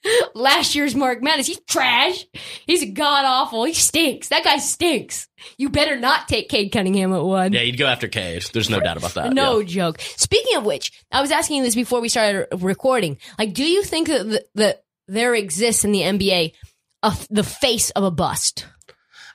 last 0.35 0.75
year's 0.75 0.95
March 0.95 1.19
Madness. 1.21 1.47
He's 1.47 1.59
trash. 1.61 2.25
He's 2.65 2.91
god 2.91 3.25
awful. 3.25 3.63
He 3.63 3.73
stinks. 3.73 4.29
That 4.29 4.43
guy 4.43 4.57
stinks. 4.57 5.27
You 5.57 5.69
better 5.69 5.97
not 5.97 6.27
take 6.27 6.49
Cade 6.49 6.71
Cunningham 6.71 7.13
at 7.13 7.23
one. 7.23 7.53
Yeah, 7.53 7.61
you'd 7.61 7.77
go 7.77 7.87
after 7.87 8.07
Cade. 8.07 8.43
There's 8.53 8.69
no 8.69 8.79
doubt 8.79 8.97
about 8.97 9.13
that. 9.15 9.33
No 9.33 9.59
yeah. 9.59 9.67
joke. 9.67 10.01
Speaking 10.01 10.57
of 10.57 10.65
which, 10.65 10.91
I 11.11 11.21
was 11.21 11.31
asking 11.31 11.57
you 11.57 11.63
this 11.63 11.75
before 11.75 12.01
we 12.01 12.09
started 12.09 12.47
recording. 12.59 13.17
Like, 13.39 13.53
do 13.53 13.63
you 13.63 13.83
think 13.83 14.07
that, 14.07 14.29
that, 14.29 14.43
that 14.55 14.83
there 15.07 15.35
exists 15.35 15.83
in 15.83 15.91
the 15.91 16.01
NBA 16.01 16.53
a, 17.03 17.15
the 17.29 17.43
face 17.43 17.89
of 17.91 18.03
a 18.03 18.11
bust? 18.11 18.67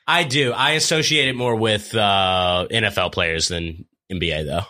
I 0.07 0.24
do. 0.24 0.52
I 0.52 0.72
associate 0.72 1.29
it 1.29 1.35
more 1.37 1.57
with 1.57 1.94
uh, 1.94 2.66
NFL 2.70 3.12
players 3.12 3.48
than 3.48 3.87
NBA, 4.11 4.44
though. 4.46 4.62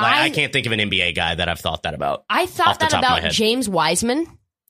Like, 0.00 0.14
I, 0.14 0.22
I- 0.24 0.30
can't 0.30 0.52
think 0.52 0.66
of 0.66 0.72
an 0.72 0.78
NBA 0.78 1.14
guy 1.16 1.34
that 1.34 1.48
I've 1.48 1.58
thought 1.60 1.82
that 1.82 1.94
about. 1.94 2.24
I 2.30 2.46
thought 2.46 2.78
that 2.80 2.90
top 2.90 3.02
of 3.02 3.10
my 3.10 3.18
about. 3.18 3.32
James 3.32 3.68
Wiseman 3.68 4.26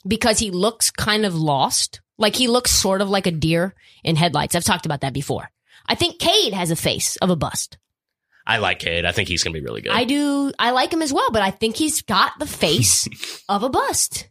because 0.06 0.38
he 0.38 0.50
looks 0.50 0.90
kind 0.90 1.26
of 1.26 1.34
lost. 1.34 2.00
Like 2.16 2.34
he 2.34 2.48
looks 2.48 2.70
sort 2.70 3.02
of 3.02 3.10
like 3.10 3.26
a 3.26 3.30
deer 3.30 3.74
in 4.02 4.16
headlights. 4.16 4.54
I've 4.54 4.64
talked 4.64 4.86
about 4.86 5.02
that 5.02 5.12
before. 5.12 5.50
I 5.86 5.94
think 5.94 6.18
Cade 6.18 6.54
has 6.54 6.70
a 6.70 6.76
face 6.76 7.16
of 7.16 7.28
a 7.30 7.36
bust. 7.36 7.76
I 8.46 8.56
like 8.56 8.78
Cade. 8.78 9.04
I 9.04 9.12
think 9.12 9.28
he's 9.28 9.42
going 9.44 9.52
to 9.54 9.60
be 9.60 9.64
really 9.64 9.82
good. 9.82 9.92
I 9.92 10.04
do. 10.04 10.50
I 10.58 10.70
like 10.70 10.92
him 10.92 11.02
as 11.02 11.12
well, 11.12 11.30
but 11.30 11.42
I 11.42 11.50
think 11.50 11.76
he's 11.76 12.00
got 12.00 12.32
the 12.38 12.46
face 12.64 13.06
of 13.50 13.62
a 13.62 13.68
bust. 13.68 14.28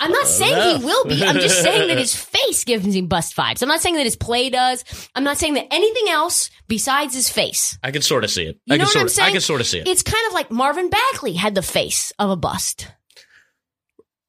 I'm 0.00 0.10
not 0.10 0.26
saying 0.26 0.78
he 0.80 0.84
will 0.84 1.04
be. 1.04 1.24
I'm 1.24 1.36
just 1.36 1.62
saying 1.62 1.88
that 1.88 1.98
his 1.98 2.14
face 2.32 2.64
gives 2.64 2.84
him 2.84 3.06
bust 3.06 3.36
vibes. 3.36 3.62
I'm 3.62 3.68
not 3.68 3.80
saying 3.80 3.94
that 3.96 4.04
his 4.04 4.16
play 4.16 4.50
does. 4.50 4.84
I'm 5.14 5.24
not 5.24 5.38
saying 5.38 5.54
that 5.54 5.72
anything 5.72 6.08
else 6.08 6.50
besides 6.68 7.14
his 7.14 7.28
face. 7.28 7.78
I 7.82 7.90
can 7.90 8.02
sort 8.02 8.24
of 8.24 8.30
see 8.30 8.44
it. 8.44 8.58
You 8.66 8.74
I 8.74 8.76
know 8.78 8.84
can 8.84 8.86
what 8.86 8.92
sort 8.92 9.00
I'm 9.02 9.06
of, 9.06 9.12
saying? 9.12 9.28
I 9.28 9.32
can 9.32 9.40
sort 9.40 9.60
of 9.60 9.66
see 9.66 9.78
it. 9.78 9.88
It's 9.88 10.02
kind 10.02 10.26
of 10.26 10.32
like 10.32 10.50
Marvin 10.50 10.90
Bagley 10.90 11.34
had 11.34 11.54
the 11.54 11.62
face 11.62 12.12
of 12.18 12.30
a 12.30 12.36
bust. 12.36 12.88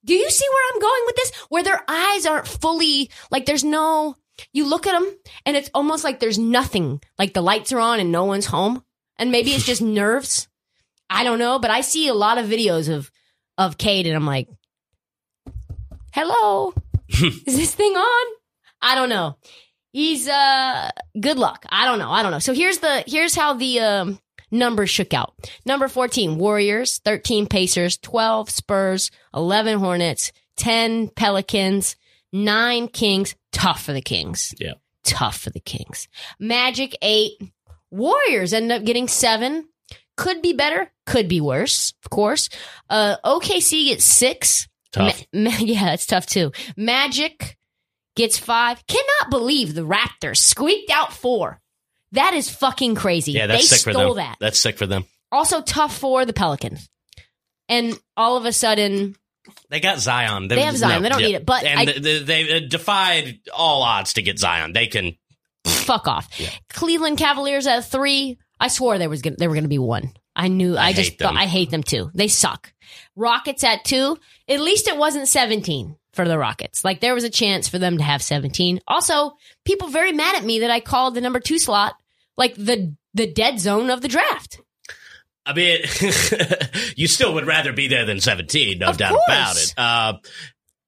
Do 0.06 0.14
you 0.14 0.30
see 0.30 0.46
where 0.50 0.64
I'm 0.74 0.82
going 0.82 1.02
with 1.06 1.16
this? 1.16 1.32
Where 1.50 1.64
their 1.64 1.82
eyes 1.88 2.26
aren't 2.26 2.48
fully 2.48 3.10
like 3.32 3.46
there's 3.46 3.64
no. 3.64 4.16
You 4.52 4.68
look 4.68 4.88
at 4.88 5.00
them 5.00 5.16
and 5.46 5.56
it's 5.56 5.70
almost 5.74 6.04
like 6.04 6.20
there's 6.20 6.40
nothing. 6.40 7.02
Like 7.18 7.34
the 7.34 7.42
lights 7.42 7.72
are 7.72 7.80
on 7.80 8.00
and 8.00 8.12
no 8.12 8.26
one's 8.26 8.46
home, 8.46 8.84
and 9.18 9.32
maybe 9.32 9.52
it's 9.52 9.66
just 9.74 9.82
nerves. 9.82 10.48
I 11.10 11.24
don't 11.24 11.40
know, 11.40 11.60
but 11.60 11.72
I 11.72 11.82
see 11.82 12.08
a 12.08 12.14
lot 12.14 12.38
of 12.38 12.48
videos 12.48 12.94
of 12.94 13.10
of 13.58 13.78
Cade, 13.78 14.08
and 14.08 14.16
I'm 14.16 14.26
like, 14.26 14.50
"Hello, 16.14 16.74
is 17.10 17.44
this 17.46 17.76
thing 17.76 17.94
on?" 17.94 18.36
I 18.82 18.96
don't 18.96 19.10
know. 19.10 19.38
He's 19.92 20.28
uh, 20.28 20.90
good 21.20 21.38
luck. 21.38 21.66
I 21.70 21.86
don't 21.86 22.00
know. 22.00 22.12
I 22.12 22.24
don't 22.24 22.32
know. 22.32 22.40
So 22.40 22.54
here's 22.54 22.80
the 22.80 23.04
here's 23.08 23.36
how 23.36 23.54
the 23.54 23.80
um 23.80 24.20
numbers 24.54 24.90
shook 24.90 25.14
out. 25.14 25.34
Number 25.66 25.88
14, 25.88 26.38
Warriors, 26.38 27.00
13 27.00 27.48
Pacers, 27.48 27.98
12 27.98 28.50
Spurs, 28.50 29.12
11 29.34 29.80
Hornets, 29.80 30.32
10 30.58 31.10
Pelicans, 31.10 31.96
9 32.32 32.88
Kings. 32.90 33.36
Tough 33.52 33.84
for 33.84 33.94
the 33.94 34.02
Kings. 34.02 34.54
Yeah. 34.60 34.74
Tough 35.04 35.38
for 35.38 35.50
the 35.50 35.60
Kings. 35.60 36.08
Magic, 36.40 36.96
8. 37.02 37.32
Warriors 37.92 38.54
end 38.54 38.72
up 38.72 38.84
getting 38.84 39.08
7. 39.08 39.68
Could 40.16 40.42
be 40.42 40.54
better, 40.54 40.92
could 41.08 41.28
be 41.28 41.42
worse, 41.42 41.94
of 42.04 42.12
course. 42.12 42.50
Uh, 42.90 43.18
OKC 43.26 43.86
gets 43.88 44.06
6. 44.06 44.68
Tough. 44.94 45.24
Ma- 45.34 45.50
ma- 45.52 45.58
yeah, 45.60 45.86
that's 45.86 46.06
tough 46.06 46.26
too. 46.26 46.52
Magic 46.78 47.58
gets 48.16 48.38
5. 48.38 48.86
Cannot 48.88 49.30
believe 49.32 49.74
the 49.74 49.82
Raptors 49.86 50.38
squeaked 50.38 50.92
out 50.92 51.12
4. 51.14 51.60
That 52.14 52.34
is 52.36 52.50
fucking 52.50 52.96
crazy. 52.96 53.32
yeah, 53.32 53.48
that's 53.48 53.70
they 53.70 53.76
sick 53.76 53.84
for 53.84 53.92
stole 53.94 54.14
them. 54.14 54.24
that. 54.26 54.38
That's 54.40 54.60
sick 54.60 54.78
for 54.78 54.86
them. 54.86 55.06
Also 55.32 55.62
tough 55.62 55.98
for 55.98 56.26
the 56.26 56.34
Pelicans. 56.34 56.88
And 57.68 57.98
all 58.16 58.38
of 58.38 58.46
a 58.46 58.54
sudden, 58.54 59.16
They 59.70 59.80
got 59.80 59.98
Zion. 60.00 60.48
They 60.48 60.62
have 60.62 60.78
Zion. 60.78 61.02
They 61.02 61.10
don't 61.10 61.22
need 61.22 61.36
it, 61.36 61.46
but 61.46 61.64
and 61.64 61.80
I- 61.80 61.86
they, 61.86 62.00
they, 62.00 62.20
they 62.20 62.58
uh, 62.58 62.60
defied 62.70 63.40
all 63.54 63.82
odds 63.82 64.14
to 64.14 64.22
get 64.22 64.38
Zion. 64.38 64.74
They 64.74 64.88
can. 64.88 65.16
fuck 65.66 66.08
off. 66.08 66.30
Yeah. 66.40 66.50
Cleveland 66.70 67.18
Cavaliers 67.18 67.66
at 67.68 67.86
three. 67.86 68.38
I 68.60 68.68
swore 68.68 68.98
there 69.00 69.10
was 69.10 69.22
gonna, 69.22 69.38
they 69.38 69.48
were 69.48 69.56
going 69.56 69.64
to 69.64 69.70
be 69.70 69.80
one. 69.80 70.14
I 70.36 70.50
knew. 70.50 70.76
I, 70.78 70.88
I 70.88 70.94
just 70.94 71.18
them. 71.18 71.36
I 71.38 71.46
hate 71.48 71.72
them 71.72 71.84
too. 71.84 72.12
They 72.14 72.28
suck. 72.28 72.72
Rockets 73.16 73.64
at 73.64 73.84
two. 73.86 74.18
At 74.48 74.60
least 74.60 74.88
it 74.88 74.98
wasn't 74.98 75.28
seventeen 75.28 75.96
for 76.14 76.28
the 76.28 76.38
Rockets. 76.38 76.84
Like 76.84 77.00
there 77.00 77.14
was 77.16 77.24
a 77.24 77.30
chance 77.30 77.68
for 77.70 77.80
them 77.80 77.98
to 77.98 78.04
have 78.04 78.22
seventeen. 78.22 78.80
Also, 78.88 79.34
people 79.66 79.88
very 79.88 80.12
mad 80.12 80.36
at 80.36 80.44
me 80.44 80.60
that 80.60 80.72
I 80.72 80.80
called 80.80 81.16
the 81.16 81.22
number 81.22 81.40
two 81.40 81.60
slot 81.60 81.96
like 82.38 82.56
the 82.56 82.96
the 83.14 83.32
dead 83.32 83.60
zone 83.60 83.90
of 83.90 84.02
the 84.02 84.08
draft. 84.08 84.60
I 85.46 85.54
mean, 85.54 85.80
you 86.96 87.08
still 87.08 87.34
would 87.34 87.46
rather 87.46 87.74
be 87.74 87.90
there 87.90 88.06
than 88.06 88.22
17, 88.22 88.80
no 88.80 88.88
Of 88.88 88.98
doubt 88.98 89.12
course. 89.12 89.24
about 89.28 89.58
it. 89.58 89.74
Uh, 89.76 90.14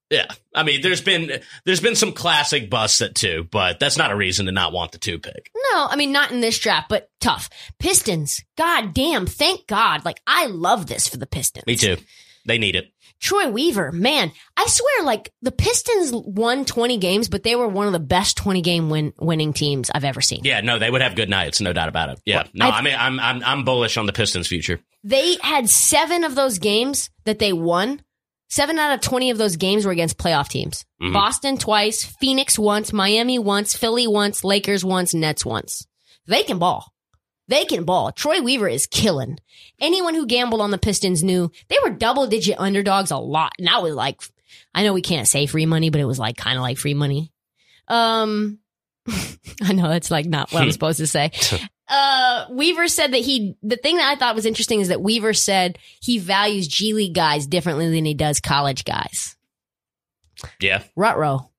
yeah, 0.09 0.27
I 0.53 0.63
mean, 0.63 0.81
there's 0.81 1.01
been 1.01 1.41
there's 1.65 1.81
been 1.81 1.95
some 1.95 2.13
classic 2.13 2.69
busts 2.69 3.01
at 3.01 3.15
two, 3.15 3.47
but 3.51 3.79
that's 3.79 3.97
not 3.97 4.11
a 4.11 4.15
reason 4.15 4.45
to 4.45 4.51
not 4.53 4.71
want 4.71 4.91
the 4.93 4.97
two 4.97 5.19
pick. 5.19 5.49
No, 5.73 5.87
I 5.89 5.95
mean 5.97 6.11
not 6.11 6.31
in 6.31 6.39
this 6.41 6.57
draft, 6.59 6.89
but 6.89 7.09
tough. 7.19 7.49
Pistons. 7.79 8.43
God 8.57 8.93
damn, 8.93 9.25
thank 9.25 9.65
God. 9.67 10.05
Like 10.05 10.21
I 10.27 10.45
love 10.45 10.85
this 10.87 11.07
for 11.07 11.17
the 11.17 11.25
Pistons. 11.27 11.65
Me 11.67 11.75
too. 11.75 11.97
They 12.45 12.57
need 12.59 12.75
it. 12.75 12.91
Troy 13.21 13.49
Weaver, 13.49 13.91
man, 13.91 14.31
I 14.57 14.65
swear, 14.67 15.03
like 15.05 15.31
the 15.41 15.51
Pistons 15.51 16.11
won 16.13 16.65
20 16.65 16.97
games, 16.97 17.29
but 17.29 17.43
they 17.43 17.55
were 17.55 17.67
one 17.67 17.87
of 17.87 17.93
the 17.93 17.99
best 17.99 18.37
20 18.37 18.61
game 18.61 18.89
win- 18.89 19.13
winning 19.19 19.53
teams 19.53 19.89
I've 19.93 20.03
ever 20.03 20.21
seen. 20.21 20.41
Yeah, 20.43 20.61
no, 20.61 20.77
they 20.79 20.89
would 20.91 21.01
have 21.01 21.15
good 21.15 21.29
nights, 21.29 21.61
no 21.61 21.73
doubt 21.73 21.89
about 21.89 22.09
it. 22.09 22.19
Yeah, 22.25 22.43
no, 22.53 22.65
I- 22.67 22.77
I, 22.77 22.81
mean, 22.81 22.95
I'm 22.97 23.19
I'm 23.19 23.43
I'm 23.43 23.63
bullish 23.63 23.97
on 23.97 24.05
the 24.05 24.13
Pistons' 24.13 24.47
future. 24.47 24.79
They 25.03 25.37
had 25.41 25.69
seven 25.69 26.23
of 26.23 26.35
those 26.35 26.59
games 26.59 27.09
that 27.25 27.39
they 27.39 27.53
won. 27.53 28.01
Seven 28.49 28.77
out 28.77 28.93
of 28.93 29.01
20 29.01 29.31
of 29.31 29.37
those 29.37 29.55
games 29.57 29.85
were 29.85 29.91
against 29.91 30.17
playoff 30.17 30.49
teams. 30.49 30.85
Mhm. 31.01 31.13
Boston 31.13 31.57
twice, 31.57 32.03
Phoenix 32.03 32.59
once, 32.59 32.93
Miami 32.93 33.39
once, 33.39 33.75
Philly 33.75 34.07
once, 34.07 34.43
Lakers 34.43 34.85
once, 34.85 35.13
Nets 35.13 35.43
once. 35.45 35.85
They 36.27 36.43
can 36.43 36.59
ball. 36.59 36.91
They 37.47 37.65
can 37.65 37.83
ball. 37.83 38.11
Troy 38.11 38.41
Weaver 38.41 38.67
is 38.67 38.87
killing. 38.87 39.39
Anyone 39.79 40.15
who 40.15 40.25
gambled 40.25 40.61
on 40.61 40.71
the 40.71 40.77
Pistons 40.77 41.23
knew 41.23 41.51
they 41.67 41.77
were 41.83 41.91
double 41.91 42.27
digit 42.27 42.59
underdogs 42.59 43.11
a 43.11 43.17
lot. 43.17 43.53
And 43.59 43.67
that 43.67 43.83
was 43.83 43.93
like 43.93 44.21
I 44.73 44.83
know 44.83 44.93
we 44.93 45.01
can't 45.01 45.27
say 45.27 45.45
free 45.45 45.65
money, 45.65 45.89
but 45.89 46.01
it 46.01 46.05
was 46.05 46.19
like 46.19 46.35
kind 46.35 46.57
of 46.57 46.61
like 46.61 46.77
free 46.77 46.93
money. 46.93 47.31
Um, 47.87 48.59
I 49.63 49.73
know 49.73 49.87
that's 49.87 50.11
like 50.11 50.25
not 50.25 50.51
what 50.51 50.63
I'm 50.63 50.71
supposed 50.73 50.99
to 50.99 51.07
say. 51.07 51.31
Uh, 51.87 52.47
Weaver 52.51 52.87
said 52.87 53.11
that 53.13 53.19
he, 53.21 53.55
the 53.63 53.77
thing 53.77 53.97
that 53.97 54.11
I 54.11 54.19
thought 54.19 54.35
was 54.35 54.45
interesting 54.45 54.81
is 54.81 54.89
that 54.89 55.01
Weaver 55.01 55.33
said 55.33 55.77
he 56.01 56.17
values 56.17 56.67
G 56.67 56.93
League 56.93 57.13
guys 57.15 57.47
differently 57.47 57.89
than 57.89 58.05
he 58.05 58.13
does 58.13 58.41
college 58.41 58.83
guys. 58.83 59.37
Yeah. 60.59 60.83
Rutro. 60.95 61.49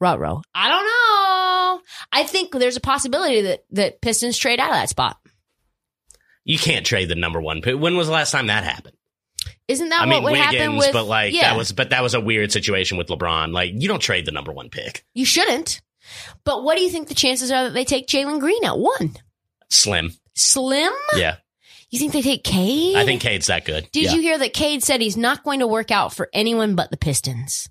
Rutro. 0.00 0.42
I 0.54 0.68
don't 0.68 0.84
know. 0.84 1.82
I 2.10 2.24
think 2.24 2.52
there's 2.52 2.76
a 2.76 2.80
possibility 2.80 3.42
that, 3.42 3.64
that 3.72 4.00
Pistons 4.00 4.38
trade 4.38 4.60
out 4.60 4.70
of 4.70 4.76
that 4.76 4.88
spot. 4.88 5.18
You 6.44 6.58
can't 6.58 6.84
trade 6.84 7.08
the 7.08 7.14
number 7.14 7.40
one 7.40 7.62
pick. 7.62 7.78
When 7.78 7.96
was 7.96 8.08
the 8.08 8.12
last 8.12 8.32
time 8.32 8.48
that 8.48 8.64
happened? 8.64 8.96
Isn't 9.68 9.88
that 9.90 10.02
I 10.02 10.06
mean, 10.06 10.22
what 10.22 10.32
would 10.32 10.40
happen 10.40 10.58
Wiggins, 10.58 10.78
with? 10.78 10.92
but 10.92 11.04
like 11.06 11.32
yeah, 11.32 11.50
that 11.50 11.56
was, 11.56 11.72
but 11.72 11.90
that 11.90 12.02
was 12.02 12.14
a 12.14 12.20
weird 12.20 12.52
situation 12.52 12.98
with 12.98 13.06
LeBron. 13.08 13.52
Like 13.52 13.70
you 13.74 13.88
don't 13.88 14.00
trade 14.00 14.26
the 14.26 14.32
number 14.32 14.52
one 14.52 14.68
pick. 14.68 15.04
you 15.14 15.24
shouldn't. 15.24 15.80
But 16.44 16.64
what 16.64 16.76
do 16.76 16.82
you 16.82 16.90
think 16.90 17.08
the 17.08 17.14
chances 17.14 17.50
are 17.50 17.64
that 17.64 17.74
they 17.74 17.84
take 17.84 18.06
Jalen 18.08 18.40
Green 18.40 18.64
at 18.64 18.78
one? 18.78 19.16
Slim. 19.70 20.12
Slim? 20.34 20.92
Yeah. 21.16 21.36
You 21.90 21.98
think 21.98 22.12
they 22.12 22.22
take 22.22 22.42
Cade? 22.42 22.96
I 22.96 23.04
think 23.04 23.20
Cade's 23.22 23.46
that 23.46 23.64
good. 23.64 23.88
Did 23.92 24.04
yeah. 24.04 24.12
you 24.14 24.20
hear 24.22 24.38
that 24.38 24.52
Cade 24.52 24.82
said 24.82 25.00
he's 25.00 25.16
not 25.16 25.44
going 25.44 25.60
to 25.60 25.66
work 25.66 25.90
out 25.90 26.12
for 26.12 26.28
anyone 26.32 26.74
but 26.74 26.90
the 26.90 26.96
Pistons? 26.96 27.68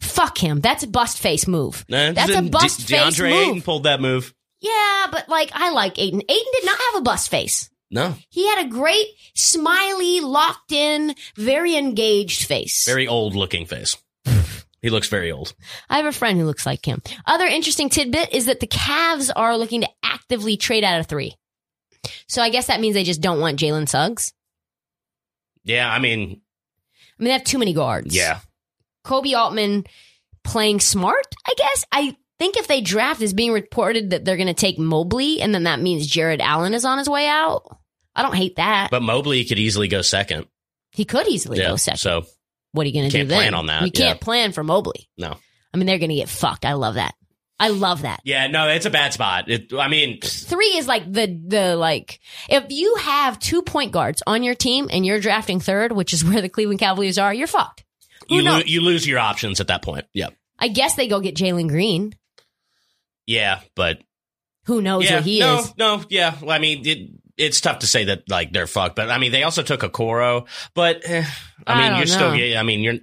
Fuck 0.00 0.38
him. 0.38 0.60
That's 0.60 0.82
a 0.82 0.88
bust 0.88 1.18
face 1.18 1.46
move. 1.46 1.84
Nah, 1.88 2.12
That's 2.12 2.30
a 2.30 2.42
De- 2.42 2.50
bust 2.50 2.82
face 2.82 3.00
DeAndre 3.00 3.30
move. 3.30 3.48
Ayton 3.48 3.62
pulled 3.62 3.84
that 3.84 4.00
move. 4.00 4.34
Yeah, 4.60 5.06
but 5.10 5.28
like 5.28 5.50
I 5.54 5.70
like 5.70 5.98
Ayton. 5.98 6.20
Ayton 6.20 6.52
did 6.52 6.66
not 6.66 6.78
have 6.78 7.00
a 7.00 7.04
bust 7.04 7.30
face. 7.30 7.69
No, 7.90 8.14
He 8.28 8.46
had 8.48 8.64
a 8.66 8.68
great, 8.68 9.06
smiley, 9.34 10.20
locked 10.20 10.70
in, 10.72 11.14
very 11.36 11.76
engaged 11.76 12.44
face. 12.46 12.84
very 12.86 13.08
old 13.08 13.34
looking 13.34 13.66
face. 13.66 13.96
he 14.80 14.90
looks 14.90 15.08
very 15.08 15.32
old. 15.32 15.54
I 15.88 15.96
have 15.96 16.06
a 16.06 16.12
friend 16.12 16.38
who 16.38 16.44
looks 16.46 16.64
like 16.66 16.86
him. 16.86 17.02
Other 17.26 17.46
interesting 17.46 17.88
tidbit 17.88 18.32
is 18.32 18.46
that 18.46 18.60
the 18.60 18.68
Cavs 18.68 19.30
are 19.34 19.56
looking 19.56 19.80
to 19.80 19.88
actively 20.04 20.56
trade 20.56 20.84
out 20.84 21.00
of 21.00 21.06
three. 21.06 21.34
So 22.28 22.40
I 22.42 22.50
guess 22.50 22.68
that 22.68 22.80
means 22.80 22.94
they 22.94 23.02
just 23.04 23.20
don't 23.20 23.40
want 23.40 23.58
Jalen 23.58 23.88
Suggs. 23.88 24.32
Yeah, 25.64 25.90
I 25.90 25.98
mean, 25.98 26.20
I 26.20 27.22
mean, 27.22 27.26
they 27.26 27.30
have 27.32 27.44
too 27.44 27.58
many 27.58 27.72
guards. 27.74 28.14
yeah. 28.14 28.38
Koby 29.04 29.34
Altman 29.36 29.84
playing 30.44 30.78
smart, 30.80 31.26
I 31.46 31.54
guess. 31.56 31.84
I 31.90 32.16
think 32.40 32.56
if 32.56 32.66
they 32.66 32.80
draft 32.80 33.22
is 33.22 33.32
being 33.32 33.52
reported 33.52 34.10
that 34.10 34.24
they're 34.24 34.36
going 34.36 34.46
to 34.48 34.54
take 34.54 34.78
Mobley 34.78 35.40
and 35.40 35.54
then 35.54 35.64
that 35.64 35.80
means 35.80 36.06
Jarrett 36.06 36.40
Allen 36.40 36.74
is 36.74 36.84
on 36.84 36.98
his 36.98 37.08
way 37.08 37.28
out. 37.28 37.62
I 38.16 38.22
don't 38.22 38.34
hate 38.34 38.56
that. 38.56 38.88
But 38.90 39.02
Mobley 39.02 39.44
could 39.44 39.58
easily 39.58 39.86
go 39.86 40.02
second. 40.02 40.46
he 40.90 41.04
could 41.04 41.28
easily 41.28 41.58
yeah. 41.58 41.68
go 41.68 41.76
second. 41.76 41.98
So 41.98 42.24
what 42.72 42.84
are 42.84 42.88
you 42.88 42.94
going 42.94 43.04
to 43.04 43.10
do 43.10 43.18
Can't 43.18 43.28
then? 43.28 43.38
plan 43.38 43.54
on 43.54 43.66
that, 43.66 43.82
You 43.84 43.92
can't 43.92 44.18
yeah. 44.18 44.24
plan 44.24 44.52
for 44.52 44.64
Mobley. 44.64 45.08
no. 45.16 45.36
I 45.72 45.76
mean, 45.76 45.86
they're 45.86 45.98
going 45.98 46.10
to 46.10 46.16
get 46.16 46.28
fucked. 46.28 46.64
I 46.64 46.72
love 46.72 46.94
that. 46.96 47.14
I 47.60 47.68
love 47.68 48.02
that. 48.02 48.20
Yeah, 48.24 48.46
no, 48.48 48.68
it's 48.68 48.86
a 48.86 48.90
bad 48.90 49.12
spot. 49.12 49.48
It, 49.50 49.72
I 49.72 49.86
mean, 49.88 50.18
Three 50.22 50.76
is 50.78 50.88
like 50.88 51.04
the 51.12 51.26
the 51.46 51.76
like 51.76 52.18
if 52.48 52.64
you 52.70 52.96
have 52.96 53.38
two 53.38 53.60
point 53.62 53.92
guards 53.92 54.22
on 54.26 54.42
your 54.42 54.54
team 54.54 54.88
and 54.90 55.04
you're 55.06 55.20
drafting 55.20 55.60
third, 55.60 55.92
which 55.92 56.12
is 56.14 56.24
where 56.28 56.40
the 56.40 56.48
Cleveland 56.48 56.80
Cavaliers 56.80 57.18
are, 57.18 57.32
you're 57.34 57.46
fucked. 57.46 57.84
Who 58.30 58.36
you 58.36 58.42
lo- 58.42 58.62
you 58.64 58.80
lose 58.80 59.06
your 59.06 59.18
options 59.18 59.60
at 59.60 59.66
that 59.68 59.82
point. 59.82 60.06
Yep. 60.14 60.34
I 60.58 60.68
guess 60.68 60.94
they 60.96 61.06
go 61.06 61.20
get 61.20 61.36
Jalen 61.36 61.68
Green. 61.68 62.14
Yeah, 63.30 63.60
but 63.76 64.00
Who 64.66 64.82
knows 64.82 65.04
yeah, 65.04 65.14
what 65.16 65.24
he 65.24 65.38
no, 65.38 65.58
is? 65.60 65.74
no, 65.78 66.02
yeah. 66.10 66.34
Well, 66.40 66.50
I 66.50 66.58
mean, 66.58 66.84
it, 66.84 67.10
it's 67.36 67.60
tough 67.60 67.78
to 67.80 67.86
say 67.86 68.04
that 68.06 68.28
like 68.28 68.52
they're 68.52 68.66
fucked, 68.66 68.96
but 68.96 69.08
I 69.08 69.18
mean, 69.18 69.30
they 69.30 69.44
also 69.44 69.62
took 69.62 69.80
Okoro, 69.82 70.46
but 70.74 71.02
eh, 71.08 71.24
I 71.66 71.72
I 71.72 71.88
mean, 71.90 71.98
you're 71.98 72.06
still, 72.06 72.30
know. 72.32 72.36
get- 72.36 72.56
I 72.56 72.62
mean, 72.64 72.80
you're, 72.80 72.98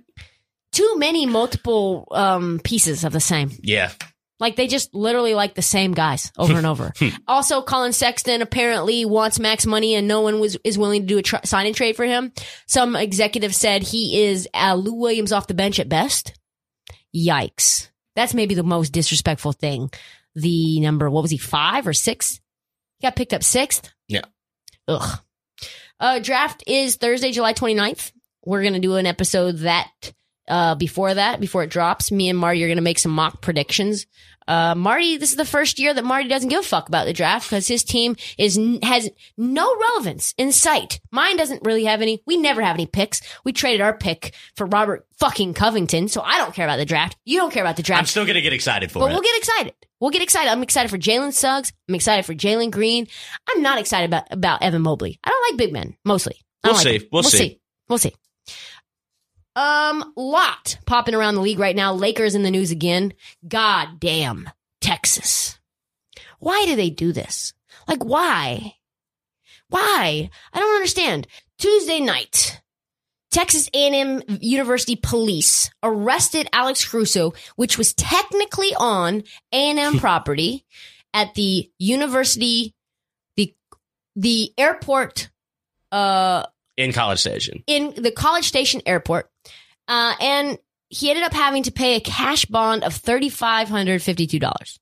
Too 0.73 0.95
many 0.97 1.25
multiple 1.25 2.07
um 2.11 2.59
pieces 2.63 3.03
of 3.05 3.13
the 3.13 3.21
same. 3.21 3.51
yeah, 3.63 3.91
Like 4.39 4.57
they 4.57 4.67
just 4.67 4.93
literally 4.93 5.33
like 5.33 5.55
the 5.55 5.61
same 5.63 5.93
guys 5.93 6.31
over 6.37 6.53
and 6.57 6.67
over. 6.67 6.91
also, 7.27 7.61
Collin 7.61 7.93
Sexton 7.93 8.41
apparently 8.41 9.05
wants 9.05 9.39
max 9.39 9.65
money, 9.65 9.95
and 9.95 10.07
no 10.09 10.21
one 10.21 10.39
was 10.41 10.57
is 10.65 10.77
willing 10.77 11.01
to 11.03 11.07
do 11.07 11.17
a 11.19 11.23
tr- 11.23 11.45
sign 11.45 11.65
and 11.67 11.75
trade 11.75 11.95
for 11.95 12.05
him. 12.05 12.33
Some 12.67 12.95
executive 12.97 13.55
said 13.55 13.81
he 13.81 14.25
is 14.25 14.47
uh, 14.53 14.75
Lou 14.75 14.93
Williams 14.95 15.31
off 15.31 15.47
the 15.47 15.53
bench 15.55 15.79
at 15.79 15.87
best. 15.89 16.33
Yikes! 17.15 17.87
That's 18.17 18.33
maybe 18.33 18.53
the 18.55 18.63
most 18.63 18.91
disrespectful 18.91 19.53
thing. 19.53 19.89
The 20.35 20.81
number, 20.81 21.09
what 21.09 21.21
was 21.21 21.31
he, 21.31 21.37
five 21.37 21.87
or 21.87 21.93
six? 21.93 22.41
He 22.97 23.07
got 23.07 23.15
picked 23.15 23.33
up 23.33 23.43
sixth. 23.43 23.89
Yeah. 24.09 24.25
Ugh. 24.89 25.19
Uh, 25.99 26.19
draft 26.19 26.63
is 26.67 26.97
Thursday, 26.97 27.31
July 27.31 27.53
29th. 27.53 28.11
We're 28.43 28.63
gonna 28.63 28.79
do 28.79 28.95
an 28.95 29.05
episode 29.05 29.59
that 29.59 29.91
uh, 30.47 30.75
before 30.75 31.13
that, 31.13 31.39
before 31.39 31.63
it 31.63 31.69
drops, 31.69 32.11
me 32.11 32.29
and 32.29 32.39
Marty 32.39 32.63
are 32.63 32.67
going 32.67 32.77
to 32.77 32.83
make 32.83 32.99
some 32.99 33.11
mock 33.11 33.41
predictions. 33.41 34.05
Uh, 34.47 34.75
Marty, 34.75 35.17
this 35.17 35.31
is 35.31 35.35
the 35.35 35.45
first 35.45 35.77
year 35.79 35.93
that 35.93 36.05
Marty 36.05 36.29
doesn't 36.29 36.49
give 36.49 36.61
a 36.61 36.63
fuck 36.63 36.87
about 36.87 37.05
the 37.05 37.13
draft 37.13 37.49
because 37.49 37.67
his 37.67 37.83
team 37.83 38.15
is 38.37 38.57
has 38.83 39.09
no 39.37 39.75
relevance 39.77 40.33
in 40.37 40.51
sight. 40.51 40.99
Mine 41.11 41.37
doesn't 41.37 41.65
really 41.65 41.83
have 41.85 42.01
any. 42.01 42.21
We 42.25 42.37
never 42.37 42.61
have 42.61 42.75
any 42.75 42.85
picks. 42.85 43.21
We 43.43 43.51
traded 43.53 43.81
our 43.81 43.97
pick 43.97 44.33
for 44.55 44.65
Robert 44.67 45.05
fucking 45.17 45.53
Covington, 45.53 46.07
so 46.07 46.21
I 46.21 46.37
don't 46.37 46.53
care 46.53 46.65
about 46.65 46.77
the 46.77 46.85
draft. 46.85 47.17
You 47.25 47.39
don't 47.39 47.51
care 47.51 47.63
about 47.63 47.75
the 47.75 47.83
draft. 47.83 47.99
I'm 47.99 48.05
still 48.05 48.25
gonna 48.25 48.41
get 48.41 48.53
excited 48.53 48.91
for 48.91 48.99
But 48.99 49.11
it. 49.11 49.13
we'll 49.13 49.21
get 49.21 49.37
excited. 49.37 49.73
We'll 49.99 50.11
get 50.11 50.21
excited. 50.21 50.49
I'm 50.51 50.63
excited 50.63 50.89
for 50.89 50.97
Jalen 50.97 51.33
Suggs. 51.33 51.73
I'm 51.89 51.95
excited 51.95 52.25
for 52.25 52.35
Jalen 52.35 52.71
Green. 52.71 53.07
I'm 53.49 53.61
not 53.63 53.79
excited 53.79 54.05
about, 54.05 54.25
about 54.31 54.61
Evan 54.61 54.83
Mobley. 54.83 55.19
I 55.23 55.29
don't 55.29 55.51
like 55.51 55.57
big 55.57 55.73
men, 55.73 55.97
mostly. 56.05 56.39
We'll 56.63 56.73
like 56.73 56.83
see. 56.83 57.07
We'll 57.11 57.23
see. 57.23 57.37
see. 57.37 57.61
We'll 57.89 57.97
see. 57.97 58.13
Um, 59.57 60.13
lot 60.15 60.77
popping 60.85 61.15
around 61.15 61.33
the 61.33 61.41
league 61.41 61.57
right 61.57 61.75
now. 61.75 61.91
Lakers 61.91 62.35
in 62.35 62.43
the 62.43 62.51
news 62.51 62.69
again. 62.69 63.13
God 63.47 63.99
damn, 63.99 64.47
Texas. 64.81 65.57
Why 66.37 66.63
do 66.67 66.75
they 66.75 66.91
do 66.91 67.11
this? 67.11 67.53
Like, 67.87 68.05
why? 68.05 68.75
Why? 69.69 70.29
I 70.53 70.59
don't 70.59 70.75
understand. 70.75 71.25
Tuesday 71.57 71.99
night, 71.99 72.61
Texas 73.31 73.67
A&M 73.73 74.21
University 74.41 74.95
police 74.95 75.71
arrested 75.81 76.47
Alex 76.53 76.87
Caruso, 76.87 77.33
which 77.55 77.79
was 77.79 77.95
technically 77.95 78.75
on 78.77 79.23
A&M 79.51 79.97
property 79.99 80.65
at 81.15 81.33
the 81.33 81.71
university, 81.79 82.75
the 83.35 83.55
the 84.15 84.53
airport, 84.55 85.31
uh, 85.91 86.45
in 86.77 86.93
College 86.93 87.19
Station. 87.19 87.63
in 87.65 87.93
the 87.97 88.11
College 88.11 88.45
Station 88.45 88.81
Airport, 88.85 89.31
uh, 89.87 90.13
and 90.19 90.57
he 90.89 91.09
ended 91.09 91.25
up 91.25 91.33
having 91.33 91.63
to 91.63 91.71
pay 91.71 91.95
a 91.95 91.99
cash 91.99 92.45
bond 92.45 92.83
of 92.83 92.93
thirty 92.93 93.29
five 93.29 93.69
hundred 93.69 94.01
fifty 94.01 94.27
two 94.27 94.39
dollars. 94.39 94.79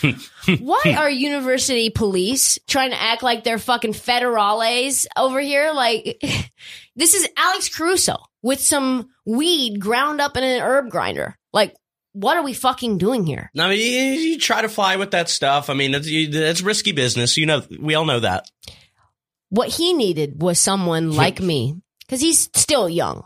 Why 0.60 0.94
are 0.96 1.10
university 1.10 1.90
police 1.90 2.58
trying 2.68 2.90
to 2.90 3.00
act 3.00 3.22
like 3.22 3.44
they're 3.44 3.58
fucking 3.58 3.92
federales 3.92 5.06
over 5.16 5.40
here? 5.40 5.72
Like, 5.72 6.20
this 6.96 7.14
is 7.14 7.28
Alex 7.36 7.74
Caruso 7.74 8.16
with 8.42 8.60
some 8.60 9.08
weed 9.26 9.80
ground 9.80 10.20
up 10.20 10.36
in 10.36 10.44
an 10.44 10.60
herb 10.62 10.90
grinder. 10.90 11.36
Like, 11.52 11.74
what 12.12 12.36
are 12.36 12.42
we 12.42 12.52
fucking 12.52 12.98
doing 12.98 13.26
here? 13.26 13.50
No, 13.54 13.70
you, 13.70 13.82
you 13.82 14.38
try 14.38 14.62
to 14.62 14.68
fly 14.68 14.96
with 14.96 15.12
that 15.12 15.28
stuff. 15.28 15.70
I 15.70 15.74
mean, 15.74 15.94
it's, 15.94 16.08
you, 16.08 16.28
it's 16.32 16.62
risky 16.62 16.92
business. 16.92 17.36
You 17.36 17.46
know, 17.46 17.62
we 17.78 17.94
all 17.94 18.06
know 18.06 18.20
that. 18.20 18.48
What 19.50 19.68
he 19.68 19.92
needed 19.92 20.40
was 20.40 20.60
someone 20.60 21.12
like 21.16 21.40
me, 21.40 21.76
because 22.00 22.20
he's 22.20 22.50
still 22.54 22.88
young, 22.88 23.24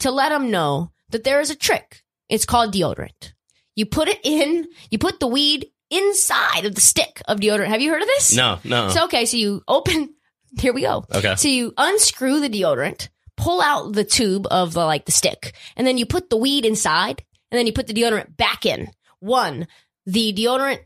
to 0.00 0.10
let 0.10 0.30
them 0.30 0.50
know 0.50 0.90
that 1.10 1.24
there 1.24 1.40
is 1.40 1.50
a 1.50 1.56
trick. 1.56 2.02
It's 2.28 2.46
called 2.46 2.72
deodorant. 2.72 3.32
You 3.76 3.86
put 3.86 4.08
it 4.08 4.20
in, 4.22 4.66
you 4.90 4.98
put 4.98 5.20
the 5.20 5.26
weed 5.26 5.66
inside 5.90 6.64
of 6.64 6.74
the 6.74 6.80
stick 6.80 7.20
of 7.26 7.40
deodorant. 7.40 7.68
Have 7.68 7.82
you 7.82 7.90
heard 7.90 8.02
of 8.02 8.08
this? 8.08 8.34
No, 8.34 8.58
no. 8.64 8.88
So, 8.88 9.04
okay, 9.04 9.26
so 9.26 9.36
you 9.36 9.62
open, 9.68 10.14
here 10.60 10.72
we 10.72 10.82
go. 10.82 11.04
okay. 11.12 11.34
So 11.36 11.48
you 11.48 11.72
unscrew 11.76 12.40
the 12.40 12.48
deodorant, 12.48 13.08
pull 13.36 13.60
out 13.60 13.92
the 13.92 14.04
tube 14.04 14.46
of 14.50 14.72
the, 14.74 14.84
like 14.84 15.04
the 15.06 15.12
stick, 15.12 15.54
and 15.76 15.86
then 15.86 15.98
you 15.98 16.06
put 16.06 16.30
the 16.30 16.36
weed 16.36 16.64
inside, 16.64 17.22
and 17.50 17.58
then 17.58 17.66
you 17.66 17.72
put 17.72 17.86
the 17.86 17.94
deodorant 17.94 18.36
back 18.36 18.64
in. 18.66 18.88
One, 19.20 19.66
the 20.06 20.32
deodorant 20.32 20.80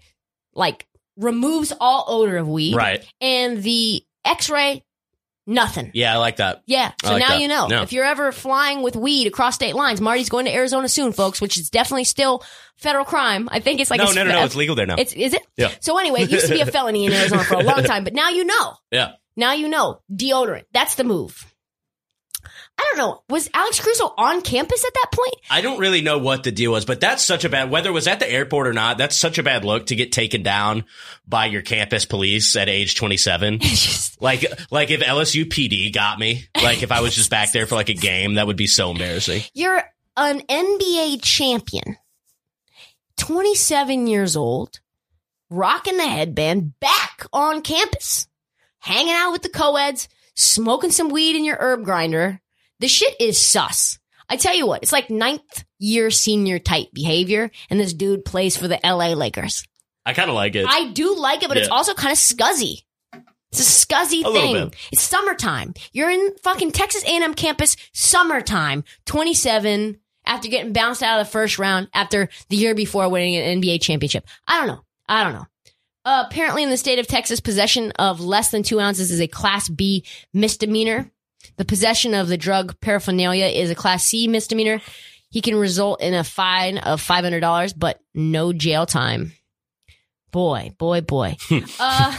like 0.54 0.86
removes 1.16 1.72
all 1.80 2.04
odor 2.08 2.36
of 2.36 2.48
weed. 2.48 2.74
Right. 2.74 3.04
And 3.20 3.62
the 3.62 4.02
x-ray, 4.24 4.84
nothing. 5.48 5.90
Yeah, 5.94 6.14
I 6.14 6.18
like 6.18 6.36
that. 6.36 6.62
Yeah. 6.66 6.92
So 7.02 7.12
like 7.12 7.20
now 7.20 7.28
that. 7.30 7.40
you 7.40 7.48
know. 7.48 7.66
Yeah. 7.68 7.82
If 7.82 7.92
you're 7.92 8.04
ever 8.04 8.30
flying 8.30 8.82
with 8.82 8.94
weed 8.94 9.26
across 9.26 9.56
state 9.56 9.74
lines, 9.74 10.00
Marty's 10.00 10.28
going 10.28 10.44
to 10.44 10.54
Arizona 10.54 10.88
soon, 10.88 11.12
folks, 11.12 11.40
which 11.40 11.56
is 11.56 11.70
definitely 11.70 12.04
still 12.04 12.44
federal 12.76 13.04
crime. 13.04 13.48
I 13.50 13.60
think 13.60 13.80
it's 13.80 13.90
like 13.90 13.98
no, 13.98 14.12
no, 14.12 14.24
no, 14.24 14.32
no. 14.32 14.44
It's 14.44 14.54
legal 14.54 14.76
there 14.76 14.86
now. 14.86 14.96
It's 14.98 15.12
is 15.12 15.32
it? 15.32 15.42
Yeah. 15.56 15.72
So 15.80 15.98
anyway, 15.98 16.22
it 16.22 16.30
used 16.30 16.46
to 16.46 16.54
be 16.54 16.60
a 16.60 16.66
felony 16.70 17.06
in 17.06 17.12
Arizona 17.12 17.42
for 17.42 17.54
a 17.54 17.62
long 17.62 17.82
time, 17.82 18.04
but 18.04 18.14
now 18.14 18.28
you 18.28 18.44
know. 18.44 18.74
yeah. 18.92 19.12
Now 19.36 19.52
you 19.52 19.68
know. 19.68 20.00
Deodorant. 20.12 20.64
That's 20.72 20.96
the 20.96 21.04
move. 21.04 21.44
I 22.78 22.84
don't 22.84 22.98
know. 22.98 23.22
Was 23.28 23.50
Alex 23.52 23.80
Caruso 23.80 24.14
on 24.16 24.40
campus 24.40 24.84
at 24.84 24.94
that 24.94 25.10
point? 25.12 25.34
I 25.50 25.62
don't 25.62 25.80
really 25.80 26.00
know 26.00 26.18
what 26.18 26.44
the 26.44 26.52
deal 26.52 26.70
was, 26.70 26.84
but 26.84 27.00
that's 27.00 27.24
such 27.24 27.44
a 27.44 27.48
bad, 27.48 27.70
whether 27.70 27.90
it 27.90 27.92
was 27.92 28.06
at 28.06 28.20
the 28.20 28.30
airport 28.30 28.68
or 28.68 28.72
not, 28.72 28.98
that's 28.98 29.16
such 29.16 29.38
a 29.38 29.42
bad 29.42 29.64
look 29.64 29.86
to 29.86 29.96
get 29.96 30.12
taken 30.12 30.44
down 30.44 30.84
by 31.26 31.46
your 31.46 31.62
campus 31.62 32.04
police 32.04 32.54
at 32.54 32.68
age 32.68 32.94
27. 32.94 33.58
Just 33.60 34.22
like, 34.22 34.44
like 34.70 34.90
if 34.90 35.00
LSU 35.00 35.44
PD 35.44 35.92
got 35.92 36.20
me, 36.20 36.46
like 36.62 36.84
if 36.84 36.92
I 36.92 37.00
was 37.00 37.14
just 37.14 37.30
back 37.30 37.50
there 37.52 37.66
for 37.66 37.74
like 37.74 37.88
a 37.88 37.94
game, 37.94 38.34
that 38.34 38.46
would 38.46 38.56
be 38.56 38.68
so 38.68 38.90
embarrassing. 38.92 39.42
you're 39.54 39.82
an 40.16 40.40
NBA 40.42 41.20
champion, 41.22 41.96
27 43.16 44.06
years 44.06 44.36
old, 44.36 44.80
rocking 45.50 45.96
the 45.96 46.06
headband 46.06 46.78
back 46.80 47.26
on 47.32 47.62
campus, 47.62 48.28
hanging 48.80 49.14
out 49.14 49.32
with 49.32 49.42
the 49.42 49.48
co-eds, 49.48 50.08
smoking 50.34 50.90
some 50.90 51.08
weed 51.08 51.36
in 51.36 51.44
your 51.44 51.56
herb 51.58 51.84
grinder. 51.84 52.40
The 52.80 52.88
shit 52.88 53.14
is 53.20 53.40
sus. 53.40 53.98
I 54.28 54.36
tell 54.36 54.54
you 54.54 54.66
what, 54.66 54.82
it's 54.82 54.92
like 54.92 55.10
ninth 55.10 55.64
year 55.78 56.10
senior 56.10 56.58
type 56.58 56.88
behavior, 56.92 57.50
and 57.70 57.80
this 57.80 57.94
dude 57.94 58.24
plays 58.24 58.56
for 58.56 58.68
the 58.68 58.78
LA 58.84 59.14
Lakers. 59.14 59.64
I 60.04 60.12
kind 60.12 60.28
of 60.28 60.36
like 60.36 60.54
it. 60.54 60.66
I 60.68 60.90
do 60.92 61.16
like 61.16 61.42
it, 61.42 61.48
but 61.48 61.56
it's 61.56 61.68
also 61.68 61.94
kind 61.94 62.12
of 62.12 62.18
scuzzy. 62.18 62.82
It's 63.50 63.60
a 63.60 63.86
scuzzy 63.86 64.24
A 64.24 64.32
thing. 64.32 64.72
It's 64.92 65.02
summertime. 65.02 65.74
You're 65.92 66.10
in 66.10 66.34
fucking 66.42 66.72
Texas 66.72 67.02
A&M 67.04 67.34
campus, 67.34 67.76
summertime, 67.92 68.84
27, 69.06 69.98
after 70.26 70.48
getting 70.48 70.72
bounced 70.72 71.02
out 71.02 71.20
of 71.20 71.26
the 71.26 71.32
first 71.32 71.58
round 71.58 71.88
after 71.94 72.28
the 72.50 72.56
year 72.56 72.74
before 72.74 73.08
winning 73.08 73.36
an 73.36 73.60
NBA 73.62 73.80
championship. 73.80 74.26
I 74.46 74.58
don't 74.58 74.68
know. 74.68 74.80
I 75.08 75.24
don't 75.24 75.32
know. 75.32 75.46
Uh, 76.04 76.24
apparently 76.26 76.62
in 76.62 76.70
the 76.70 76.76
state 76.76 76.98
of 76.98 77.06
Texas, 77.06 77.40
possession 77.40 77.92
of 77.92 78.20
less 78.20 78.50
than 78.50 78.62
two 78.62 78.80
ounces 78.80 79.10
is 79.10 79.20
a 79.20 79.26
class 79.26 79.68
B 79.68 80.04
misdemeanor. 80.32 81.10
The 81.56 81.64
possession 81.64 82.14
of 82.14 82.28
the 82.28 82.36
drug 82.36 82.80
paraphernalia 82.80 83.46
is 83.46 83.70
a 83.70 83.74
class 83.74 84.04
C 84.04 84.28
misdemeanor. 84.28 84.80
He 85.30 85.40
can 85.40 85.56
result 85.56 86.00
in 86.00 86.14
a 86.14 86.24
fine 86.24 86.78
of 86.78 87.02
$500, 87.02 87.74
but 87.76 88.00
no 88.14 88.52
jail 88.52 88.86
time. 88.86 89.32
Boy, 90.30 90.72
boy, 90.78 91.00
boy. 91.00 91.36
uh, 91.80 92.16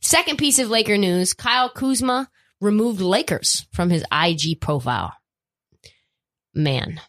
second 0.00 0.38
piece 0.38 0.58
of 0.58 0.70
Laker 0.70 0.98
news 0.98 1.34
Kyle 1.34 1.68
Kuzma 1.68 2.28
removed 2.60 3.00
Lakers 3.00 3.66
from 3.72 3.90
his 3.90 4.04
IG 4.12 4.60
profile. 4.60 5.14
Man. 6.54 7.00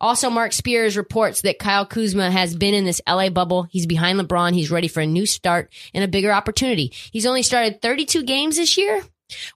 Also, 0.00 0.30
Marc 0.30 0.52
Spears 0.52 0.96
reports 0.96 1.42
that 1.42 1.58
Kyle 1.58 1.86
Kuzma 1.86 2.30
has 2.30 2.56
been 2.56 2.74
in 2.74 2.84
this 2.84 3.00
LA 3.08 3.28
bubble. 3.28 3.64
He's 3.64 3.86
behind 3.86 4.18
LeBron. 4.18 4.52
He's 4.52 4.70
ready 4.70 4.88
for 4.88 5.00
a 5.00 5.06
new 5.06 5.26
start 5.26 5.72
and 5.94 6.02
a 6.02 6.08
bigger 6.08 6.32
opportunity. 6.32 6.92
He's 7.12 7.26
only 7.26 7.42
started 7.42 7.80
32 7.80 8.24
games 8.24 8.56
this 8.56 8.76
year. 8.76 9.02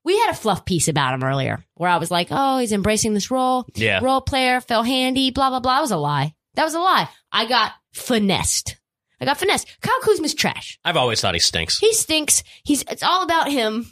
We 0.05 0.19
had 0.19 0.31
a 0.31 0.35
fluff 0.35 0.65
piece 0.65 0.89
about 0.89 1.15
him 1.15 1.25
earlier 1.25 1.65
where 1.75 1.91
I 1.91 1.99
was 1.99 2.11
like, 2.11 2.29
oh, 2.31 2.59
he's 2.59 2.73
embracing 2.73 3.15
this 3.15 3.31
role. 3.31 3.67
Yeah. 3.75 4.01
Role 4.03 4.21
player, 4.21 4.61
fell 4.61 4.83
handy, 4.83 5.31
blah, 5.31 5.51
blah, 5.51 5.61
blah. 5.61 5.77
That 5.77 5.81
was 5.83 5.91
a 5.91 5.97
lie. 5.97 6.35
That 6.55 6.65
was 6.65 6.75
a 6.75 6.81
lie. 6.81 7.09
I 7.33 7.47
got 7.47 7.73
finessed. 7.93 8.77
I 9.21 9.25
got 9.25 9.39
finessed. 9.39 9.69
Kyle 9.81 10.01
Kuzma's 10.03 10.35
trash. 10.35 10.79
I've 10.85 10.97
always 10.97 11.21
thought 11.21 11.35
he 11.35 11.41
stinks. 11.41 11.79
He 11.79 11.93
stinks. 11.93 12.43
He's 12.63 12.83
it's 12.83 13.03
all 13.03 13.23
about 13.23 13.51
him. 13.51 13.87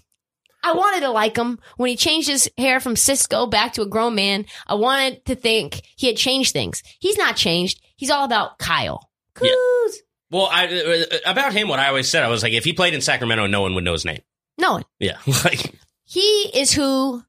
I 0.64 0.74
wanted 0.74 1.01
to 1.01 1.11
like 1.11 1.37
him 1.37 1.59
when 1.76 1.91
he 1.91 1.97
changed 1.97 2.28
his 2.28 2.49
hair 2.57 2.78
from 2.78 2.95
Sisqo 2.95 3.51
back 3.51 3.72
to 3.74 3.83
a 3.83 3.87
grown 3.87 4.14
man. 4.14 4.47
I 4.66 4.74
wanted 4.74 5.24
to 5.26 5.35
think 5.35 5.83
he 5.97 6.07
had 6.07 6.16
changed 6.16 6.53
things. 6.53 6.83
He's 7.01 7.18
not 7.18 7.37
changed. 7.37 7.83
He's 7.97 8.11
all 8.11 8.24
about 8.24 8.59
Kyle. 8.59 9.11
Kuz. 9.35 9.45
Yeah. 9.45 10.01
Well, 10.30 10.49
I, 10.51 10.66
uh, 10.66 11.30
about 11.30 11.53
him, 11.53 11.68
what 11.68 11.78
I 11.78 11.89
always 11.89 12.11
said, 12.11 12.22
I 12.22 12.28
was 12.28 12.43
like, 12.43 12.55
if 12.55 12.64
he 12.64 12.72
played 12.72 12.95
in 12.95 13.03
Sacramento, 13.03 13.47
no 13.49 13.61
one 13.61 13.74
would 13.74 13.85
know 13.85 13.93
his 13.93 14.07
name. 14.07 14.22
No 14.62 14.72
one. 14.74 14.84
Yeah, 15.00 15.18
like 15.44 15.74
He 16.04 16.50
is 16.54 16.72
who 16.72 17.22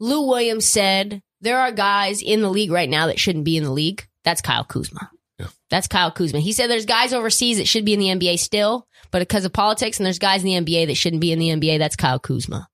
Lou 0.00 0.26
Williams 0.26 0.64
said 0.64 1.22
there 1.42 1.60
are 1.60 1.70
guys 1.70 2.22
in 2.22 2.40
the 2.40 2.50
league 2.50 2.72
right 2.72 2.88
now 2.88 3.06
that 3.06 3.20
shouldn't 3.20 3.44
be 3.44 3.58
in 3.58 3.64
the 3.64 3.70
league. 3.70 4.08
That's 4.24 4.40
Kyle 4.40 4.64
Kuzma. 4.64 5.10
Yeah. 5.38 5.48
That's 5.68 5.86
Kyle 5.86 6.10
Kuzma. 6.10 6.40
He 6.40 6.52
said 6.52 6.68
there's 6.68 6.86
guys 6.86 7.12
overseas 7.12 7.58
that 7.58 7.68
should 7.68 7.84
be 7.84 7.92
in 7.92 8.00
the 8.00 8.08
NBA 8.08 8.38
still, 8.38 8.88
but 9.10 9.20
because 9.20 9.44
of 9.44 9.52
politics, 9.52 9.98
and 9.98 10.06
there's 10.06 10.18
guys 10.18 10.42
in 10.42 10.64
the 10.64 10.72
NBA 10.72 10.86
that 10.86 10.96
shouldn't 10.96 11.20
be 11.20 11.32
in 11.32 11.38
the 11.38 11.48
NBA. 11.48 11.78
That's 11.78 11.96
Kyle 11.96 12.18
Kuzma. 12.18 12.68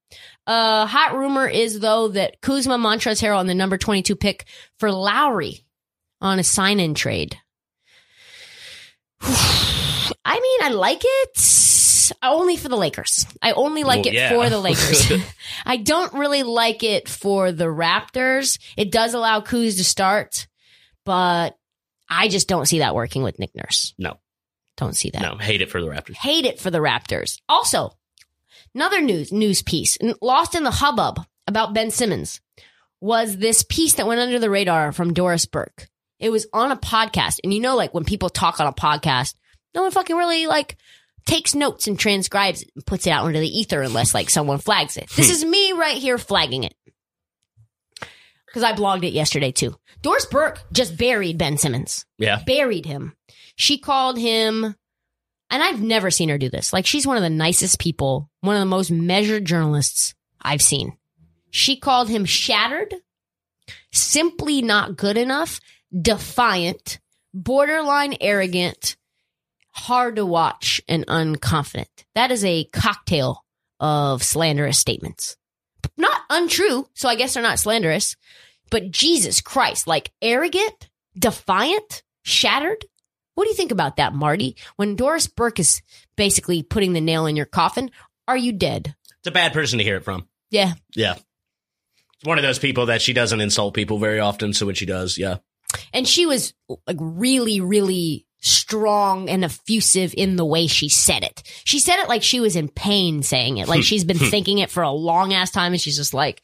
Uh, 0.47 0.87
hot 0.87 1.17
rumor 1.17 1.49
is 1.49 1.81
though 1.81 2.09
that 2.09 2.41
Kuzma, 2.41 2.79
Montrezl 2.79 3.21
Harrell, 3.21 3.41
and 3.41 3.49
the 3.49 3.55
number 3.55 3.77
22 3.77 4.15
pick 4.15 4.47
for 4.79 4.93
Lowry 4.93 5.65
on 6.21 6.39
a 6.39 6.45
sign-in 6.45 6.95
trade. 6.95 7.37
I 9.21 10.41
mean, 10.41 10.61
I 10.63 10.69
like 10.75 11.03
it 11.03 11.39
Uh, 12.23 12.35
only 12.35 12.57
for 12.57 12.69
the 12.69 12.77
Lakers. 12.77 13.27
I 13.43 13.53
only 13.53 13.85
like 13.85 14.05
Well, 14.05 14.09
it 14.09 14.15
yeah. 14.15 14.29
for 14.31 14.49
the 14.51 14.59
Lakers. 14.59 15.11
I 15.67 15.77
don't 15.77 16.13
really 16.15 16.43
like 16.43 16.83
it 16.83 17.09
for 17.09 17.53
the 17.53 17.65
Raptors. 17.67 18.59
It 18.77 18.91
does 18.93 19.15
allow 19.15 19.41
Kuz 19.41 19.77
to 19.77 19.85
start, 19.85 20.47
but 21.05 21.57
I 22.09 22.29
just 22.29 22.49
don't 22.49 22.67
see 22.67 22.79
that 22.81 22.95
working 22.95 23.23
with 23.23 23.39
Nick 23.39 23.55
Nurse. 23.55 23.95
no, 23.99 24.19
Don't 24.77 24.97
see 24.97 25.11
that. 25.11 25.23
no, 25.23 25.37
hate 25.37 25.63
it 25.63 25.71
for 25.71 25.81
the 25.81 25.89
Raptors. 25.89 26.15
Hate 26.17 26.45
it 26.47 26.61
for 26.61 26.71
the 26.71 26.79
Raptors. 26.79 27.41
Also, 27.49 27.91
another 28.75 29.01
news 29.01 29.33
news 29.33 29.63
piece 29.63 29.99
lost 30.21 30.55
in 30.55 30.63
the 30.65 30.71
hubbub 30.71 31.21
about 31.47 31.75
Ben 31.75 31.91
Simmons 31.91 32.41
was 33.01 33.37
this 33.37 33.65
piece 33.69 33.95
that 33.95 34.07
went 34.07 34.21
under 34.21 34.39
the 34.39 34.51
radar 34.51 34.93
from 34.93 35.13
Doris 35.15 35.47
Burke. 35.47 35.89
It 36.19 36.31
was 36.31 36.47
on 36.53 36.73
a 36.73 36.77
podcast, 36.77 37.41
and 37.45 37.53
you 37.53 37.61
know, 37.61 37.77
like 37.77 37.93
when 37.93 38.05
people 38.05 38.31
talk 38.31 38.59
on 38.61 38.67
a 38.67 38.73
podcast, 38.73 39.35
no 39.75 39.83
one 39.83 39.91
fucking 39.91 40.17
really 40.17 40.47
like 40.47 40.77
takes 41.27 41.55
notes 41.55 41.87
and 41.87 41.99
transcribes 41.99 42.63
it 42.63 42.71
and 42.75 42.87
puts 42.87 43.07
it 43.07 43.11
out 43.11 43.27
into 43.27 43.41
the 43.41 43.59
ether 43.59 43.83
unless 43.83 44.15
like 44.15 44.31
someone 44.31 44.59
flags 44.59 44.97
it. 44.97 45.11
This 45.11 45.29
hmm. 45.29 45.33
is 45.33 45.45
me 45.45 45.73
right 45.73 45.99
here 45.99 46.19
flagging 46.19 46.65
it. 46.65 46.75
Because 48.47 48.63
I 48.63 48.73
blogged 48.73 49.05
it 49.05 49.13
yesterday 49.13 49.53
too. 49.53 49.77
Doris 50.01 50.27
Burke 50.27 50.61
just 50.73 50.97
buried 50.97 51.37
Ben 51.37 51.59
Simmons 51.59 52.07
Yeah, 52.17 52.43
buried 52.47 52.87
him. 52.87 53.15
She 53.57 53.79
called 53.79 54.19
him, 54.19 54.65
and 55.51 55.63
I've 55.63 55.83
never 55.83 56.11
seen 56.11 56.29
her 56.29 56.39
do 56.39 56.49
this. 56.49 56.73
Like, 56.73 56.87
she's 56.87 57.07
one 57.07 57.17
of 57.17 57.23
the 57.23 57.31
nicest 57.31 57.79
people, 57.81 58.31
one 58.41 58.57
of 58.57 58.61
the 58.61 58.67
most 58.67 58.91
measured 58.91 59.45
journalists 59.45 60.15
I've 60.41 60.63
seen. 60.63 60.97
She 61.51 61.77
called 61.77 62.09
him 62.09 62.25
shattered, 62.25 62.95
simply 63.93 64.63
not 64.63 64.97
good 64.97 65.17
enough, 65.17 65.61
defiant, 65.99 66.99
borderline 67.33 68.17
arrogant, 68.21 68.97
hard 69.77 70.17
to 70.17 70.27
watch, 70.27 70.81
and 70.89 71.07
unconfident. 71.07 71.87
That 72.15 72.31
is 72.31 72.45
a 72.45 72.65
cocktail 72.73 73.45
of 73.79 74.23
slanderous 74.23 74.79
statements. 74.79 75.37
Not 75.97 76.21
untrue, 76.31 76.89
so 76.95 77.09
I 77.09 77.15
guess 77.15 77.35
they're 77.35 77.43
not 77.43 77.59
slanderous, 77.59 78.17
but 78.71 78.91
Jesus 78.91 79.41
Christ, 79.41 79.87
like 79.87 80.13
arrogant, 80.21 80.89
defiant, 81.17 82.03
shattered. 82.23 82.85
What 83.35 83.45
do 83.45 83.51
you 83.51 83.57
think 83.57 83.71
about 83.71 83.97
that, 83.97 84.15
Marty? 84.15 84.57
When 84.77 84.97
Doris 84.97 85.27
Burke 85.27 85.61
is 85.61 85.83
basically 86.17 86.63
putting 86.63 86.95
the 86.95 87.01
nail 87.01 87.27
in 87.27 87.37
your 87.37 87.47
coffin, 87.47 87.91
are 88.27 88.37
you 88.37 88.53
dead? 88.53 88.95
it's 89.27 89.29
a 89.29 89.31
bad 89.33 89.53
person 89.53 89.79
to 89.79 89.85
hear 89.85 89.97
it 89.97 90.05
from. 90.05 90.29
Yeah. 90.51 90.75
Yeah, 90.95 91.15
it's 91.15 92.25
one 92.25 92.39
of 92.39 92.43
those 92.43 92.59
people 92.59 92.87
that 92.87 93.03
she 93.03 93.13
doesn't 93.13 93.41
insult 93.41 93.75
people 93.75 93.99
very 93.99 94.21
often. 94.21 94.53
So 94.53 94.67
when 94.67 94.75
she 94.75 94.87
does, 94.87 95.19
yeah, 95.19 95.39
And 95.93 96.07
she 96.07 96.27
was 96.27 96.55
like 96.87 96.97
really, 97.01 97.61
really 97.61 98.27
strong 98.47 99.29
and 99.29 99.45
effusive 99.45 100.15
in 100.17 100.37
the 100.37 100.45
way 100.45 100.67
she 100.67 100.89
said 100.89 101.25
it. 101.25 101.43
She 101.65 101.81
said 101.81 101.99
it 101.99 102.09
like 102.09 102.23
she 102.23 102.41
was 102.41 102.57
in 102.57 102.69
pain 102.69 103.23
saying 103.23 103.59
it. 103.59 103.69
Like 103.69 103.83
she's 103.83 104.05
been 104.05 104.19
thinking 104.19 104.59
it 104.59 104.71
for 104.71 104.83
a 104.83 104.91
long 104.91 105.35
ass 105.35 105.51
time 105.51 105.73
and 105.73 105.81
she's 105.81 105.97
just 105.97 106.15
like, 106.15 106.43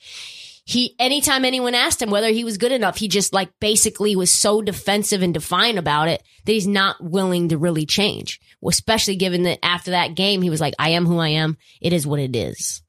he, 0.64 0.94
anytime 0.98 1.44
anyone 1.44 1.74
asked 1.74 2.00
him 2.00 2.10
whether 2.10 2.28
he 2.28 2.44
was 2.44 2.58
good 2.58 2.72
enough, 2.72 2.96
he 2.96 3.08
just 3.08 3.32
like 3.32 3.50
basically 3.60 4.16
was 4.16 4.30
so 4.30 4.62
defensive 4.62 5.22
and 5.22 5.34
defiant 5.34 5.78
about 5.78 6.08
it 6.08 6.22
that 6.44 6.52
he's 6.52 6.66
not 6.66 7.02
willing 7.02 7.48
to 7.48 7.58
really 7.58 7.86
change. 7.86 8.40
Especially 8.66 9.16
given 9.16 9.42
that 9.44 9.64
after 9.64 9.92
that 9.92 10.14
game, 10.14 10.42
he 10.42 10.50
was 10.50 10.60
like, 10.60 10.74
I 10.78 10.90
am 10.90 11.06
who 11.06 11.18
I 11.18 11.28
am. 11.28 11.56
It 11.80 11.92
is 11.92 12.06
what 12.06 12.20
it 12.20 12.34
is. 12.36 12.82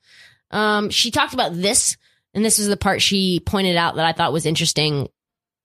Um, 0.52 0.92
she 0.92 1.10
talked 1.10 1.34
about 1.34 1.56
this, 1.56 1.98
and 2.36 2.46
this 2.46 2.60
is 2.60 2.68
the 2.68 2.78
part 2.78 3.02
she 3.02 3.40
pointed 3.40 3.76
out 3.76 3.96
that 3.96 4.06
I 4.06 4.14
thought 4.14 4.34
was 4.34 4.46
interesting, 4.46 5.10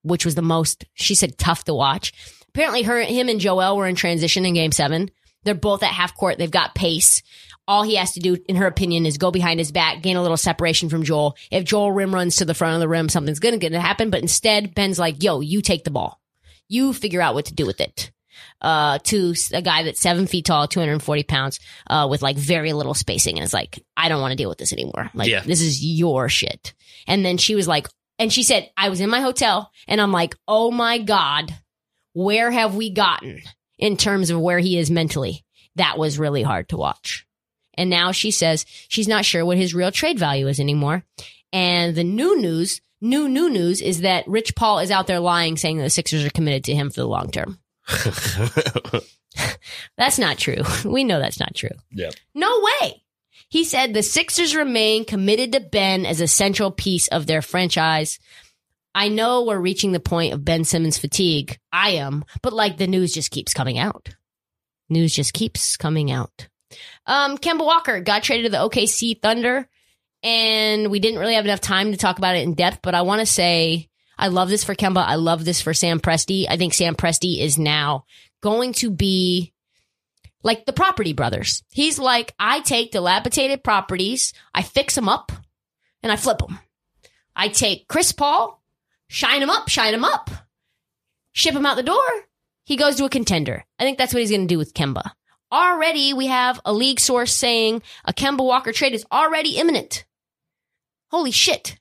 which 0.02 0.24
was 0.24 0.34
the 0.34 0.40
most, 0.40 0.86
she 0.94 1.14
said, 1.14 1.36
tough 1.36 1.64
to 1.64 1.74
watch. 1.74 2.12
Apparently, 2.48 2.82
her, 2.82 3.00
him 3.02 3.28
and 3.28 3.40
Joel 3.40 3.76
were 3.76 3.86
in 3.86 3.94
transition 3.94 4.44
in 4.44 4.54
game 4.54 4.72
seven. 4.72 5.10
They're 5.44 5.54
both 5.54 5.82
at 5.82 5.90
half 5.92 6.16
court. 6.16 6.38
They've 6.38 6.50
got 6.50 6.74
pace. 6.74 7.22
All 7.66 7.82
he 7.82 7.96
has 7.96 8.12
to 8.14 8.20
do, 8.20 8.36
in 8.48 8.56
her 8.56 8.66
opinion, 8.66 9.04
is 9.06 9.18
go 9.18 9.30
behind 9.30 9.60
his 9.60 9.70
back, 9.72 10.02
gain 10.02 10.16
a 10.16 10.22
little 10.22 10.36
separation 10.38 10.88
from 10.88 11.02
Joel. 11.04 11.36
If 11.50 11.64
Joel 11.64 11.92
rim 11.92 12.14
runs 12.14 12.36
to 12.36 12.44
the 12.44 12.54
front 12.54 12.74
of 12.74 12.80
the 12.80 12.88
rim, 12.88 13.08
something's 13.08 13.40
going 13.40 13.60
to 13.60 13.80
happen. 13.80 14.10
But 14.10 14.22
instead, 14.22 14.74
Ben's 14.74 14.98
like, 14.98 15.22
yo, 15.22 15.40
you 15.40 15.60
take 15.62 15.84
the 15.84 15.90
ball. 15.90 16.20
You 16.68 16.92
figure 16.92 17.20
out 17.20 17.34
what 17.34 17.46
to 17.46 17.54
do 17.54 17.66
with 17.66 17.80
it. 17.80 18.10
Uh, 18.60 18.98
to 18.98 19.34
a 19.52 19.62
guy 19.62 19.82
that's 19.84 20.00
seven 20.00 20.26
feet 20.26 20.44
tall, 20.46 20.66
240 20.66 21.22
pounds, 21.24 21.60
uh, 21.88 22.06
with 22.10 22.22
like 22.22 22.36
very 22.36 22.72
little 22.72 22.94
spacing. 22.94 23.36
And 23.36 23.44
it's 23.44 23.52
like, 23.54 23.82
I 23.96 24.08
don't 24.08 24.20
want 24.20 24.32
to 24.32 24.36
deal 24.36 24.48
with 24.48 24.58
this 24.58 24.72
anymore. 24.72 25.10
Like, 25.14 25.28
Yeah. 25.28 25.40
this 25.42 25.60
is 25.60 25.84
your 25.84 26.28
shit. 26.28 26.74
And 27.06 27.24
then 27.24 27.36
she 27.36 27.54
was 27.54 27.68
like, 27.68 27.86
and 28.18 28.32
she 28.32 28.42
said, 28.42 28.68
I 28.76 28.88
was 28.88 29.00
in 29.00 29.10
my 29.10 29.20
hotel 29.20 29.70
and 29.86 30.00
I'm 30.00 30.10
like, 30.12 30.34
oh 30.48 30.70
my 30.70 30.98
God, 30.98 31.54
where 32.12 32.50
have 32.50 32.74
we 32.74 32.90
gotten 32.90 33.40
in 33.78 33.96
terms 33.96 34.30
of 34.30 34.40
where 34.40 34.58
he 34.58 34.78
is 34.78 34.90
mentally? 34.90 35.44
That 35.76 35.98
was 35.98 36.18
really 36.18 36.42
hard 36.42 36.68
to 36.70 36.76
watch. 36.76 37.26
And 37.74 37.88
now 37.90 38.10
she 38.12 38.30
says 38.30 38.66
she's 38.88 39.06
not 39.08 39.24
sure 39.24 39.44
what 39.44 39.56
his 39.56 39.74
real 39.74 39.92
trade 39.92 40.18
value 40.18 40.48
is 40.48 40.58
anymore. 40.58 41.04
And 41.52 41.94
the 41.94 42.02
new 42.04 42.40
news, 42.40 42.80
new, 43.00 43.28
new 43.28 43.48
news 43.48 43.80
is 43.80 44.00
that 44.00 44.26
Rich 44.26 44.54
Paul 44.56 44.80
is 44.80 44.90
out 44.90 45.06
there 45.06 45.20
lying, 45.20 45.56
saying 45.56 45.78
that 45.78 45.84
the 45.84 45.90
Sixers 45.90 46.24
are 46.24 46.30
committed 46.30 46.64
to 46.64 46.74
him 46.74 46.90
for 46.90 47.00
the 47.00 47.06
long 47.06 47.30
term. 47.30 47.58
That's 49.96 50.18
not 50.18 50.38
true. 50.38 50.62
We 50.84 51.04
know 51.04 51.20
that's 51.20 51.38
not 51.40 51.54
true. 51.54 51.70
yeah. 51.92 52.10
No 52.34 52.62
way. 52.80 53.02
He 53.48 53.64
said 53.64 53.94
the 53.94 54.02
Sixers 54.02 54.54
remain 54.56 55.04
committed 55.04 55.52
to 55.52 55.60
Ben 55.60 56.04
as 56.04 56.20
a 56.20 56.26
central 56.28 56.70
piece 56.70 57.08
of 57.08 57.26
their 57.26 57.40
franchise. 57.42 58.18
I 58.98 59.06
know 59.06 59.44
we're 59.44 59.60
reaching 59.60 59.92
the 59.92 60.00
point 60.00 60.34
of 60.34 60.44
Ben 60.44 60.64
Simmons 60.64 60.98
fatigue. 60.98 61.56
I 61.72 61.90
am, 61.90 62.24
but 62.42 62.52
like 62.52 62.78
the 62.78 62.88
news 62.88 63.12
just 63.14 63.30
keeps 63.30 63.54
coming 63.54 63.78
out. 63.78 64.08
News 64.88 65.14
just 65.14 65.32
keeps 65.32 65.76
coming 65.76 66.10
out. 66.10 66.48
Um, 67.06 67.38
Kemba 67.38 67.64
Walker 67.64 68.00
got 68.00 68.24
traded 68.24 68.46
to 68.46 68.50
the 68.50 68.68
OKC 68.68 69.22
Thunder, 69.22 69.68
and 70.24 70.90
we 70.90 70.98
didn't 70.98 71.20
really 71.20 71.34
have 71.34 71.44
enough 71.44 71.60
time 71.60 71.92
to 71.92 71.96
talk 71.96 72.18
about 72.18 72.34
it 72.34 72.42
in 72.42 72.54
depth, 72.54 72.80
but 72.82 72.96
I 72.96 73.02
want 73.02 73.20
to 73.20 73.26
say 73.26 73.88
I 74.18 74.28
love 74.28 74.48
this 74.48 74.64
for 74.64 74.74
Kemba. 74.74 75.04
I 75.06 75.14
love 75.14 75.44
this 75.44 75.62
for 75.62 75.72
Sam 75.72 76.00
Presti. 76.00 76.46
I 76.50 76.56
think 76.56 76.74
Sam 76.74 76.96
Presti 76.96 77.38
is 77.38 77.56
now 77.56 78.04
going 78.40 78.72
to 78.72 78.90
be 78.90 79.52
like 80.42 80.66
the 80.66 80.72
property 80.72 81.12
brothers. 81.12 81.62
He's 81.70 82.00
like, 82.00 82.34
I 82.36 82.62
take 82.62 82.90
dilapidated 82.90 83.62
properties, 83.62 84.32
I 84.52 84.62
fix 84.62 84.96
them 84.96 85.08
up, 85.08 85.30
and 86.02 86.10
I 86.10 86.16
flip 86.16 86.38
them. 86.38 86.58
I 87.36 87.46
take 87.46 87.86
Chris 87.86 88.10
Paul, 88.10 88.58
shine 89.08 89.42
him 89.42 89.50
up, 89.50 89.68
shine 89.68 89.94
him 89.94 90.04
up, 90.04 90.30
ship 91.32 91.54
him 91.54 91.66
out 91.66 91.76
the 91.76 91.82
door. 91.82 92.02
He 92.64 92.76
goes 92.76 92.96
to 92.96 93.04
a 93.04 93.08
contender. 93.10 93.64
I 93.78 93.84
think 93.84 93.96
that's 93.98 94.12
what 94.12 94.20
he's 94.20 94.30
going 94.30 94.42
to 94.46 94.46
do 94.54 94.58
with 94.58 94.74
Kemba. 94.74 95.12
Already, 95.50 96.12
we 96.12 96.26
have 96.26 96.60
a 96.66 96.72
league 96.74 97.00
source 97.00 97.32
saying 97.32 97.82
a 98.04 98.12
Kemba 98.12 98.44
Walker 98.44 98.72
trade 98.72 98.92
is 98.92 99.06
already 99.10 99.56
imminent. 99.56 100.04
Holy 101.10 101.30
shit. 101.30 101.78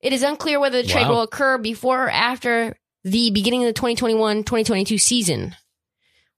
It 0.00 0.12
is 0.12 0.22
unclear 0.22 0.60
whether 0.60 0.80
the 0.82 0.88
trade 0.88 1.08
Wow. 1.08 1.14
will 1.14 1.22
occur 1.22 1.58
before 1.58 2.04
or 2.06 2.10
after 2.10 2.76
the 3.02 3.30
beginning 3.32 3.62
of 3.62 3.66
the 3.66 3.72
2021 3.72 4.38
2022 4.44 4.98
season. 4.98 5.56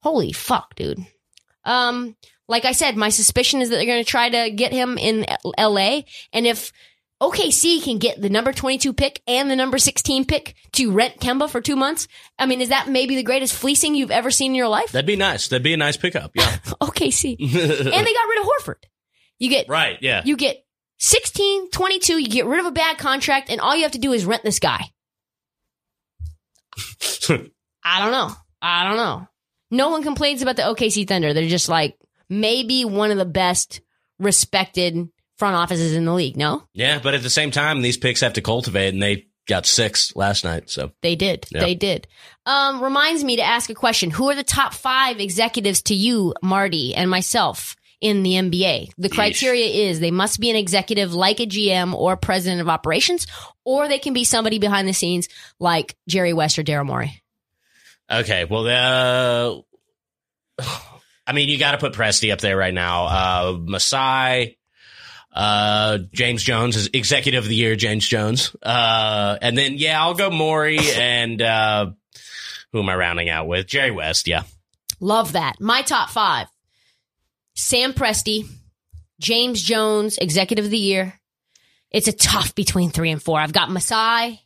Holy 0.02 0.32
fuck, 0.32 0.74
dude. 0.74 1.04
Um, 1.64 2.16
like 2.48 2.64
I 2.64 2.72
said, 2.72 2.96
my 2.96 3.08
suspicion 3.10 3.60
is 3.62 3.68
that 3.70 3.76
they're 3.76 3.86
going 3.86 4.04
to 4.04 4.10
try 4.10 4.28
to 4.30 4.50
get 4.50 4.72
him 4.72 4.96
in 4.98 5.26
L- 5.44 5.72
LA. 5.72 6.02
And 6.32 6.46
if 6.46 6.72
OKC 7.22 7.82
can 7.82 7.98
get 7.98 8.20
the 8.20 8.28
number 8.28 8.52
22 8.52 8.92
pick 8.92 9.22
and 9.26 9.50
the 9.50 9.56
number 9.56 9.78
16 9.78 10.24
pick 10.24 10.54
to 10.72 10.90
rent 10.90 11.18
Kemba 11.20 11.48
for 11.48 11.60
two 11.60 11.76
months, 11.76 12.08
I 12.38 12.46
mean, 12.46 12.60
is 12.60 12.70
that 12.70 12.88
maybe 12.88 13.16
the 13.16 13.22
greatest 13.22 13.54
fleecing 13.54 13.94
you've 13.94 14.10
ever 14.10 14.30
seen 14.30 14.52
in 14.52 14.56
your 14.56 14.68
life? 14.68 14.92
That'd 14.92 15.06
be 15.06 15.16
nice. 15.16 15.48
That'd 15.48 15.62
be 15.62 15.72
a 15.74 15.76
nice 15.76 15.96
pickup. 15.96 16.32
Yeah. 16.34 16.44
OKC. 16.80 17.36
and 17.40 17.48
they 17.48 18.12
got 18.12 18.28
rid 18.28 18.40
of 18.40 18.46
Horford. 18.46 18.82
You 19.38 19.48
get, 19.48 19.68
right. 19.68 19.96
Yeah. 20.00 20.22
you 20.24 20.36
get 20.36 20.64
16, 20.98 21.70
22, 21.70 22.18
you 22.18 22.28
get 22.28 22.46
rid 22.46 22.60
of 22.60 22.66
a 22.66 22.72
bad 22.72 22.98
contract, 22.98 23.50
and 23.50 23.60
all 23.60 23.76
you 23.76 23.82
have 23.82 23.92
to 23.92 23.98
do 23.98 24.12
is 24.12 24.24
rent 24.24 24.42
this 24.42 24.58
guy. 24.58 24.84
I 27.84 28.00
don't 28.00 28.10
know. 28.10 28.30
I 28.60 28.88
don't 28.88 28.96
know. 28.96 29.28
No 29.70 29.90
one 29.90 30.02
complains 30.02 30.42
about 30.42 30.56
the 30.56 30.62
OKC 30.62 31.06
Thunder. 31.06 31.32
They're 31.32 31.48
just 31.48 31.68
like 31.68 31.96
maybe 32.28 32.84
one 32.84 33.10
of 33.10 33.18
the 33.18 33.24
best 33.24 33.80
respected 34.18 35.08
front 35.36 35.56
offices 35.56 35.94
in 35.94 36.04
the 36.04 36.14
league. 36.14 36.36
No, 36.36 36.62
yeah. 36.72 37.00
But 37.02 37.14
at 37.14 37.22
the 37.22 37.30
same 37.30 37.50
time, 37.50 37.82
these 37.82 37.96
picks 37.96 38.20
have 38.20 38.34
to 38.34 38.40
cultivate, 38.40 38.94
and 38.94 39.02
they 39.02 39.26
got 39.46 39.66
six 39.66 40.14
last 40.16 40.44
night. 40.44 40.70
So 40.70 40.92
they 41.02 41.16
did. 41.16 41.46
Yeah. 41.50 41.60
They 41.60 41.74
did. 41.74 42.06
Um, 42.46 42.82
reminds 42.82 43.24
me 43.24 43.36
to 43.36 43.42
ask 43.42 43.68
a 43.70 43.74
question. 43.74 44.10
Who 44.10 44.30
are 44.30 44.34
the 44.34 44.44
top 44.44 44.74
five 44.74 45.20
executives 45.20 45.82
to 45.82 45.94
you, 45.94 46.34
Marty, 46.42 46.94
and 46.94 47.10
myself 47.10 47.76
in 48.00 48.22
the 48.22 48.32
NBA? 48.32 48.90
The 48.98 49.08
criteria 49.08 49.66
is 49.66 50.00
they 50.00 50.10
must 50.10 50.40
be 50.40 50.50
an 50.50 50.56
executive 50.56 51.14
like 51.14 51.40
a 51.40 51.46
GM 51.46 51.94
or 51.94 52.16
president 52.16 52.60
of 52.60 52.68
operations, 52.68 53.26
or 53.64 53.88
they 53.88 53.98
can 53.98 54.12
be 54.12 54.24
somebody 54.24 54.58
behind 54.58 54.88
the 54.88 54.92
scenes 54.94 55.28
like 55.58 55.96
Jerry 56.08 56.32
West 56.32 56.58
or 56.58 56.62
Daryl 56.62 56.86
Morey. 56.86 57.22
okay. 58.10 58.44
Well, 58.44 58.66
uh, 60.58 60.62
I 61.26 61.32
mean, 61.32 61.48
you 61.48 61.58
got 61.58 61.72
to 61.72 61.78
put 61.78 61.94
Presti 61.94 62.32
up 62.32 62.40
there 62.40 62.56
right 62.56 62.74
now. 62.74 63.04
Uh, 63.06 63.58
Masai. 63.58 64.58
Uh, 65.34 65.98
James 66.12 66.42
Jones 66.42 66.76
is 66.76 66.90
executive 66.92 67.42
of 67.44 67.48
the 67.48 67.56
year, 67.56 67.74
James 67.74 68.06
Jones. 68.06 68.54
Uh, 68.62 69.36
and 69.42 69.58
then, 69.58 69.74
yeah, 69.76 70.00
I'll 70.00 70.14
go 70.14 70.30
Morey 70.30 70.78
and, 70.96 71.42
uh, 71.42 71.90
who 72.72 72.80
am 72.80 72.88
I 72.88 72.94
rounding 72.96 73.28
out 73.28 73.46
with? 73.48 73.66
Jerry 73.66 73.90
West. 73.90 74.28
Yeah. 74.28 74.44
Love 75.00 75.32
that. 75.32 75.60
My 75.60 75.82
top 75.82 76.10
five 76.10 76.46
Sam 77.54 77.92
Presti, 77.92 78.46
James 79.20 79.62
Jones, 79.62 80.18
Executive 80.18 80.64
of 80.64 80.70
the 80.70 80.78
Year. 80.78 81.20
It's 81.90 82.08
a 82.08 82.12
tough 82.12 82.54
between 82.54 82.90
three 82.90 83.10
and 83.10 83.22
four. 83.22 83.38
I've 83.38 83.52
got 83.52 83.70
Masai. 83.70 84.40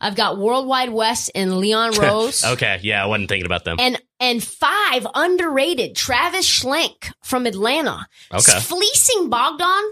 I've 0.00 0.14
got 0.16 0.38
Worldwide 0.38 0.90
West 0.90 1.30
and 1.34 1.58
Leon 1.58 1.92
Rose. 1.98 2.44
Okay. 2.44 2.78
Yeah. 2.82 3.02
I 3.02 3.06
wasn't 3.06 3.28
thinking 3.28 3.46
about 3.46 3.64
them. 3.64 3.76
And 3.80 4.00
and 4.18 4.42
five 4.42 5.06
underrated 5.14 5.96
Travis 5.96 6.48
Schlenk 6.48 7.12
from 7.22 7.46
Atlanta. 7.46 8.06
Okay. 8.32 8.60
Fleecing 8.60 9.28
Bogdan 9.28 9.82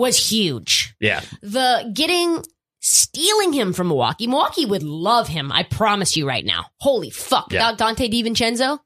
was 0.00 0.16
huge. 0.16 0.96
Yeah. 0.98 1.20
The 1.42 1.90
getting 1.92 2.42
stealing 2.80 3.52
him 3.52 3.74
from 3.74 3.88
Milwaukee. 3.88 4.26
Milwaukee 4.26 4.64
would 4.64 4.82
love 4.82 5.28
him. 5.28 5.52
I 5.52 5.62
promise 5.62 6.16
you 6.16 6.26
right 6.26 6.44
now. 6.44 6.66
Holy 6.78 7.10
fuck. 7.10 7.52
Yeah. 7.52 7.70
Without 7.70 7.96
Donte 7.96 8.10
DiVincenzo, 8.10 8.78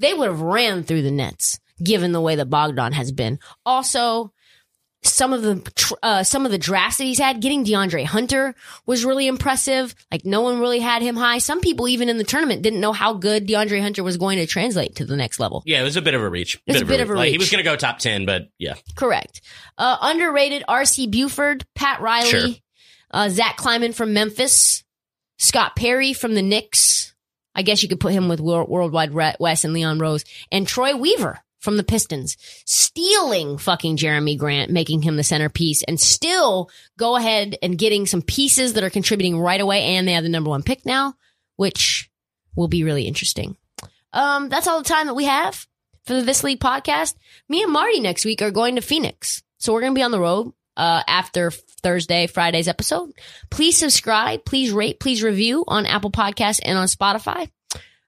they 0.00 0.12
would 0.12 0.28
have 0.28 0.40
ran 0.40 0.82
through 0.82 1.02
the 1.02 1.10
nets 1.12 1.60
given 1.82 2.10
the 2.10 2.20
way 2.20 2.34
that 2.36 2.50
Bogdan 2.50 2.92
has 2.92 3.12
been. 3.12 3.38
Also, 3.64 4.32
some 5.06 5.32
of 5.32 5.42
the 5.42 5.96
uh, 6.02 6.22
some 6.22 6.44
of 6.44 6.52
the 6.52 6.58
drafts 6.58 6.98
that 6.98 7.04
he's 7.04 7.18
had, 7.18 7.40
getting 7.40 7.64
DeAndre 7.64 8.04
Hunter 8.04 8.54
was 8.86 9.04
really 9.04 9.26
impressive. 9.26 9.94
Like 10.10 10.24
no 10.24 10.40
one 10.42 10.60
really 10.60 10.80
had 10.80 11.02
him 11.02 11.16
high. 11.16 11.38
Some 11.38 11.60
people 11.60 11.88
even 11.88 12.08
in 12.08 12.18
the 12.18 12.24
tournament 12.24 12.62
didn't 12.62 12.80
know 12.80 12.92
how 12.92 13.14
good 13.14 13.46
DeAndre 13.46 13.80
Hunter 13.80 14.02
was 14.02 14.16
going 14.16 14.38
to 14.38 14.46
translate 14.46 14.96
to 14.96 15.04
the 15.04 15.16
next 15.16 15.38
level. 15.40 15.62
Yeah, 15.66 15.80
it 15.80 15.84
was 15.84 15.96
a 15.96 16.02
bit 16.02 16.14
of 16.14 16.20
a 16.22 16.28
reach. 16.28 16.60
It 16.66 16.72
was 16.72 16.82
a 16.82 16.84
bit 16.84 17.00
of 17.00 17.10
a 17.10 17.14
Like, 17.14 17.30
he 17.30 17.38
was 17.38 17.50
going 17.50 17.62
to 17.64 17.68
go 17.70 17.76
top 17.76 17.98
10, 17.98 18.26
but 18.26 18.48
yeah. 18.58 18.74
Correct. 18.94 19.40
Uh, 19.78 19.96
underrated 20.00 20.64
RC 20.68 21.10
Buford, 21.10 21.64
Pat 21.74 22.00
Riley, 22.00 22.28
Sure. 22.30 22.50
uh, 23.10 23.28
Zach 23.28 23.56
Kleiman 23.56 23.92
from 23.92 24.12
Memphis, 24.12 24.84
Scott 25.38 25.76
Perry 25.76 26.12
from 26.12 26.34
the 26.34 26.42
Knicks. 26.42 27.14
I 27.54 27.62
guess 27.62 27.82
you 27.82 27.88
could 27.88 28.00
put 28.00 28.12
him 28.12 28.28
with 28.28 28.40
Wor- 28.40 28.66
Worldwide 28.66 29.12
West 29.40 29.64
and 29.64 29.72
Leon 29.72 29.98
Rose 29.98 30.24
and 30.52 30.66
Troy 30.66 30.94
Weaver 30.94 31.40
from 31.66 31.76
the 31.76 31.82
Pistons, 31.82 32.36
stealing 32.64 33.58
fucking 33.58 33.96
Jerami 33.96 34.38
Grant, 34.38 34.70
making 34.70 35.02
him 35.02 35.16
the 35.16 35.24
centerpiece 35.24 35.82
and 35.82 35.98
still 35.98 36.70
go 36.96 37.16
ahead 37.16 37.56
and 37.60 37.76
getting 37.76 38.06
some 38.06 38.22
pieces 38.22 38.74
that 38.74 38.84
are 38.84 38.88
contributing 38.88 39.36
right 39.36 39.60
away. 39.60 39.82
And 39.82 40.06
they 40.06 40.12
have 40.12 40.22
the 40.22 40.30
number 40.30 40.48
one 40.48 40.62
pick 40.62 40.86
now, 40.86 41.14
which 41.56 42.08
will 42.54 42.68
be 42.68 42.84
really 42.84 43.02
interesting. 43.02 43.56
Um, 44.12 44.48
that's 44.48 44.68
all 44.68 44.78
the 44.78 44.88
time 44.88 45.08
that 45.08 45.14
we 45.14 45.24
have 45.24 45.66
for 46.04 46.14
the 46.14 46.22
This 46.22 46.44
League 46.44 46.60
podcast. 46.60 47.16
Me 47.48 47.64
and 47.64 47.72
Marty 47.72 47.98
next 47.98 48.24
week 48.24 48.42
are 48.42 48.52
going 48.52 48.76
to 48.76 48.80
Phoenix. 48.80 49.42
So 49.58 49.72
we're 49.72 49.80
going 49.80 49.92
to 49.92 49.98
be 49.98 50.04
on 50.04 50.12
the 50.12 50.20
road 50.20 50.52
uh, 50.76 51.02
after 51.08 51.50
Thursday, 51.50 52.28
Friday's 52.28 52.68
episode. 52.68 53.10
Please 53.50 53.76
subscribe, 53.76 54.44
please 54.44 54.70
rate, 54.70 55.00
please 55.00 55.20
review 55.20 55.64
on 55.66 55.84
Apple 55.84 56.12
Podcasts 56.12 56.60
and 56.62 56.78
on 56.78 56.86
Spotify. 56.86 57.50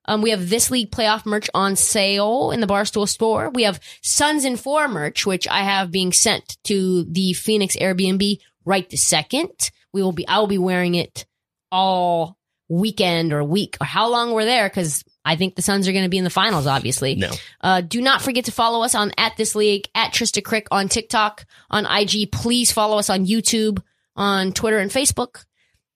Um, 0.09 0.22
we 0.22 0.30
have 0.30 0.48
This 0.48 0.70
League 0.70 0.90
playoff 0.90 1.26
merch 1.26 1.50
on 1.52 1.76
sale 1.76 2.50
in 2.50 2.61
the 2.61 2.66
Barstool 2.66 3.06
store. 3.06 3.50
We 3.50 3.64
have 3.64 3.78
Suns 4.02 4.44
and 4.44 4.59
Four 4.59 4.88
merch, 4.88 5.26
which 5.26 5.46
I 5.46 5.61
have 5.61 5.90
being 5.90 6.12
sent 6.12 6.56
to 6.64 7.04
the 7.04 7.34
Phoenix 7.34 7.76
Airbnb 7.76 8.38
right 8.64 8.88
this 8.88 9.04
second. 9.04 9.70
We 9.92 10.02
will 10.02 10.12
be, 10.12 10.26
I 10.26 10.38
will 10.38 10.46
be 10.46 10.59
wearing 10.59 10.94
it 10.94 11.26
all 11.70 12.38
weekend 12.70 13.34
or 13.34 13.44
week 13.44 13.76
or 13.80 13.84
how 13.84 14.11
long 14.11 14.32
we're 14.32 14.46
there 14.46 14.68
because 14.68 15.04
I 15.26 15.36
think 15.36 15.56
the 15.56 15.62
Suns 15.62 15.86
are 15.86 15.92
going 15.92 16.04
to 16.04 16.11
be 16.11 16.18
in 16.18 16.24
the 16.24 16.30
finals, 16.30 16.66
obviously. 16.66 17.14
No. 17.14 17.30
Uh, 17.61 17.82
do 17.82 18.00
not 18.00 18.22
forget 18.22 18.46
to 18.46 18.52
follow 18.52 18.82
us 18.82 18.94
on 18.94 19.12
at 19.18 19.36
this 19.36 19.54
league 19.54 19.88
at 19.94 20.12
Trista 20.12 20.42
Crick 20.42 20.68
on 20.70 20.88
TikTok, 20.88 21.44
on 21.70 21.84
IG. 21.84 22.32
Please 22.32 22.72
follow 22.72 22.98
us 22.98 23.11
on 23.11 23.26
YouTube, 23.26 23.82
on 24.16 24.52
Twitter 24.52 24.78
and 24.78 24.90
Facebook. 24.90 25.44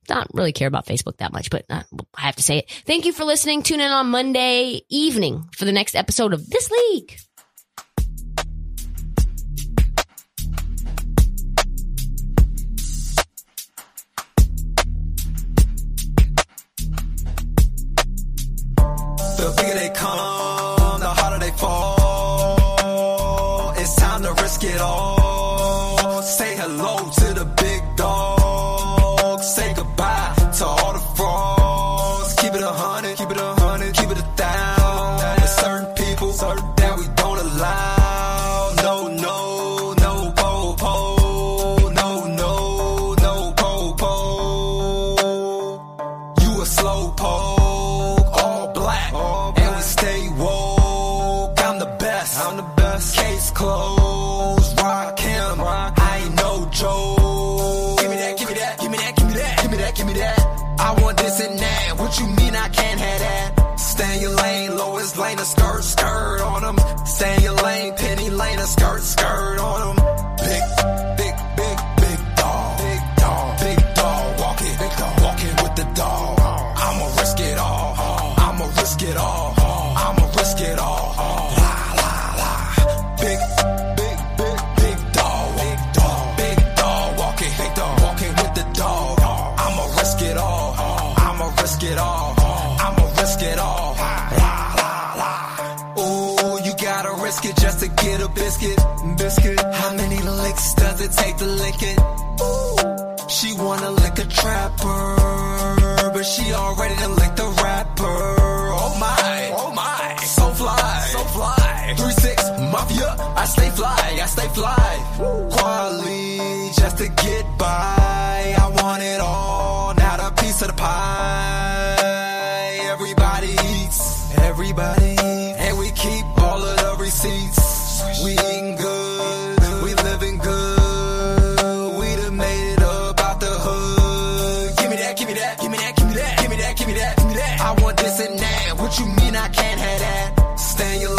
Don't 0.06 0.28
really 0.32 0.52
care 0.52 0.68
about 0.68 0.86
Facebook 0.86 1.18
that 1.18 1.32
much, 1.32 1.48
but 1.50 1.64
uh, 1.70 1.82
I 2.16 2.22
have 2.22 2.36
to 2.36 2.42
say 2.42 2.58
it. 2.58 2.70
Thank 2.86 3.06
you 3.06 3.12
for 3.12 3.24
listening. 3.24 3.62
Tune 3.62 3.80
in 3.80 3.90
on 3.90 4.10
Monday 4.10 4.82
evening 4.88 5.48
for 5.56 5.64
the 5.64 5.72
next 5.72 5.94
episode 5.94 6.32
of 6.32 6.48
This 6.48 6.70
League. 6.70 7.18
The 19.36 19.54
bigger 19.56 19.78
they 19.78 19.90
come, 19.90 20.18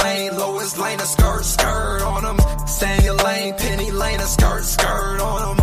lane, 0.03 0.37
lowest 0.37 0.77
lane, 0.77 0.99
a 0.99 1.05
skirt, 1.05 1.45
skirt 1.45 2.01
on 2.01 2.23
them. 2.23 2.37
Your 3.03 3.15
lane, 3.15 3.53
penny 3.55 3.91
lane, 3.91 4.19
a 4.19 4.27
skirt, 4.27 4.63
skirt 4.63 5.19
on 5.21 5.57
them. 5.57 5.62